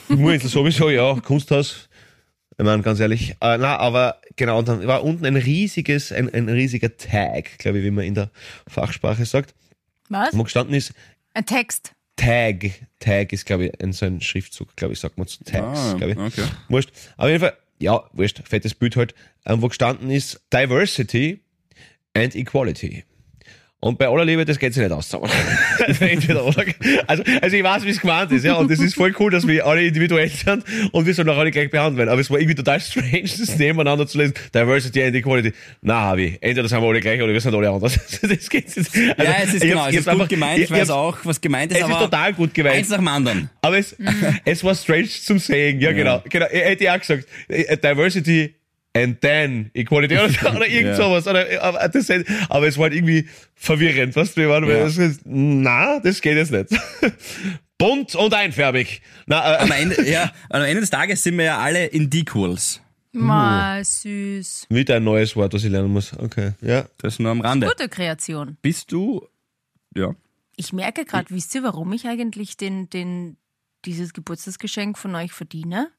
Murinsel 0.08 0.50
sowieso, 0.50 0.90
ja, 0.90 1.14
Kunsthaus. 1.14 1.88
Ich 2.58 2.64
meine, 2.64 2.82
ganz 2.82 3.00
ehrlich. 3.00 3.32
Äh, 3.40 3.58
na, 3.58 3.76
aber 3.76 4.20
genau, 4.36 4.58
und 4.58 4.68
dann 4.68 4.86
war 4.86 5.04
unten 5.04 5.26
ein 5.26 5.36
riesiges, 5.36 6.10
ein, 6.12 6.32
ein 6.32 6.48
riesiger 6.48 6.96
Tag, 6.96 7.58
glaube 7.58 7.78
ich, 7.78 7.84
wie 7.84 7.90
man 7.90 8.04
in 8.04 8.14
der 8.14 8.30
Fachsprache 8.66 9.24
sagt, 9.26 9.54
Was? 10.08 10.36
wo 10.36 10.42
gestanden 10.42 10.74
ist, 10.74 10.92
Ein 11.34 11.44
Text. 11.44 11.92
Tag. 12.16 12.64
Tag 12.98 13.32
ist, 13.34 13.44
glaube 13.44 13.66
ich, 13.66 13.82
ein, 13.82 13.92
so 13.92 14.06
ein 14.06 14.22
Schriftzug, 14.22 14.74
glaube 14.74 14.94
ich, 14.94 15.00
sagt 15.00 15.18
man 15.18 15.26
zu 15.26 15.44
Tags, 15.44 15.78
Ah, 15.78 15.94
glaube 15.98 16.12
ich. 16.12 16.18
okay. 16.18 16.44
Wurscht. 16.70 16.90
Auf 17.18 17.28
jeden 17.28 17.40
Fall, 17.40 17.56
ja, 17.78 18.02
wurscht, 18.14 18.40
fettes 18.48 18.74
Bild 18.74 18.96
halt, 18.96 19.14
ähm, 19.44 19.60
wo 19.60 19.68
gestanden 19.68 20.10
ist 20.10 20.40
Diversity 20.50 21.40
and 22.14 22.34
Equality. 22.34 23.04
Und 23.86 23.98
bei 23.98 24.08
aller 24.08 24.24
Liebe, 24.24 24.44
das 24.44 24.58
geht 24.58 24.74
sich 24.74 24.82
nicht 24.82 24.92
aus 24.92 25.08
zusammen. 25.08 25.30
Also, 27.06 27.22
also 27.40 27.56
ich 27.56 27.62
weiß, 27.62 27.84
wie 27.84 27.90
es 27.90 28.00
gemeint 28.00 28.32
ist, 28.32 28.44
ja, 28.44 28.54
und 28.54 28.70
es 28.70 28.80
ist 28.80 28.94
voll 28.94 29.14
cool, 29.18 29.30
dass 29.30 29.46
wir 29.46 29.64
alle 29.66 29.84
individuell 29.84 30.28
sind 30.28 30.64
und 30.92 31.06
wir 31.06 31.14
sollen 31.14 31.28
auch 31.28 31.38
alle 31.38 31.50
gleich 31.50 31.70
behandelt 31.70 31.98
werden. 31.98 32.08
Aber 32.10 32.20
es 32.20 32.30
war 32.30 32.38
irgendwie 32.38 32.54
total 32.56 32.80
strange, 32.80 33.22
das 33.22 33.56
nebeneinander 33.56 34.06
zu 34.06 34.18
lesen. 34.18 34.34
Diversity 34.54 35.02
and 35.02 35.14
Equality. 35.14 35.52
Na, 35.82 36.00
Habi, 36.02 36.36
entweder 36.40 36.68
sind 36.68 36.80
wir 36.82 36.88
alle 36.88 37.00
gleich 37.00 37.22
oder 37.22 37.32
wir 37.32 37.40
sind 37.40 37.54
alle 37.54 37.70
anders. 37.70 37.98
Das 38.26 38.50
geht 38.50 38.76
nicht. 38.76 38.78
Also, 38.78 39.00
ja, 39.30 39.36
es 39.42 39.54
ist 39.54 39.64
ich 39.64 39.70
genau, 39.70 39.86
es 39.86 39.92
ich 39.92 39.98
ist 40.00 40.04
gut 40.04 40.12
einfach- 40.14 40.28
gemeint, 40.28 40.58
ich, 40.58 40.64
ich 40.64 40.70
weiß 40.70 40.90
auch, 40.90 41.18
was 41.24 41.40
gemeint 41.40 41.72
ist, 41.72 41.80
Es 41.80 41.88
ist 41.88 41.98
total 41.98 42.32
gut 42.32 42.52
gemeint. 42.54 42.76
eins 42.76 42.88
nach 42.88 42.98
dem 42.98 43.08
anderen. 43.08 43.50
Aber 43.62 43.78
es, 43.78 43.94
es 44.44 44.64
war 44.64 44.74
strange 44.74 45.08
zum 45.08 45.38
Sehen, 45.38 45.80
ja, 45.80 45.92
genau. 45.92 46.22
genau. 46.28 46.46
Ich 46.50 46.60
hätte 46.60 46.92
auch 46.92 46.98
gesagt, 46.98 47.26
Diversity 47.48 48.55
and 48.96 49.20
then 49.20 49.70
Equality 49.74 50.14
oder, 50.18 50.56
oder 50.56 50.68
irgend 50.68 50.96
sowas. 50.96 51.26
Oder, 51.26 51.46
aber, 51.62 51.88
das, 51.88 52.10
aber 52.48 52.66
es 52.66 52.76
war 52.76 52.84
halt 52.84 52.94
irgendwie 52.94 53.28
verwirrend, 53.54 54.16
was 54.16 54.36
wir 54.36 54.48
waren. 54.48 54.68
Ja. 54.68 54.84
Das 54.84 55.20
na, 55.24 56.00
das 56.00 56.20
geht 56.20 56.36
jetzt 56.36 56.52
nicht. 56.52 56.68
Bunt 57.78 58.14
und 58.14 58.32
einfärbig. 58.32 59.02
Na, 59.26 59.58
Am 59.58 59.70
äh, 59.70 59.82
Ende, 59.82 60.10
ja, 60.10 60.32
am 60.48 60.62
Ende 60.62 60.80
des 60.80 60.90
Tages 60.90 61.22
sind 61.22 61.36
wir 61.36 61.44
ja 61.44 61.58
alle 61.58 61.86
in 61.86 62.10
Equals. 62.12 62.80
Mal 63.12 63.84
süß. 63.84 64.66
wieder 64.68 64.96
ein 64.96 65.04
neues 65.04 65.36
Wort, 65.36 65.54
was 65.54 65.64
ich 65.64 65.70
lernen 65.70 65.92
muss. 65.92 66.12
Okay, 66.18 66.52
ja. 66.60 66.86
Das 66.98 67.18
nur 67.18 67.30
am 67.30 67.40
Rande. 67.40 67.66
Gute 67.66 67.88
Kreation. 67.88 68.58
Bist 68.60 68.92
du, 68.92 69.26
ja, 69.94 70.14
Ich 70.56 70.72
merke 70.72 71.04
gerade, 71.04 71.30
wisst 71.30 71.54
ihr, 71.54 71.62
warum 71.62 71.92
ich 71.92 72.06
eigentlich 72.06 72.56
den, 72.56 72.90
den, 72.90 73.36
dieses 73.84 74.12
Geburtstagsgeschenk 74.12 74.98
von 74.98 75.14
euch 75.14 75.32
verdiene? 75.32 75.90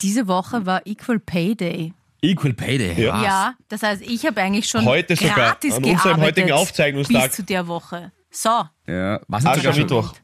Äh, 0.00 0.06
Diese 0.06 0.26
Woche 0.28 0.66
war 0.66 0.86
Equal 0.86 1.18
Pay 1.20 1.54
Day. 1.54 1.92
Equal 2.22 2.52
Pay 2.52 2.78
Day. 2.78 3.02
Ja. 3.02 3.22
Ja, 3.22 3.54
das 3.68 3.82
heißt, 3.82 4.02
ich 4.02 4.26
habe 4.26 4.40
eigentlich 4.42 4.68
schon 4.68 4.84
Heute 4.84 5.16
sogar, 5.16 5.34
gratis 5.34 5.74
an 5.74 5.84
unserem 5.84 5.96
gearbeitet 5.98 6.24
heutigen 6.26 6.52
Aufzeichnungstag. 6.52 7.22
bis 7.28 7.32
zu 7.36 7.42
der 7.44 7.66
Woche. 7.66 8.12
So, 8.30 8.48
Ja, 8.86 9.20
was 9.28 9.42
ist 9.44 9.54
sogar 9.54 9.70
Aschermittwoch. 9.72 10.14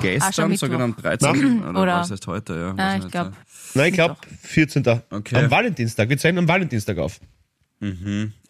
gestern, 0.00 0.56
sogar 0.56 0.80
am 0.80 0.96
13. 0.96 1.62
Oder, 1.62 1.80
Oder- 1.82 1.96
was 2.00 2.10
heißt 2.10 2.26
heute, 2.26 2.54
ja. 2.76 2.82
Ah, 2.82 2.96
ich 2.96 3.08
glaube. 3.08 3.30
ja. 3.30 3.36
Nein, 3.74 3.88
ich 3.88 3.94
glaube 3.94 4.16
14. 4.42 4.84
Okay. 5.10 5.36
Am 5.36 5.50
Valentinstag. 5.50 6.08
Wir 6.08 6.18
zeichnen 6.18 6.38
am 6.40 6.48
Valentinstag 6.48 6.98
auf. 6.98 7.20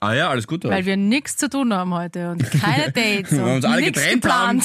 Ah 0.00 0.12
ja, 0.12 0.28
alles 0.28 0.46
gut. 0.46 0.64
weil 0.64 0.84
wir 0.84 0.98
nichts 0.98 1.38
zu 1.38 1.48
tun 1.48 1.72
haben 1.72 1.94
heute 1.94 2.32
und 2.32 2.50
keine 2.50 2.92
Dates 2.92 3.32
wir 3.32 3.42
und 3.44 3.50
uns 3.50 3.64
alle 3.64 3.80
nichts 3.80 3.98
getrennt 3.98 4.26
haben. 4.30 4.58
geplant. 4.60 4.64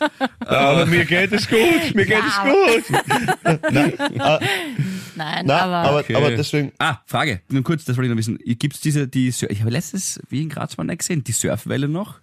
Surprise! 0.00 0.10
Ja, 0.50 0.58
aber 0.70 0.86
mir 0.86 1.04
geht 1.04 1.32
es 1.32 1.46
gut. 1.46 1.94
Mir 1.94 2.06
geht 2.06 2.22
es 2.26 2.40
gut. 2.40 3.60
Nein, 3.70 3.92
äh, 3.98 4.38
Nein, 5.24 5.46
nein, 5.46 5.60
aber, 5.60 5.76
aber, 5.76 5.98
Okay. 6.00 6.14
aber 6.14 6.30
deswegen, 6.30 6.72
Ah, 6.78 6.98
Frage, 7.06 7.42
nur 7.48 7.62
kurz, 7.62 7.84
das 7.84 7.96
wollte 7.96 8.06
ich 8.06 8.10
noch 8.10 8.18
wissen. 8.18 8.38
Gibt's 8.58 8.80
diese, 8.80 9.06
die, 9.06 9.30
Sur- 9.30 9.50
ich 9.50 9.60
habe 9.60 9.70
letztes, 9.70 10.20
wie 10.28 10.42
in 10.42 10.48
Graz 10.48 10.76
mal 10.76 10.84
nicht 10.84 10.98
gesehen, 11.00 11.22
die 11.24 11.32
Surfwelle 11.32 11.88
noch? 11.88 12.20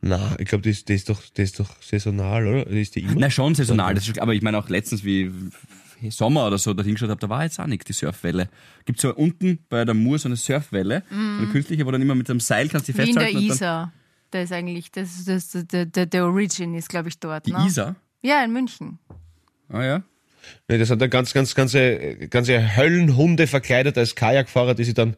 Na, 0.00 0.36
ich 0.38 0.46
glaube, 0.48 0.62
die, 0.62 0.70
ist- 0.70 0.88
die, 0.88 0.94
ist 0.94 1.08
doch, 1.08 1.20
die 1.36 1.42
ist 1.42 1.58
doch 1.58 1.70
saisonal, 1.82 2.46
oder? 2.46 2.64
Die 2.66 2.80
ist 2.80 2.94
die 2.94 3.00
immer? 3.00 3.14
Na, 3.18 3.30
schon 3.30 3.54
saisonal, 3.54 3.94
das 3.94 4.06
ist, 4.08 4.18
aber 4.20 4.32
ich 4.34 4.42
meine 4.42 4.58
auch 4.58 4.68
letztens, 4.68 5.02
wie 5.04 5.32
Sommer 6.10 6.46
oder 6.46 6.58
so, 6.58 6.72
da 6.74 6.84
hingeschaut 6.84 7.10
habe, 7.10 7.20
da 7.20 7.28
war 7.28 7.42
jetzt 7.42 7.58
auch 7.58 7.66
nichts, 7.66 7.86
die 7.86 7.92
Surfwelle. 7.92 8.48
Gibt 8.84 9.00
so 9.00 9.12
unten 9.14 9.58
bei 9.68 9.84
der 9.84 9.94
Mur 9.94 10.18
so 10.20 10.28
eine 10.28 10.36
Surfwelle, 10.36 11.02
so 11.10 11.16
eine 11.16 11.48
künstliche, 11.50 11.84
wo 11.84 11.90
dann 11.90 12.00
immer 12.02 12.14
mit 12.14 12.30
einem 12.30 12.38
Seil 12.38 12.68
kannst 12.68 12.86
du 12.88 12.92
die 12.92 12.98
wie 12.98 13.08
in 13.10 13.14
der 13.16 13.24
festhalten. 13.24 13.46
Isar. 13.50 13.92
Der 14.32 14.42
ist 14.44 14.52
eigentlich, 14.52 14.92
das, 14.92 15.24
das, 15.24 15.48
das, 15.50 15.66
der, 15.66 15.86
der, 15.86 16.06
der 16.06 16.26
Origin 16.26 16.74
ist, 16.74 16.88
glaube 16.88 17.08
ich, 17.08 17.18
dort. 17.18 17.46
Dann, 17.48 17.54
ne? 17.54 17.60
die 17.62 17.66
Isar? 17.68 17.96
Ja, 18.22 18.44
in 18.44 18.52
München. 18.52 18.98
Ah 19.68 19.82
ja. 19.82 20.02
Nee, 20.68 20.78
das 20.78 20.90
hat 20.90 21.00
dann 21.00 21.10
ganz, 21.10 21.32
ganz, 21.32 21.54
ganze, 21.54 22.16
ganze 22.28 22.76
Höllenhunde 22.76 23.46
verkleidet 23.46 23.96
als 23.98 24.14
Kajakfahrer, 24.14 24.74
die 24.74 24.84
sich 24.84 24.94
dann 24.94 25.16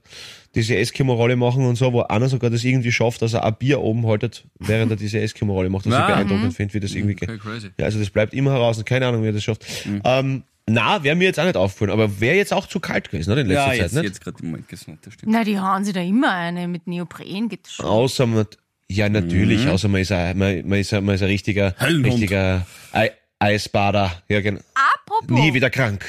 diese 0.54 0.76
Eskimo-Rolle 0.76 1.36
machen 1.36 1.64
und 1.66 1.76
so, 1.76 1.92
wo 1.92 2.02
einer 2.02 2.28
sogar 2.28 2.50
das 2.50 2.64
irgendwie 2.64 2.92
schafft, 2.92 3.22
dass 3.22 3.34
er 3.34 3.44
ein 3.44 3.54
Bier 3.58 3.80
oben 3.80 4.06
haltet, 4.06 4.44
während 4.58 4.90
er 4.92 4.96
diese 4.96 5.20
Eskimo-Rolle 5.20 5.70
macht, 5.70 5.86
was 5.86 5.92
ich 5.98 6.06
beeindruckend 6.06 6.54
finde, 6.54 6.74
wie 6.74 6.80
das 6.80 6.94
irgendwie 6.94 7.14
geht. 7.14 7.40
Crazy. 7.40 7.70
Ja, 7.78 7.84
also 7.86 7.98
das 7.98 8.10
bleibt 8.10 8.34
immer 8.34 8.52
heraus 8.52 8.78
und 8.78 8.84
keine 8.84 9.06
Ahnung, 9.06 9.22
wie 9.22 9.28
er 9.28 9.32
das 9.32 9.44
schafft. 9.44 9.64
Ähm, 10.04 10.42
na, 10.68 11.02
wäre 11.02 11.16
mir 11.16 11.24
jetzt 11.24 11.40
auch 11.40 11.44
nicht 11.44 11.56
aufgefallen, 11.56 11.90
aber 11.90 12.20
wäre 12.20 12.36
jetzt 12.36 12.52
auch 12.52 12.66
zu 12.66 12.78
kalt 12.80 13.10
gewesen, 13.10 13.34
ne, 13.34 13.40
in 13.40 13.46
letzter 13.48 13.62
Ja, 13.62 13.68
Zeit, 13.70 13.78
jetzt, 13.80 13.92
nicht? 13.94 14.04
jetzt 14.04 14.20
gerade 14.22 14.36
im 14.40 14.46
Moment 14.50 14.68
gesund, 14.68 14.98
das 15.02 15.14
stimmt. 15.14 15.32
Na, 15.32 15.42
die 15.42 15.58
hauen 15.58 15.84
sie 15.84 15.92
da 15.92 16.00
immer 16.00 16.32
eine 16.32 16.68
mit 16.68 16.86
Neopren, 16.86 17.48
geht 17.48 17.66
schon. 17.68 17.86
Außer 17.86 18.26
man, 18.26 18.46
ja, 18.88 19.08
natürlich, 19.08 19.66
außer 19.68 19.88
man 19.88 20.00
ist 20.00 20.12
ein, 20.12 20.36
man, 20.38 20.68
man 20.68 20.78
ist 20.80 20.92
ein, 20.94 21.04
man 21.04 21.14
ist 21.14 21.22
ein 21.22 21.28
richtiger, 21.28 21.74
Höllenhund. 21.80 22.14
richtiger 22.14 22.66
Ei- 22.92 23.12
Eisbader. 23.40 24.22
Ja, 24.28 24.40
genau. 24.40 24.60
Apropos, 24.74 25.28
Nie 25.38 25.52
wieder 25.54 25.70
krank. 25.70 26.04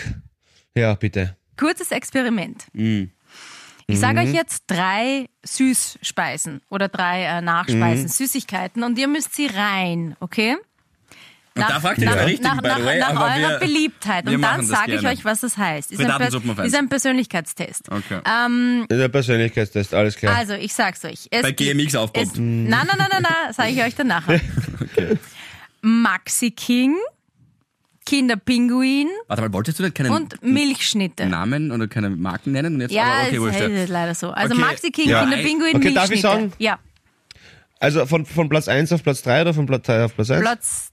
Ja, 0.75 0.93
bitte. 0.93 1.35
kurzes 1.57 1.91
Experiment. 1.91 2.65
Mm. 2.73 3.05
Ich 3.87 3.99
sage 3.99 4.21
Mhm. 4.21 4.27
euch 4.27 4.33
jetzt 4.33 4.63
drei 4.67 5.27
Süßspeisen 5.43 6.61
oder 6.69 6.87
drei 6.87 7.23
äh, 7.23 7.41
Nachspeisen, 7.41 8.03
Mhm. 8.03 8.07
Süßigkeiten 8.09 8.83
und 8.83 8.97
ihr 8.97 9.07
müsst 9.07 9.33
sie 9.35 9.47
rein, 9.47 10.15
okay? 10.19 10.55
Und 11.53 11.63
da 11.69 11.81
fragt 11.81 11.97
ihr 11.99 12.05
nach, 12.05 12.25
richtig, 12.25 12.43
nach, 12.45 12.61
by 12.61 12.69
the 12.69 12.75
nach, 12.79 12.85
way, 12.85 12.99
nach 12.99 13.19
eurer 13.21 13.49
wir- 13.49 13.59
Beliebtheit. 13.59 14.25
wir 14.25 14.35
Und 14.35 14.41
dann 14.41 14.65
sage 14.65 14.95
ich 14.95 15.05
euch, 15.05 15.25
was 15.25 15.41
das 15.41 15.57
heißt. 15.57 15.91
Ist, 15.91 15.99
ein, 15.99 16.07
Datensuppen-Fans. 16.07 16.67
ist 16.69 16.75
ein 16.75 16.87
Persönlichkeitstest. 16.87 17.89
Okay. 17.91 18.21
Ähm, 18.25 18.85
Der 18.89 19.09
Persönlichkeitstest, 19.09 19.93
alles 19.93 20.15
klar. 20.15 20.37
also, 20.37 20.53
ich 20.53 20.73
sag's 20.73 21.03
euch. 21.03 21.27
Es 21.29 21.41
Bei 21.41 21.51
GMX 21.51 21.93
aufpoppt. 21.95 22.25
Es, 22.27 22.33
nein, 22.37 22.69
nein, 22.69 22.87
nein, 22.97 23.07
nein, 23.11 23.21
nein, 23.23 23.53
sage 23.53 23.71
ich 23.71 23.83
euch 23.83 23.95
dann 23.95 24.07
nachher. 24.07 24.39
Maxi 25.81 26.51
King, 26.51 26.95
Kinderpinguin 28.05 29.07
Warte 29.27 29.41
mal, 29.43 29.53
wolltest 29.53 29.79
du 29.79 29.83
denn 29.83 29.93
keinen 29.93 30.11
und 30.11 30.41
Milchschnitte. 30.43 31.25
Namen 31.27 31.71
oder 31.71 31.87
keine 31.87 32.09
Marken 32.09 32.51
nennen? 32.51 32.75
Und 32.75 32.81
jetzt, 32.81 32.91
Ja, 32.91 33.03
aber 33.03 33.27
okay, 33.27 33.35
es 33.35 33.41
wurscht, 33.41 33.59
ja. 33.59 33.67
ist 33.67 33.89
leider 33.89 34.15
so. 34.15 34.31
Also 34.31 34.53
Okay, 34.55 34.61
Maxi 34.63 34.91
King, 34.91 35.09
ja. 35.09 35.21
Kinderpinguin, 35.21 35.75
Okay, 35.75 35.93
darf 35.93 36.05
ich 36.05 36.09
Milchschnitte. 36.21 36.21
sagen? 36.21 36.53
Ja, 36.57 36.79
Also 37.79 38.05
von, 38.05 38.25
von 38.25 38.49
Platz 38.49 38.67
1 38.67 38.91
auf 38.91 39.03
Platz 39.03 39.21
3 39.23 39.41
oder 39.41 39.53
von 39.53 39.65
Platz 39.65 39.85
3 39.85 40.05
auf 40.05 40.15
Platz 40.15 40.31
1? 40.31 40.41
Platz 40.41 40.91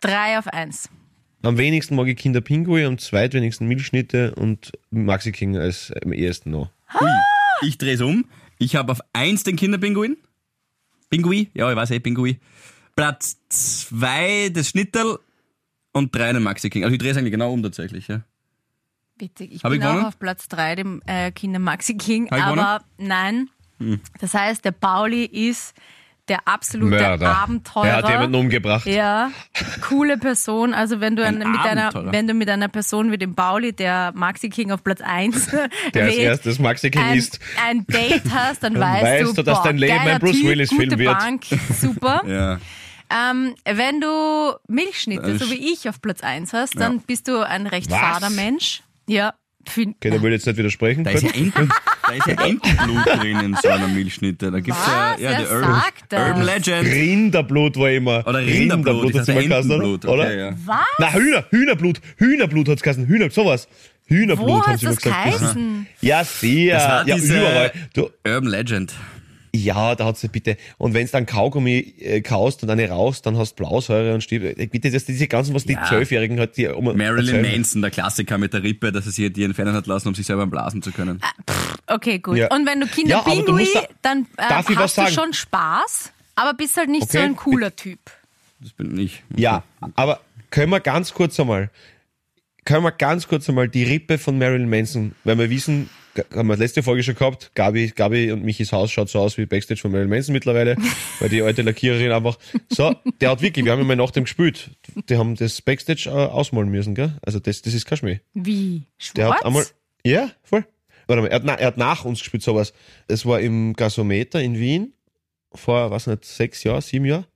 3 0.00 0.38
auf 0.38 0.46
1. 0.46 0.88
Am 1.42 1.56
wenigsten 1.58 1.96
mag 1.96 2.06
ich 2.06 2.16
Kinderpinguin, 2.16 2.84
am 2.86 2.98
zweitwenigsten 2.98 3.66
Milchschnitte 3.66 4.34
und 4.34 4.72
Maxi 4.90 5.32
King 5.32 5.56
als 5.56 5.92
am 6.04 6.12
ehesten 6.12 6.50
noch. 6.50 6.70
Ich 7.62 7.78
drehe 7.78 7.94
es 7.94 8.00
um. 8.02 8.24
Ich 8.58 8.76
habe 8.76 8.92
auf 8.92 9.00
1 9.14 9.44
den 9.44 9.56
Kinderpinguin. 9.56 10.16
Pinguin? 11.08 11.48
Ja, 11.54 11.68
ich 11.70 11.76
weiß 11.76 11.90
eh, 11.92 11.98
Pinguin. 12.00 12.38
Platz 12.94 13.38
2 13.48 14.50
das 14.52 14.68
Schnitterl 14.68 15.18
und 15.92 16.14
3 16.14 16.32
den 16.34 16.42
Maxi 16.42 16.70
King. 16.70 16.84
Also 16.84 16.92
ich 16.94 16.98
drehe 17.00 17.10
es 17.12 17.16
eigentlich 17.16 17.32
genau 17.32 17.52
um 17.52 17.62
tatsächlich. 17.62 18.08
Ja. 18.08 18.20
Bitte, 19.18 19.44
ich 19.44 19.62
Hab 19.64 19.70
bin 19.70 19.80
ich 19.80 19.86
gewonnen? 19.86 20.04
auch 20.04 20.08
auf 20.08 20.18
Platz 20.18 20.48
3, 20.48 20.76
dem 20.76 21.02
äh, 21.06 21.30
Kinder 21.32 21.58
Maxi 21.58 21.94
King, 21.96 22.30
Hab 22.30 22.38
ich 22.38 22.44
Hm. 22.46 22.58
aber 22.58 22.84
nein. 22.98 23.48
Das 24.20 24.34
heißt, 24.34 24.64
der 24.64 24.72
Pauli 24.72 25.24
ist 25.24 25.74
der 26.28 26.46
absolute 26.46 26.90
Mörder. 27.02 27.34
Abenteurer. 27.36 27.86
Er 27.88 27.96
hat 27.96 28.08
jemanden 28.08 28.34
umgebracht. 28.36 28.86
Ja, 28.86 29.30
coole 29.88 30.16
Person. 30.18 30.74
Also 30.74 31.00
wenn 31.00 31.16
du 31.16 31.24
Ein 31.24 31.42
ein, 31.42 31.50
mit 31.50 31.60
einer, 31.60 31.86
Abenteurer. 31.86 32.12
wenn 32.12 32.26
du 32.28 32.34
mit 32.34 32.48
einer 32.50 32.68
Person 32.68 33.10
wie 33.10 33.18
dem 33.18 33.34
Pauli, 33.34 33.72
der 33.72 34.12
Maxi 34.14 34.48
King 34.50 34.70
auf 34.70 34.84
Platz 34.84 35.00
1 35.00 35.46
Der 35.94 36.04
als 36.04 36.14
erstes 36.16 36.58
Maxi 36.58 36.90
King 36.90 37.02
ein, 37.02 37.18
ist. 37.18 37.40
ein 37.66 37.84
Date 37.86 38.22
hast, 38.32 38.62
dann, 38.62 38.74
Dann 38.74 38.82
weißt, 38.82 39.02
weißt 39.26 39.38
du, 39.38 39.42
dass 39.42 39.58
boah, 39.58 39.64
dein 39.64 39.78
Leben 39.78 39.92
ein 39.98 40.04
geiler 40.06 40.18
Bruce 40.20 40.36
typ, 40.36 40.46
Willis-Film 40.46 40.88
gute 40.90 40.98
wird. 40.98 41.18
Bank, 41.18 41.44
super. 41.80 42.22
ja. 42.28 42.58
Ähm, 43.10 43.54
wenn 43.64 44.00
du 44.00 44.52
Milchschnitte, 44.68 45.38
so 45.38 45.50
wie 45.50 45.72
ich, 45.72 45.88
auf 45.88 46.00
Platz 46.00 46.22
1 46.22 46.52
hast, 46.52 46.78
dann 46.78 46.96
Ja. 46.96 47.02
bist 47.06 47.28
du 47.28 47.38
ein 47.46 47.66
recht 47.66 47.90
Was? 47.90 47.98
fader 47.98 48.30
Mensch. 48.30 48.82
Ja, 49.06 49.34
Okay, 49.76 49.94
da 50.02 50.22
will 50.22 50.32
ich 50.32 50.38
jetzt 50.38 50.46
nicht 50.46 50.56
widersprechen. 50.56 51.04
Da 51.04 51.10
ist 51.10 51.22
ja 51.22 51.30
Enten, 51.34 51.68
da 51.68 52.12
ist 52.14 52.26
ja 52.26 52.32
Entenblut 52.46 53.06
drin 53.06 53.40
in 53.40 53.56
so 53.62 53.68
einer 53.68 53.88
Milchschnitte. 53.88 54.50
Da 54.50 54.58
gibt's 54.58 54.80
ja, 54.86 55.12
Was? 55.12 55.20
ja 55.20 55.38
die 55.38 55.44
Wer 56.08 56.28
Urban, 56.28 56.42
Legend. 56.42 56.86
Rinderblut 56.86 57.76
war 57.76 57.90
immer. 57.90 58.26
Oder 58.26 58.38
Rinderblut. 58.38 59.14
hat's 59.14 59.28
Ich 59.28 59.36
immer 59.44 59.56
Entenblut. 59.56 60.06
oder? 60.06 60.22
Okay, 60.24 60.38
ja. 60.38 60.52
was? 60.64 60.78
Na, 60.98 61.12
Hühner, 61.12 61.44
Hühnerblut. 61.50 62.00
Hühnerblut 62.16 62.68
hat's 62.70 62.82
geheißen. 62.82 63.06
Hühner, 63.06 63.28
sowas. 63.30 63.68
Hühnerblut 64.06 64.48
Wo 64.48 64.62
haben 64.62 64.72
hat 64.72 64.80
sie 64.80 64.86
immer 64.86 64.94
das 64.94 65.02
gesagt. 65.02 65.24
Geheißen? 65.38 65.86
Ja, 66.00 66.24
sehr. 66.24 66.74
Das 66.78 66.88
war 66.88 67.06
ja, 67.08 67.14
diese- 67.16 67.38
überall. 67.38 67.72
Du, 67.92 68.10
Urban 68.26 68.46
Legend. 68.50 68.94
Ja, 69.54 69.94
da 69.96 70.04
hat's 70.06 70.26
bitte. 70.28 70.56
Und 70.78 70.94
wenn's 70.94 71.10
dann 71.10 71.26
Kaugummi 71.26 71.94
äh, 71.98 72.20
kaust 72.20 72.62
und 72.62 72.70
eine 72.70 72.88
raus, 72.88 73.20
dann 73.22 73.36
hast 73.36 73.52
du 73.58 73.64
Blausäure 73.64 74.14
und 74.14 74.22
Stieb. 74.22 74.42
Äh, 74.44 74.66
Bitte, 74.66 74.90
das 74.90 75.04
diese 75.04 75.26
ganzen, 75.26 75.54
was 75.54 75.64
die 75.64 75.72
Ja. 75.72 75.84
Zwölfjährigen 75.86 76.38
halt, 76.38 76.56
die 76.56 76.68
um 76.68 76.84
Marilyn 76.84 77.34
erzählen. 77.36 77.52
Manson, 77.56 77.82
der 77.82 77.90
Klassiker 77.90 78.38
mit 78.38 78.52
der 78.52 78.62
Rippe, 78.62 78.92
dass 78.92 79.06
er 79.06 79.12
sich 79.12 79.32
die 79.32 79.42
entfernen 79.44 79.74
hat 79.74 79.86
lassen, 79.86 80.08
um 80.08 80.14
sich 80.14 80.26
selber 80.26 80.46
blasen 80.46 80.82
zu 80.82 80.92
können. 80.92 81.20
Okay, 81.86 82.18
gut. 82.20 82.36
Ja. 82.36 82.48
Und 82.54 82.66
wenn 82.66 82.80
du 82.80 82.86
Ja, 82.86 82.92
du 82.92 83.00
Kinderpinguin, 83.00 83.54
musst 83.56 83.74
da- 83.74 83.86
dann 84.02 84.26
äh, 84.36 84.42
hast 84.42 84.68
du 84.68 84.88
sagen? 84.88 85.12
schon 85.12 85.32
Spaß, 85.32 86.12
aber 86.36 86.54
bist 86.54 86.76
halt 86.76 86.88
nicht 86.90 87.10
so 87.10 87.18
Okay. 87.18 87.26
ein 87.26 87.36
cooler 87.36 87.74
Typ. 87.74 87.98
Das 88.60 88.72
bin 88.72 88.96
ich. 88.98 89.22
Ja, 89.36 89.64
aber 89.96 90.20
können 90.50 90.70
wir 90.70 90.80
ganz 90.80 91.12
kurz 91.14 91.40
einmal, 91.40 91.70
können 92.64 92.84
wir 92.84 92.92
ganz 92.92 93.26
kurz 93.26 93.48
einmal 93.48 93.68
die 93.68 93.84
Rippe 93.84 94.18
von 94.18 94.38
Marilyn 94.38 94.68
Manson, 94.68 95.12
weil 95.24 95.38
wir 95.38 95.50
wissen, 95.50 95.88
haben 96.34 96.48
wir 96.48 96.56
letzte 96.56 96.82
Folge 96.82 97.02
schon 97.02 97.14
gehabt, 97.14 97.52
Gabi, 97.54 97.88
Gabi 97.94 98.32
und 98.32 98.42
Michis 98.42 98.72
Haus 98.72 98.90
schaut 98.90 99.08
so 99.08 99.20
aus 99.20 99.38
wie 99.38 99.46
Backstage 99.46 99.80
von 99.80 99.90
Marilyn 99.90 100.10
Manson 100.10 100.32
mittlerweile, 100.32 100.76
weil 101.20 101.28
die 101.28 101.42
alte 101.42 101.62
Lackiererin 101.62 102.12
einfach, 102.12 102.38
so, 102.68 102.94
der 103.20 103.30
hat 103.30 103.42
wirklich, 103.42 103.64
wir 103.64 103.72
haben 103.72 103.86
mal 103.86 103.96
nach 103.96 104.10
dem 104.10 104.24
gespielt, 104.24 104.70
die 105.08 105.16
haben 105.16 105.36
das 105.36 105.62
Backstage 105.62 106.08
äh, 106.08 106.10
ausmalen 106.10 106.70
müssen, 106.70 106.94
gell? 106.94 107.16
Also 107.22 107.38
das, 107.38 107.62
das 107.62 107.74
ist 107.74 107.86
kein 107.86 107.98
Schmäh. 107.98 108.20
Wie? 108.34 108.86
Schwarz? 108.98 109.14
Der 109.14 109.28
hat 109.30 109.44
einmal, 109.44 109.64
ja, 110.04 110.30
voll. 110.42 110.64
Warte 111.06 111.22
mal, 111.22 111.28
er 111.28 111.36
hat, 111.36 111.44
na, 111.44 111.54
er 111.54 111.66
hat 111.68 111.76
nach 111.76 112.04
uns 112.04 112.20
gespielt, 112.20 112.42
sowas. 112.42 112.72
Es 113.08 113.26
war 113.26 113.40
im 113.40 113.74
Gasometer 113.74 114.40
in 114.40 114.58
Wien, 114.58 114.92
vor, 115.52 115.90
was 115.90 116.06
nicht, 116.06 116.24
sechs 116.24 116.62
Jahren, 116.62 116.80
sieben 116.80 117.04
Jahren. 117.04 117.26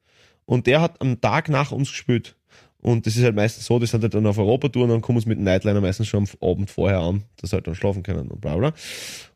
Und 0.47 0.67
der 0.67 0.81
hat 0.81 1.01
am 1.01 1.21
Tag 1.21 1.49
nach 1.49 1.73
uns 1.73 1.91
gespielt. 1.91 2.37
Und 2.85 3.07
das 3.07 3.17
ist 3.17 3.25
halt 3.25 3.35
meistens 3.35 3.65
so, 3.65 3.79
die 3.79 3.87
sind 3.87 4.03
halt 4.03 4.13
dann 4.13 4.27
auf 4.27 4.37
Europatour 4.37 4.83
und 4.83 4.91
dann 4.91 5.01
kommen 5.01 5.19
sie 5.19 5.27
mit 5.27 5.39
dem 5.39 5.45
Nightliner 5.45 5.81
meistens 5.81 6.07
schon 6.07 6.29
am 6.29 6.49
Abend 6.51 6.71
vorher 6.71 6.99
an, 6.99 7.25
dass 7.39 7.49
sie 7.49 7.57
halt 7.57 7.67
dann 7.67 7.75
schlafen 7.75 8.03
können 8.03 8.29
und 8.29 8.43
bla 8.43 8.57
bla. 8.59 8.75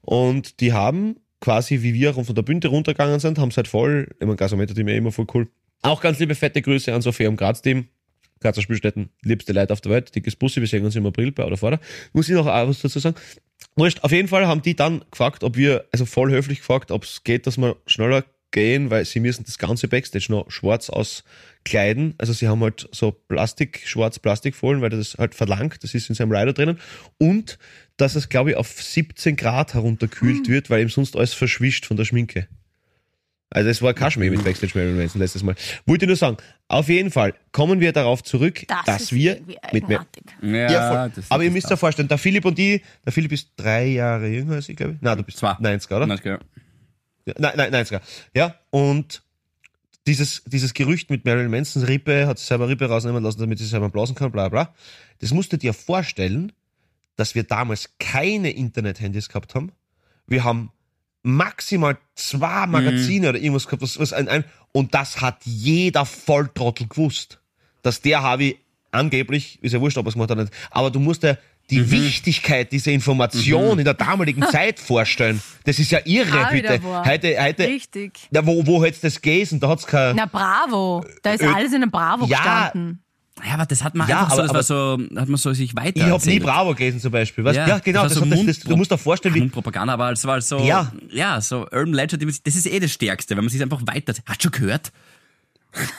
Und 0.02 0.60
die 0.60 0.74
haben 0.74 1.16
quasi, 1.40 1.80
wie 1.80 1.94
wir 1.94 2.12
von 2.12 2.34
der 2.34 2.42
Bühne 2.42 2.66
runtergegangen 2.66 3.20
sind, 3.20 3.38
haben 3.38 3.50
sie 3.50 3.56
halt 3.56 3.68
voll, 3.68 4.14
ich 4.20 4.26
mein 4.26 4.36
Gasometer-Team 4.36 4.86
ja 4.88 4.94
immer 4.96 5.12
voll 5.12 5.26
cool. 5.32 5.48
Auch 5.80 6.02
ganz 6.02 6.18
liebe 6.18 6.34
fette 6.34 6.60
Grüße 6.60 6.92
an 6.92 7.00
Sophia 7.00 7.30
und 7.30 7.36
Graz-Team. 7.36 7.88
Grazer 8.40 8.60
Spielstätten, 8.60 9.08
liebste 9.22 9.54
Leute 9.54 9.72
auf 9.72 9.80
der 9.80 9.92
Welt, 9.92 10.14
dickes 10.14 10.36
Bussi, 10.36 10.60
wir 10.60 10.68
sehen 10.68 10.84
uns 10.84 10.94
im 10.94 11.06
April 11.06 11.32
bei 11.32 11.44
oder 11.44 11.56
vorder. 11.56 11.80
Muss 12.12 12.28
ich 12.28 12.34
noch 12.34 12.46
auch 12.46 12.68
was 12.68 12.82
dazu 12.82 12.98
sagen? 12.98 13.16
Wurscht, 13.76 14.04
auf 14.04 14.12
jeden 14.12 14.28
Fall 14.28 14.46
haben 14.46 14.60
die 14.60 14.76
dann 14.76 15.04
gefragt, 15.10 15.42
ob 15.42 15.56
wir, 15.56 15.86
also 15.90 16.04
voll 16.04 16.30
höflich 16.30 16.58
gefragt, 16.58 16.90
ob 16.90 17.04
es 17.04 17.24
geht, 17.24 17.46
dass 17.46 17.56
wir 17.56 17.76
schneller 17.86 18.24
gehen, 18.50 18.90
weil 18.90 19.04
sie 19.04 19.20
müssen 19.20 19.44
das 19.44 19.58
ganze 19.58 19.88
Backstage 19.88 20.26
noch 20.30 20.50
schwarz 20.50 20.88
auskleiden. 20.90 22.14
Also 22.18 22.32
sie 22.32 22.48
haben 22.48 22.62
halt 22.62 22.88
so 22.92 23.10
Plastik, 23.12 23.82
schwarz 23.86 24.18
Plastikfolien, 24.18 24.80
weil 24.82 24.90
das 24.90 25.16
halt 25.18 25.34
verlangt, 25.34 25.82
das 25.84 25.94
ist 25.94 26.08
in 26.08 26.14
seinem 26.14 26.32
Rider 26.32 26.52
drinnen. 26.52 26.78
Und 27.18 27.58
dass 27.96 28.14
es, 28.14 28.28
glaube 28.28 28.50
ich, 28.50 28.56
auf 28.56 28.80
17 28.80 29.36
Grad 29.36 29.74
herunterkühlt 29.74 30.48
wird, 30.48 30.70
weil 30.70 30.82
ihm 30.82 30.88
sonst 30.88 31.16
alles 31.16 31.34
verschwischt 31.34 31.84
von 31.86 31.96
der 31.96 32.04
Schminke. 32.04 32.48
Also 33.50 33.70
es 33.70 33.80
war 33.80 33.94
kein 33.94 34.10
Schmäh 34.10 34.28
mit 34.28 34.44
Backstage 34.44 34.72
Marilyn 34.74 34.98
Manson 34.98 35.22
letztes 35.22 35.42
Mal. 35.42 35.54
Wollte 35.86 36.06
nur 36.06 36.16
sagen, 36.16 36.36
auf 36.68 36.88
jeden 36.90 37.10
Fall 37.10 37.32
kommen 37.50 37.80
wir 37.80 37.92
darauf 37.92 38.22
zurück, 38.22 38.62
Das 38.68 38.84
dass 38.84 39.02
ist 39.04 39.12
wir 39.14 39.40
mit 39.72 39.88
mehr. 39.88 40.06
Ja, 40.42 40.70
ja, 40.70 40.88
voll. 40.92 41.12
das- 41.16 41.30
aber 41.30 41.44
ihr 41.44 41.50
müsst 41.50 41.72
euch 41.72 41.78
vorstellen, 41.78 42.08
der 42.08 42.18
Philipp 42.18 42.44
und 42.44 42.58
die, 42.58 42.82
der 43.06 43.12
Philipp 43.12 43.32
ist 43.32 43.48
drei 43.56 43.86
Jahre 43.86 44.28
jünger 44.28 44.56
als 44.56 44.68
ich, 44.68 44.76
glaube 44.76 44.94
ich. 44.94 44.98
Nein, 45.00 45.16
du 45.16 45.22
bist 45.24 45.38
Zwei. 45.38 45.56
90, 45.58 45.90
oder? 45.90 46.06
Nein, 46.06 46.18
okay. 46.18 46.28
Ja, 46.32 46.38
Nein, 47.38 47.52
nein, 47.56 47.74
90er. 47.74 48.00
Ja, 48.34 48.54
und 48.70 49.22
dieses, 50.06 50.42
dieses 50.46 50.74
Gerücht 50.74 51.10
mit 51.10 51.24
Marilyn 51.24 51.50
Mansons 51.50 51.86
Rippe, 51.86 52.26
hat 52.26 52.38
sie 52.38 52.46
selber 52.46 52.68
Rippe 52.68 52.86
rausnehmen 52.86 53.22
lassen, 53.22 53.40
damit 53.40 53.58
sie 53.58 53.66
selber 53.66 53.90
blasen 53.90 54.14
kann, 54.14 54.32
bla 54.32 54.48
bla. 54.48 54.74
Das 55.20 55.32
musst 55.32 55.52
du 55.52 55.58
dir 55.58 55.74
vorstellen, 55.74 56.52
dass 57.16 57.34
wir 57.34 57.42
damals 57.42 57.90
keine 57.98 58.50
Internet-Handys 58.50 59.28
gehabt 59.28 59.54
haben. 59.54 59.72
Wir 60.26 60.44
haben 60.44 60.70
maximal 61.22 61.98
zwei 62.14 62.66
Magazine 62.66 63.28
oder 63.28 63.38
irgendwas 63.38 63.66
gehabt, 63.66 63.82
was, 63.82 63.98
was 63.98 64.12
ein, 64.12 64.28
ein, 64.28 64.44
und 64.72 64.94
das 64.94 65.20
hat 65.20 65.44
jeder 65.44 66.06
Volltrottel 66.06 66.86
gewusst. 66.88 67.40
Dass 67.82 68.00
der 68.00 68.22
Harvey 68.22 68.58
angeblich, 68.90 69.58
ist 69.62 69.72
ja 69.72 69.80
wurscht, 69.80 69.98
ob 69.98 70.06
er 70.06 70.08
es 70.08 70.14
gemacht 70.14 70.30
hat 70.30 70.36
oder 70.36 70.44
nicht, 70.44 70.56
aber 70.70 70.90
du 70.90 71.00
musst 71.00 71.22
dir 71.22 71.38
die 71.70 71.90
Wichtigkeit 71.90 72.72
dieser 72.72 72.92
Information 72.92 73.78
in 73.78 73.84
der 73.84 73.94
damaligen 73.94 74.42
Zeit 74.50 74.78
vorstellen. 74.80 75.42
Das 75.64 75.78
ist 75.78 75.90
ja 75.90 75.98
irre, 76.04 76.52
wieder 76.52 76.78
bitte. 76.78 77.04
Heute, 77.04 77.36
heute, 77.42 77.62
Richtig. 77.68 78.12
ja, 78.30 78.44
wo, 78.46 78.66
wo 78.66 78.84
hätt's 78.84 79.00
das 79.00 79.20
gelesen? 79.20 79.60
Da 79.60 79.68
hat's 79.68 79.86
kein, 79.86 80.16
Na 80.16 80.26
Bravo, 80.26 81.04
da 81.22 81.32
ist 81.32 81.42
Ö- 81.42 81.52
alles 81.52 81.70
in 81.72 81.82
einem 81.82 81.90
Bravo 81.90 82.26
Ja. 82.26 82.38
gestanden. 82.38 83.02
Ja, 83.46 83.54
aber 83.54 83.66
das 83.66 83.84
hat 83.84 83.94
man 83.94 84.08
Ja, 84.08 84.22
einfach 84.24 84.34
so, 84.36 84.42
aber- 84.42 84.54
war 84.54 84.62
so, 84.64 84.98
hat 85.16 85.28
man 85.28 85.36
so 85.36 85.52
sich 85.52 85.76
weiter 85.76 85.96
ich 85.98 86.02
habe 86.02 86.26
nie. 86.26 86.40
Bravo 86.40 86.74
gelesen 86.74 86.98
zum 87.00 87.12
Beispiel. 87.12 87.44
Weißt? 87.44 87.56
Ja, 87.56 87.78
genau, 87.78 88.02
das 88.02 88.14
das, 88.14 88.28
so 88.28 88.44
das, 88.44 88.58
du 88.60 88.76
musst 88.76 88.90
dir 88.90 88.98
vorstellen, 88.98 89.34
wie, 89.36 89.40
Mundpropaganda, 89.40 89.92
aber 89.92 90.10
es 90.10 90.24
war 90.24 90.40
so, 90.40 90.58
Ja. 90.64 90.90
ja, 91.12 91.40
so 91.40 91.60
Urban 91.70 91.92
Legend, 91.92 92.24
das 92.44 92.56
ist 92.56 92.66
eh 92.66 92.80
das 92.80 92.90
Stärkste, 92.90 93.36
wenn 93.36 93.44
man 93.44 93.50
sich 93.52 93.62
einfach 93.62 93.80
weiter, 93.86 94.12
hat 94.26 94.42
schon 94.42 94.50
gehört? 94.50 94.90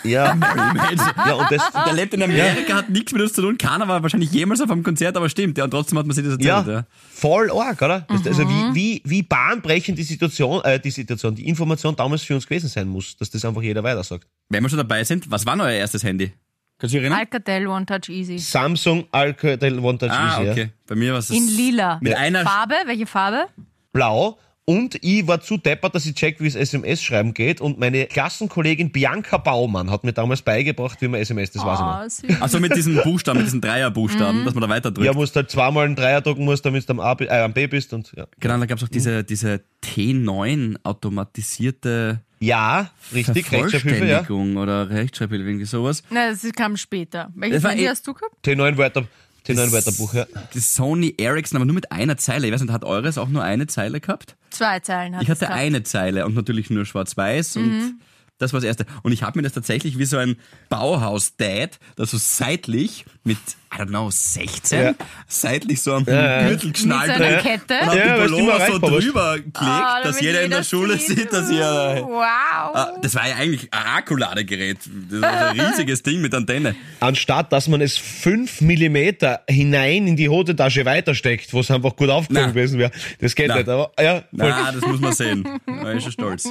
Ja, 0.04 0.36
ja, 1.26 1.34
und 1.36 1.52
das, 1.52 1.62
Der 1.86 1.94
lebt 1.94 2.14
in 2.14 2.24
Amerika, 2.24 2.76
hat 2.76 2.90
nichts 2.90 3.12
mit 3.14 3.22
uns 3.22 3.34
zu 3.34 3.42
tun, 3.42 3.58
keiner 3.58 3.88
war 3.88 4.02
wahrscheinlich 4.02 4.32
jemals 4.32 4.62
auf 4.62 4.70
einem 4.72 4.84
Konzert, 4.84 5.16
aber 5.16 5.30
stimmt, 5.30 5.58
ja, 5.58 5.64
und 5.66 5.72
trotzdem 5.72 5.98
hat 6.00 6.06
man 6.06 6.16
sich 6.16 6.24
das 6.24 6.34
erzählt, 6.34 6.68
ja, 6.68 6.72
ja. 6.72 6.86
voll 7.14 7.52
arg, 7.52 7.82
oder? 7.82 8.02
Das, 8.10 8.26
Also 8.28 8.46
Mhm. 8.46 8.74
wie, 8.74 8.76
wie, 8.76 9.02
wie 9.06 9.24
bahnbrechend 9.24 9.98
die 9.98 10.04
Situation, 10.04 10.64
äh, 10.64 10.80
die 10.80 10.92
Situation, 10.92 11.36
die 11.36 11.48
Information 11.48 11.96
damals 11.96 12.24
für 12.24 12.36
uns 12.36 12.46
gewesen 12.48 12.68
sein 12.68 12.88
muss, 12.88 13.16
dass 13.18 13.30
das 13.30 13.46
einfach 13.46 13.62
jeder 13.62 13.84
weiter 13.84 14.04
sagt. 14.04 14.28
Wenn 14.50 14.64
wir 14.64 14.70
schon 14.70 14.78
dabei 14.78 15.04
sind, 15.04 15.30
was 15.30 15.46
war 15.46 15.56
noch 15.56 15.66
euer 15.66 15.74
erstes 15.74 16.04
Handy? 16.04 16.34
Kannst 16.80 16.94
du 16.94 16.98
dich 16.98 17.04
erinnern? 17.04 17.20
Alcatel 17.20 17.68
One 17.68 17.86
Touch 17.86 18.10
Easy. 18.10 18.38
Samsung 18.38 19.06
Alcatel 19.12 19.80
One 19.80 19.98
Touch 19.98 20.12
ah, 20.12 20.40
Easy, 20.40 20.50
okay. 20.50 20.62
ja. 20.62 20.68
Bei 20.88 20.96
mir 20.96 21.12
war 21.12 21.20
es 21.20 21.30
In 21.30 21.46
lila. 21.48 22.00
Mit 22.02 22.16
einer 22.16 22.44
Farbe, 22.44 22.76
welche 22.86 23.06
Farbe? 23.06 23.48
Blau. 23.92 24.38
Und 24.70 25.00
ich 25.04 25.26
war 25.26 25.42
zu 25.42 25.58
deppert, 25.58 25.96
dass 25.96 26.06
ich 26.06 26.14
check, 26.14 26.40
wie 26.40 26.46
es 26.46 26.54
SMS 26.54 27.02
schreiben 27.02 27.34
geht. 27.34 27.60
Und 27.60 27.80
meine 27.80 28.06
Klassenkollegin 28.06 28.92
Bianca 28.92 29.38
Baumann 29.38 29.90
hat 29.90 30.04
mir 30.04 30.14
damals 30.14 30.44
beigebracht, 30.44 31.02
wie 31.02 31.08
man 31.08 31.20
SMS, 31.22 31.50
das 31.50 31.66
weiß 31.66 31.80
ich 31.80 31.86
noch. 31.86 31.88
Ah, 31.88 32.08
süß. 32.08 32.40
Also 32.40 32.60
mit 32.60 32.76
diesen 32.76 33.02
Buchstaben, 33.02 33.40
mit 33.40 33.48
diesen 33.48 33.62
Dreierbuchstaben, 33.62 34.46
dass 34.46 34.54
man 34.54 34.62
da 34.62 34.70
weiter 34.70 34.92
drückt. 34.92 35.08
Ja, 35.08 35.14
musst 35.14 35.36
halt 35.36 35.50
zweimal 35.50 35.88
einen 35.88 35.96
Dreier 35.96 36.22
drucken 36.22 36.46
musst, 36.46 36.68
damit 36.68 36.88
du 36.88 36.94
am, 36.94 37.00
A, 37.00 37.14
äh, 37.20 37.42
am 37.42 37.52
B 37.52 37.66
bist 37.66 37.94
und 37.94 38.12
ja. 38.16 38.28
Genau, 38.40 38.60
da 38.60 38.68
gab 38.68 38.78
es 38.78 38.84
auch 38.84 38.90
diese, 38.90 39.24
diese 39.24 39.62
T9 39.84 40.76
automatisierte 40.84 42.20
Ja, 42.40 42.92
richtig, 43.12 43.52
Rechtschreibhilfe, 43.52 44.06
ja. 44.06 44.30
Oder 44.30 44.92
Rechtschreibhilfe, 44.92 45.48
irgendwie 45.48 45.66
sowas. 45.66 46.04
Nein, 46.12 46.38
das 46.40 46.54
kam 46.54 46.78
später. 46.78 47.32
Welches 47.34 47.64
Handy 47.64 47.86
eh- 47.86 47.90
hast 47.90 48.06
du 48.06 48.14
gehabt? 48.14 48.36
Die 48.46 48.56
neuen 48.56 48.78
Wörter, 48.78 49.08
Wörterbuch, 49.48 50.14
ja. 50.14 50.26
Das 50.54 50.76
Sony 50.76 51.16
Ericsson, 51.18 51.58
aber 51.58 51.66
nur 51.66 51.76
mit 51.76 51.92
einer 51.92 52.18
Zeile. 52.18 52.48
Ich 52.48 52.54
weiß 52.54 52.62
nicht, 52.62 52.72
hat 52.72 52.86
eures 52.86 53.18
auch 53.18 53.30
nur 53.30 53.44
eine 53.44 53.68
Zeile 53.68 54.00
gehabt? 54.00 54.36
Zwei 54.52 54.80
Zeilen 54.80 55.16
hat 55.16 55.24
Ich 55.24 55.30
hatte 55.30 55.50
eine 55.50 55.84
Zeile 55.84 56.26
und 56.26 56.36
natürlich 56.36 56.70
nur 56.70 56.86
schwarz-weiß 56.86 57.58
und 57.58 58.00
das 58.40 58.54
war 58.54 58.62
das 58.62 58.68
erste. 58.68 58.86
Und 59.04 59.12
ich 59.12 59.22
habe 59.22 59.38
mir 59.38 59.44
das 59.44 59.54
tatsächlich 59.54 60.00
wie 60.00 60.06
so 60.06 60.18
ein 60.18 60.38
Bauhaus-Dad, 60.70 61.78
das 61.96 62.12
so 62.12 62.18
seitlich 62.18 63.06
mit, 63.24 63.38
I 63.72 63.78
don't 63.82 63.90
know, 63.90 64.10
16, 64.10 64.82
Ja. 64.82 64.94
seitlich 65.28 65.82
so 65.82 65.94
am 65.94 66.04
Ja. 66.08 66.48
Gürtel 66.48 66.72
geschnallt 66.72 67.08
Mit 67.10 67.18
so 67.18 67.24
einer 67.24 67.36
hat 67.38 67.44
Kette? 67.44 67.74
und 67.82 67.88
hab 67.90 67.96
Ja, 67.96 68.16
du, 68.18 68.22
Pullover 68.24 68.56
immer 68.56 68.66
so 68.66 68.80
drüber 68.80 69.34
gelegt, 69.36 69.58
Ah, 69.58 70.02
dass 70.04 70.20
jeder 70.22 70.42
in 70.42 70.50
der 70.52 70.64
Schule 70.64 70.98
sieht. 70.98 71.20
sieht, 71.20 71.32
dass 71.34 71.52
ihr... 71.52 71.60
Wow. 72.04 72.20
Ah, 72.24 72.94
Das 73.02 73.14
war 73.14 73.28
ja 73.28 73.36
eigentlich 73.36 73.72
ein 73.72 73.86
Akkuladegerät. 73.86 74.78
Das 75.12 75.22
war 75.22 75.56
so 75.56 75.62
ein 75.62 75.68
riesiges 75.68 76.02
Ding 76.02 76.20
mit 76.20 76.34
Antenne. 76.34 76.76
Anstatt, 77.00 77.54
dass 77.54 77.68
man 77.68 77.82
es 77.82 77.96
fünf 77.96 78.60
Millimeter 78.62 79.42
hinein 79.48 80.08
in 80.08 80.16
die 80.16 80.30
Hosentasche 80.30 80.84
weitersteckt, 80.86 81.54
wo 81.54 81.60
es 81.60 81.70
einfach 81.70 81.96
gut 81.96 82.10
aufgehoben 82.10 82.42
Nein. 82.46 82.54
gewesen 82.54 82.80
wäre. 82.80 82.92
Das 83.22 83.36
geht 83.36 83.50
Nein. 83.50 83.58
nicht, 83.60 83.70
aber 83.70 83.92
ja, 84.02 84.16
voll. 84.16 84.26
Na, 84.32 84.72
das 84.72 84.82
muss 84.82 85.00
man 85.00 85.14
sehen. 85.14 85.48
Da 85.68 85.92
ist 85.92 86.04
schon 86.04 86.12
stolz. 86.12 86.50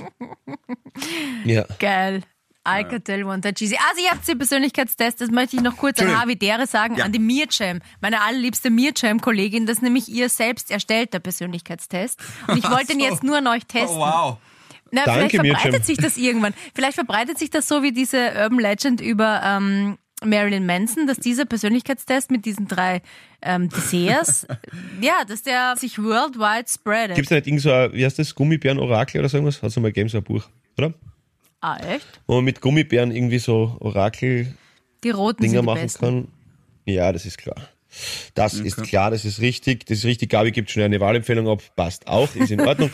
ja. 1.45 1.65
Geil. 1.81 2.23
Alcatel 2.69 3.25
One 3.25 3.41
Touch 3.41 3.61
Easy. 3.61 3.77
Also 3.91 4.03
ihr 4.05 4.11
habt 4.11 4.27
den 4.27 4.39
Persönlichkeitstest, 4.39 5.21
das 5.21 5.31
möchte 5.31 5.57
ich 5.57 5.63
noch 5.63 5.77
kurz 5.77 6.01
an. 6.01 6.17
Harvey 6.19 6.37
Dere 6.37 6.67
sagen, 6.67 6.97
Ja. 6.97 7.05
an 7.05 7.13
die 7.13 7.19
Mirjam, 7.19 7.81
meine 8.01 8.21
allerliebste 8.23 8.71
Mirjam-Kollegin, 8.71 9.67
das 9.67 9.77
ist 9.79 9.83
nämlich 9.83 10.09
ihr 10.09 10.29
selbst 10.29 10.71
erstellter 10.71 11.21
Persönlichkeitstest. 11.21 12.21
Und 12.47 12.59
ich 12.59 12.71
wollte 12.71 12.93
ihn 12.93 13.01
so. 13.01 13.07
jetzt 13.07 13.23
nur 13.25 13.39
an 13.39 13.47
euch 13.47 13.65
testen. 13.67 13.97
Oh, 13.97 14.01
wow. 14.01 14.37
Na, 14.91 15.05
Danke, 15.05 15.29
vielleicht 15.31 15.35
verbreitet 15.37 15.73
Mirjam. 15.73 15.83
sich 15.83 15.97
das 15.99 16.17
irgendwann. 16.17 16.55
Vielleicht 16.75 16.95
verbreitet 16.95 17.39
sich 17.39 17.51
das 17.51 17.69
so 17.69 17.83
wie 17.83 17.93
diese 17.93 18.19
Urban 18.37 18.59
Legend 18.59 19.01
über 19.01 19.43
ähm, 19.45 19.99
Marilyn 20.25 20.67
Manson, 20.67 21.07
dass 21.07 21.19
dieser 21.19 21.45
Persönlichkeitstest 21.45 22.31
mit 22.31 22.45
diesen 22.45 22.67
drei 22.67 23.03
ähm, 23.43 23.69
Desserts, 23.69 24.47
ja, 25.01 25.25
dass 25.27 25.43
der 25.43 25.77
sich 25.77 26.03
worldwide 26.03 26.69
spreadet. 26.69 27.17
Gibt 27.17 27.27
es 27.27 27.31
nicht 27.31 27.47
irgend 27.47 27.61
so 27.61 27.71
ein, 27.71 27.93
wie 27.93 28.05
heißt 28.05 28.19
das, 28.19 28.35
Gummibären-Orakel 28.35 29.21
oder 29.21 29.29
so 29.29 29.37
irgendwas? 29.37 29.63
Hat 29.63 29.71
es 29.71 29.77
mal 29.77 29.89
gegeben, 29.89 30.09
so 30.09 30.19
ein 30.19 30.25
Buch, 30.25 30.45
oder? 30.77 30.93
Ah, 31.61 31.77
echt? 31.79 32.21
Wo 32.27 32.37
man 32.37 32.45
mit 32.45 32.61
Gummibären 32.61 33.11
irgendwie 33.11 33.39
so 33.39 33.77
Orakel-Dinger 33.81 34.55
Die 35.05 35.11
roten 35.11 35.43
die 35.43 35.63
machen 35.63 35.83
besten. 35.83 36.05
kann. 36.05 36.29
Ja, 36.85 37.13
das 37.13 37.27
ist 37.27 37.39
klar. 37.39 37.57
Das 38.35 38.55
ist 38.55 38.83
klar, 38.83 39.11
das 39.11 39.25
ist 39.25 39.41
richtig. 39.41 39.87
Das 39.87 39.99
ist 39.99 40.05
richtig. 40.05 40.31
Gabi 40.31 40.53
gibt 40.53 40.71
schon 40.71 40.83
eine 40.83 41.01
Wahlempfehlung 41.01 41.49
ab. 41.49 41.63
Passt 41.77 42.07
auch, 42.07 42.35
ist 42.35 42.51
in 42.51 42.61
Ordnung. 42.61 42.91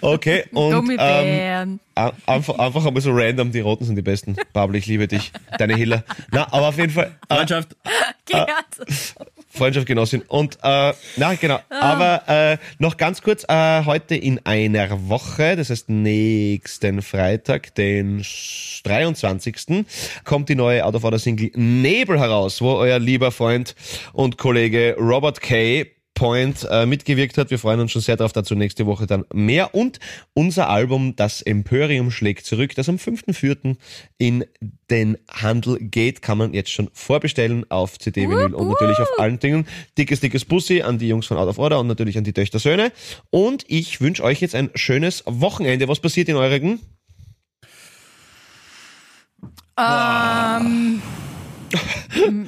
Okay, 0.00 0.44
und 0.52 0.96
ähm, 0.98 1.80
einfach, 1.94 2.58
einfach 2.58 2.86
einmal 2.86 3.02
so 3.02 3.10
random, 3.12 3.52
die 3.52 3.60
Roten 3.60 3.84
sind 3.84 3.96
die 3.96 4.02
besten. 4.02 4.36
Pablo, 4.52 4.76
ich 4.76 4.86
liebe 4.86 5.08
dich. 5.08 5.32
Deine 5.58 5.76
Hiller. 5.76 6.04
Na, 6.30 6.46
aber 6.52 6.68
auf 6.68 6.78
jeden 6.78 6.92
Fall. 6.92 7.16
Äh, 7.28 7.36
Freundschaft. 7.36 7.76
Gerd. 8.26 8.48
Freundschaft, 9.54 9.86
Genossin. 9.86 10.22
Und 10.26 10.58
äh, 10.62 10.92
na 11.16 11.34
genau. 11.34 11.60
Aber 11.70 12.22
äh, 12.26 12.58
noch 12.78 12.96
ganz 12.96 13.22
kurz, 13.22 13.44
äh, 13.48 13.84
heute 13.84 14.16
in 14.16 14.44
einer 14.44 15.08
Woche, 15.08 15.54
das 15.54 15.70
heißt 15.70 15.88
nächsten 15.88 17.02
Freitag, 17.02 17.72
den 17.76 18.24
23. 18.82 19.84
kommt 20.24 20.48
die 20.48 20.56
neue 20.56 20.84
Out 20.84 20.96
of 20.96 21.04
Order 21.04 21.20
Single 21.20 21.52
Nebel 21.54 22.18
heraus, 22.18 22.60
wo 22.60 22.72
euer 22.72 22.98
lieber 22.98 23.30
Freund 23.30 23.76
und 24.12 24.38
Kollege 24.44 24.94
Robert 24.98 25.40
Kay 25.40 25.86
Point 26.12 26.68
äh, 26.70 26.84
mitgewirkt 26.84 27.38
hat. 27.38 27.50
Wir 27.50 27.58
freuen 27.58 27.80
uns 27.80 27.92
schon 27.92 28.02
sehr 28.02 28.18
darauf, 28.18 28.34
dazu 28.34 28.54
nächste 28.54 28.84
Woche 28.84 29.06
dann 29.06 29.24
mehr. 29.32 29.74
Und 29.74 30.00
unser 30.34 30.68
Album 30.68 31.16
Das 31.16 31.40
Emporium 31.40 32.10
schlägt 32.10 32.44
zurück, 32.44 32.74
das 32.74 32.90
am 32.90 32.96
5.4. 32.96 33.76
in 34.18 34.44
den 34.90 35.16
Handel 35.30 35.78
geht, 35.78 36.20
kann 36.20 36.36
man 36.36 36.52
jetzt 36.52 36.70
schon 36.70 36.90
vorbestellen 36.92 37.64
auf 37.70 37.98
CD, 37.98 38.28
Vinyl 38.28 38.52
und 38.52 38.68
natürlich 38.68 38.98
auf 38.98 39.18
allen 39.18 39.38
Dingen. 39.38 39.66
Dickes, 39.96 40.20
dickes 40.20 40.44
Bussi 40.44 40.82
an 40.82 40.98
die 40.98 41.08
Jungs 41.08 41.24
von 41.24 41.38
Out 41.38 41.48
of 41.48 41.58
Order 41.58 41.80
und 41.80 41.86
natürlich 41.86 42.18
an 42.18 42.24
die 42.24 42.34
Töchter 42.34 42.58
Söhne. 42.58 42.92
Und 43.30 43.64
ich 43.68 44.02
wünsche 44.02 44.24
euch 44.24 44.42
jetzt 44.42 44.54
ein 44.54 44.68
schönes 44.74 45.24
Wochenende. 45.24 45.88
Was 45.88 46.00
passiert 46.00 46.28
in 46.28 46.36
euren? 46.36 46.80
Ähm, 49.78 50.33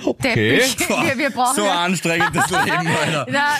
Okay. 0.05 0.59
Teppich. 0.59 0.89
Wir, 0.89 1.18
wir 1.18 1.31
brauchen 1.31 1.57
So 1.57 1.64
anstrengend 1.66 2.31
das 2.35 2.51
Leben, 2.64 2.87
Alter. 2.89 3.27
Na, 3.31 3.55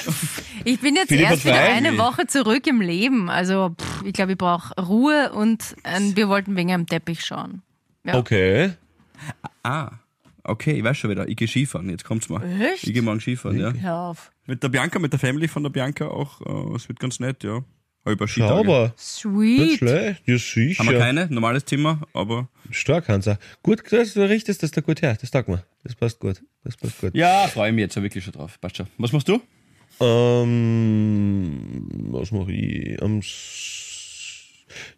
ich 0.65 0.81
bin 0.81 0.95
jetzt 0.97 1.09
Philipp 1.09 1.31
erst 1.31 1.45
wieder 1.45 1.55
frei. 1.55 1.73
eine 1.75 1.97
Woche 1.99 2.27
zurück 2.27 2.67
im 2.67 2.81
Leben. 2.81 3.29
Also 3.31 3.75
pff, 3.81 4.03
ich 4.05 4.13
glaube, 4.13 4.33
ich 4.33 4.39
brauche 4.39 4.75
Ruhe 4.81 5.33
und 5.33 5.63
äh, 5.85 6.01
wir 6.15 6.29
wollten 6.29 6.57
wegen 6.57 6.73
einem 6.73 6.87
Teppich 6.87 7.25
schauen. 7.25 7.63
Ja. 8.05 8.15
Okay. 8.17 8.73
Ah, 9.63 9.91
okay, 10.45 10.73
ich 10.73 10.85
weiß 10.85 10.97
schon 10.97 11.11
wieder. 11.11 11.27
Ich 11.29 11.37
gehe 11.37 11.49
Skifahren, 11.49 11.89
jetzt 11.91 12.05
kommt's 12.05 12.29
mal. 12.29 12.43
Echt? 12.61 12.85
Ich 12.87 12.93
gehe 12.93 13.03
morgen 13.03 13.21
Skifahren, 13.21 13.59
ja. 13.59 13.73
Hör 13.73 13.95
auf. 13.97 14.31
Mit 14.47 14.63
der 14.63 14.69
Bianca, 14.69 14.99
mit 14.99 15.13
der 15.13 15.19
Family 15.19 15.49
von 15.49 15.63
der 15.63 15.71
Bianca 15.71 16.07
auch. 16.07 16.41
Äh, 16.43 16.77
Es 16.77 16.89
wird 16.89 17.01
ganz 17.01 17.19
nett, 17.21 17.43
ja. 17.45 17.61
Halber 18.07 18.27
Skitage. 18.29 18.55
Sauber. 18.55 18.85
Nicht 18.97 18.99
Sweet. 18.99 19.79
schlecht. 19.79 20.23
Ja, 20.27 20.39
sicher. 20.39 20.79
Haben 20.79 20.91
wir 20.91 20.99
keine, 20.99 21.27
normales 21.29 21.65
Thema, 21.65 22.01
aber 22.15 22.49
Stark, 22.71 23.09
Hansa. 23.09 23.39
Gut, 23.63 23.83
das, 23.91 24.15
du 24.15 24.27
richtest 24.29 24.63
das 24.63 24.71
da 24.71 24.81
gut 24.81 25.03
her. 25.03 25.17
Das 25.21 25.31
taugt 25.31 25.49
mir. 25.49 25.63
Das 25.85 25.95
passt 25.95 26.19
gut. 26.21 26.43
Das 26.65 26.77
passt 26.77 27.01
gut. 27.01 27.15
ja, 27.15 27.47
freue 27.49 27.69
ich 27.71 27.75
mich 27.75 27.83
jetzt 27.83 27.97
ja 27.97 28.03
wirklich 28.03 28.25
schon 28.25 28.33
drauf. 28.33 28.59
Passt 28.61 28.77
schon. 28.79 28.87
Was 28.99 29.13
machst 29.13 29.29
du? 29.29 29.41
Ähm, 30.01 31.89
was 32.11 32.31
mache 32.33 32.53
ich? 32.53 33.03
Am 33.03 33.19
S- 33.19 33.83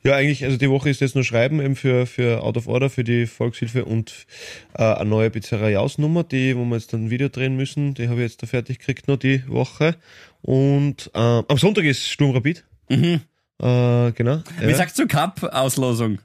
ja, 0.03 0.15
eigentlich, 0.17 0.45
also 0.45 0.57
die 0.57 0.71
Woche 0.71 0.91
ist 0.91 1.01
jetzt 1.01 1.15
nur 1.15 1.23
Schreiben 1.25 1.61
eben 1.61 1.77
für, 1.77 2.07
für 2.07 2.43
Out 2.43 2.57
of 2.57 2.67
Order, 2.67 2.91
für 2.91 3.05
die 3.05 3.27
Volkshilfe 3.27 3.85
und 3.85 4.27
äh, 4.75 4.83
eine 4.83 5.09
neue 5.09 5.31
Pizzeria-Ausnummer, 5.31 6.25
die, 6.25 6.57
wo 6.57 6.65
wir 6.65 6.77
jetzt 6.77 6.93
dann 6.93 7.05
ein 7.07 7.11
Video 7.11 7.29
drehen 7.29 7.57
müssen. 7.57 7.95
Die 7.95 8.09
habe 8.09 8.17
ich 8.17 8.31
jetzt 8.31 8.43
da 8.43 8.47
fertig 8.49 8.79
gekriegt 8.81 9.07
noch 9.09 9.19
die 9.19 9.47
Woche. 9.49 9.95
Und 10.43 11.11
ähm, 11.15 11.45
am 11.47 11.59
Sonntag 11.59 11.85
ist 11.85 12.09
Sturm 12.09 12.33
Rapid. 12.33 12.65
Äh, 12.91 14.13
genau. 14.13 14.43
Wie 14.61 14.71
Ja. 14.71 14.77
sagst 14.77 14.99
du 14.99 15.07
Cup-Auslosung? 15.07 16.19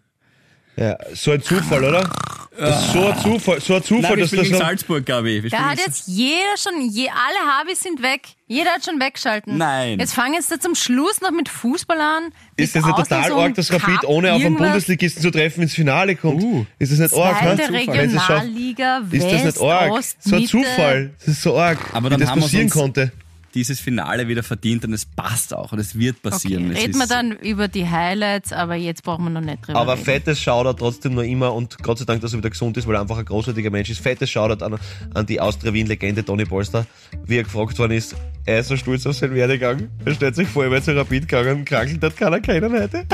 ja, 0.76 0.98
so 1.14 1.32
ein 1.32 1.42
Zufall, 1.42 1.84
oder? 1.84 2.10
Das 2.56 2.86
ist 2.86 2.94
so 2.94 3.08
ein 3.08 3.18
Zufall, 3.20 3.60
so 3.62 3.76
ein 3.76 3.84
Zufall, 3.84 4.02
Nein, 4.02 4.16
wir 4.18 4.24
dass 4.26 4.32
das 4.32 4.50
noch, 4.52 4.60
Salzburg, 4.60 5.04
Gabi. 5.08 5.42
Wir 5.42 5.50
Da 5.50 5.72
hat 5.72 5.80
jetzt 5.80 6.08
jeder 6.08 6.56
schon, 6.62 6.88
je, 6.88 7.08
alle 7.10 7.60
Habis 7.60 7.80
sind 7.82 8.04
weg. 8.04 8.28
Jeder 8.48 8.72
hat 8.74 8.86
schon 8.86 9.00
weggeschalten. 9.02 9.58
Nein. 9.58 10.00
Jetzt 10.00 10.14
fangen 10.14 10.36
jetzt 10.36 10.52
da 10.52 10.60
zum 10.60 10.76
Schluss 10.76 11.20
noch 11.22 11.32
mit 11.32 11.50
Fußball 11.50 12.00
an. 12.00 12.30
ist 12.56 12.76
das 12.76 12.86
nicht 12.86 12.96
total 12.96 13.32
arg, 13.32 13.56
dass 13.56 13.74
Rapid 13.74 14.02
Cup, 14.02 14.04
ohne 14.08 14.30
auf 14.30 14.36
einen 14.36 14.44
irgendwas. 14.44 14.68
Bundesligisten 14.68 15.24
zu 15.24 15.32
treffen 15.32 15.64
ins 15.64 15.74
Finale 15.74 16.16
kommt? 16.16 16.44
Uh. 16.44 16.64
ist 16.78 16.92
das 16.92 17.00
nicht 17.00 17.14
arg? 17.16 17.40
Zweite 17.40 17.64
schafft. 17.64 17.90
Regionalliga, 17.90 18.98
Ist 19.10 19.24
das 19.24 19.32
West, 19.34 19.46
nicht 19.46 19.62
arg? 19.62 19.92
Ost, 19.92 20.18
so 20.24 20.36
ein. 20.36 20.46
Zufall. 20.46 21.12
Das 21.18 21.28
ist 21.30 21.42
so 21.42 21.58
arg, 21.58 21.80
Aber 21.92 22.06
wie 22.06 22.10
dann 22.12 22.20
das 22.20 22.30
haben 22.30 22.38
wir 22.40 22.44
passieren 22.44 22.66
uns- 22.66 22.74
konnte. 22.74 23.12
Dieses 23.56 23.80
Finale 23.80 24.28
wieder 24.28 24.44
verdient 24.44 24.86
und 24.86 24.94
es 24.94 25.06
passt 25.06 25.54
auch 25.54 25.72
und 25.72 25.80
es 25.80 25.98
wird 25.98 26.18
Okay, 26.18 26.30
passieren. 26.30 26.72
Es 26.72 26.80
reden 26.80 26.98
wir 26.98 27.08
dann 27.08 27.32
über 27.34 27.68
die 27.68 27.88
Highlights, 27.90 28.52
aber 28.54 28.76
jetzt 28.76 29.04
brauchen 29.04 29.26
wir 29.26 29.30
noch 29.32 29.42
nicht 29.42 29.68
drüber 29.68 29.80
Aber 29.80 29.94
reden. 29.94 30.06
fettes 30.06 30.40
Shoutout 30.42 30.74
trotzdem 30.80 31.14
noch 31.16 31.24
immer 31.24 31.54
und 31.54 31.78
Gott 31.84 32.00
sei 32.00 32.06
Dank, 32.06 32.22
dass 32.22 32.34
er 32.34 32.40
wieder 32.40 32.50
gesund 32.50 32.78
ist, 32.78 32.88
weil 32.88 32.96
er 32.96 33.02
einfach 33.02 33.18
ein 33.18 33.26
großartiger 33.26 33.70
Mensch 33.70 33.90
ist. 33.90 34.00
Fettes 34.02 34.30
Shoutout 34.30 34.64
an, 34.64 34.80
an 35.14 35.26
die 35.26 35.40
Austria-Wien-Legende 35.40 36.24
Toni 36.26 36.46
Polster, 36.46 36.86
wie 37.26 37.38
er 37.38 37.44
gefragt 37.44 37.78
worden 37.80 37.94
ist. 37.94 38.16
Er 38.46 38.60
ist 38.60 38.68
so 38.68 38.76
stolz 38.76 39.06
auf 39.06 39.16
seinen 39.16 39.36
Werdegang. 39.36 39.88
Er 40.04 40.14
stellt 40.14 40.36
sich 40.36 40.50
vor, 40.50 40.66
er 40.66 40.72
wäre 40.72 40.82
zu 40.82 40.94
Rapid 40.94 41.30
gegangen 41.30 41.60
und 41.60 41.66
krankelt 41.66 42.04
hat 42.04 42.18
keiner 42.18 42.42
keinen 42.42 42.74
heute. 42.74 43.06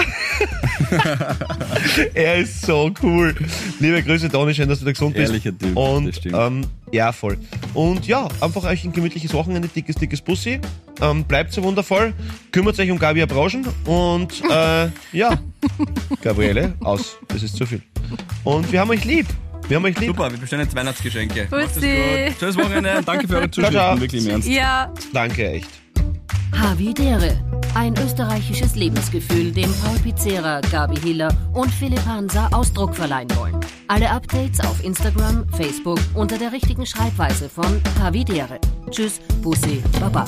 er 2.16 2.38
ist 2.38 2.66
so 2.66 2.92
cool. 3.04 3.36
Liebe 3.80 4.02
Grüße, 4.02 4.30
Toni, 4.30 4.56
schön, 4.56 4.68
dass 4.68 4.80
du 4.80 4.86
wieder 4.86 4.94
gesund 4.94 5.14
bist. 5.14 5.32
Ehrlicher 5.32 5.56
Typ, 5.56 5.76
das 5.76 5.76
Und 5.76 6.26
ähm, 6.26 6.66
ja, 6.92 7.12
voll. 7.12 7.38
Und 7.76 8.08
ja, 8.08 8.28
einfach 8.42 8.64
euch 8.64 8.84
ein 8.84 8.92
gemütliches 8.92 9.32
Wochenende, 9.36 9.68
dickes, 9.68 9.98
dickes 9.98 10.22
Bussi. 10.22 10.62
Ähm, 11.00 11.24
bleibt 11.26 11.54
so 11.54 11.62
wundervoll. 11.62 12.14
Kümmert 12.52 12.80
euch 12.80 12.90
um 12.90 12.98
Gabi 12.98 13.24
Brauschen 13.28 13.68
und 13.86 14.42
äh, 14.50 14.88
ja, 15.12 15.40
Gabriele, 16.24 16.74
aus. 16.80 17.18
Das 17.28 17.44
ist 17.44 17.56
zu 17.56 17.68
viel. 17.68 17.84
Und 18.44 18.72
wir 18.72 18.80
haben 18.80 18.90
euch 18.90 19.06
lieb. 19.06 19.28
Wir 19.70 19.76
haben 19.78 19.86
euch 19.86 19.98
lieb. 20.00 20.08
Super, 20.10 20.32
wir 20.32 20.38
bestellen 20.40 20.64
jetzt 20.64 20.76
Weihnachtsgeschenke. 20.76 21.48
Bussi. 21.50 21.80
gut. 21.80 22.40
Schönes 22.40 22.58
Wochenende 22.58 23.02
danke 23.06 23.28
für 23.28 23.36
eure 23.38 23.52
ciao. 23.52 23.64
Zuschriften. 23.68 24.02
Wirklich 24.02 24.26
im 24.26 24.32
Ernst. 24.32 24.48
Ja, 24.50 24.92
Danke, 25.14 25.52
echt. 25.52 25.70
Havidere. 26.60 27.40
Ein 27.76 27.94
österreichisches 28.04 28.76
Lebensgefühl, 28.76 29.52
dem 29.52 29.72
Paul 29.84 29.98
Pizzera, 30.00 30.60
Gabi 30.72 31.00
Hiller 31.00 31.30
und 31.54 31.70
Philipp 31.72 32.04
Hansa 32.06 32.48
Ausdruck 32.52 32.96
verleihen 32.96 33.30
wollen. 33.38 33.56
Alle 33.88 34.10
Updates 34.10 34.60
auf 34.62 34.84
Instagram, 34.84 35.46
Facebook 35.56 36.00
unter 36.16 36.38
der 36.40 36.52
richtigen 36.52 36.86
Schreibweise 36.88 37.48
von 37.48 37.80
Havidere. 38.02 38.60
Tschüss, 38.90 39.20
Bussi, 39.44 39.84
Baba. 40.00 40.26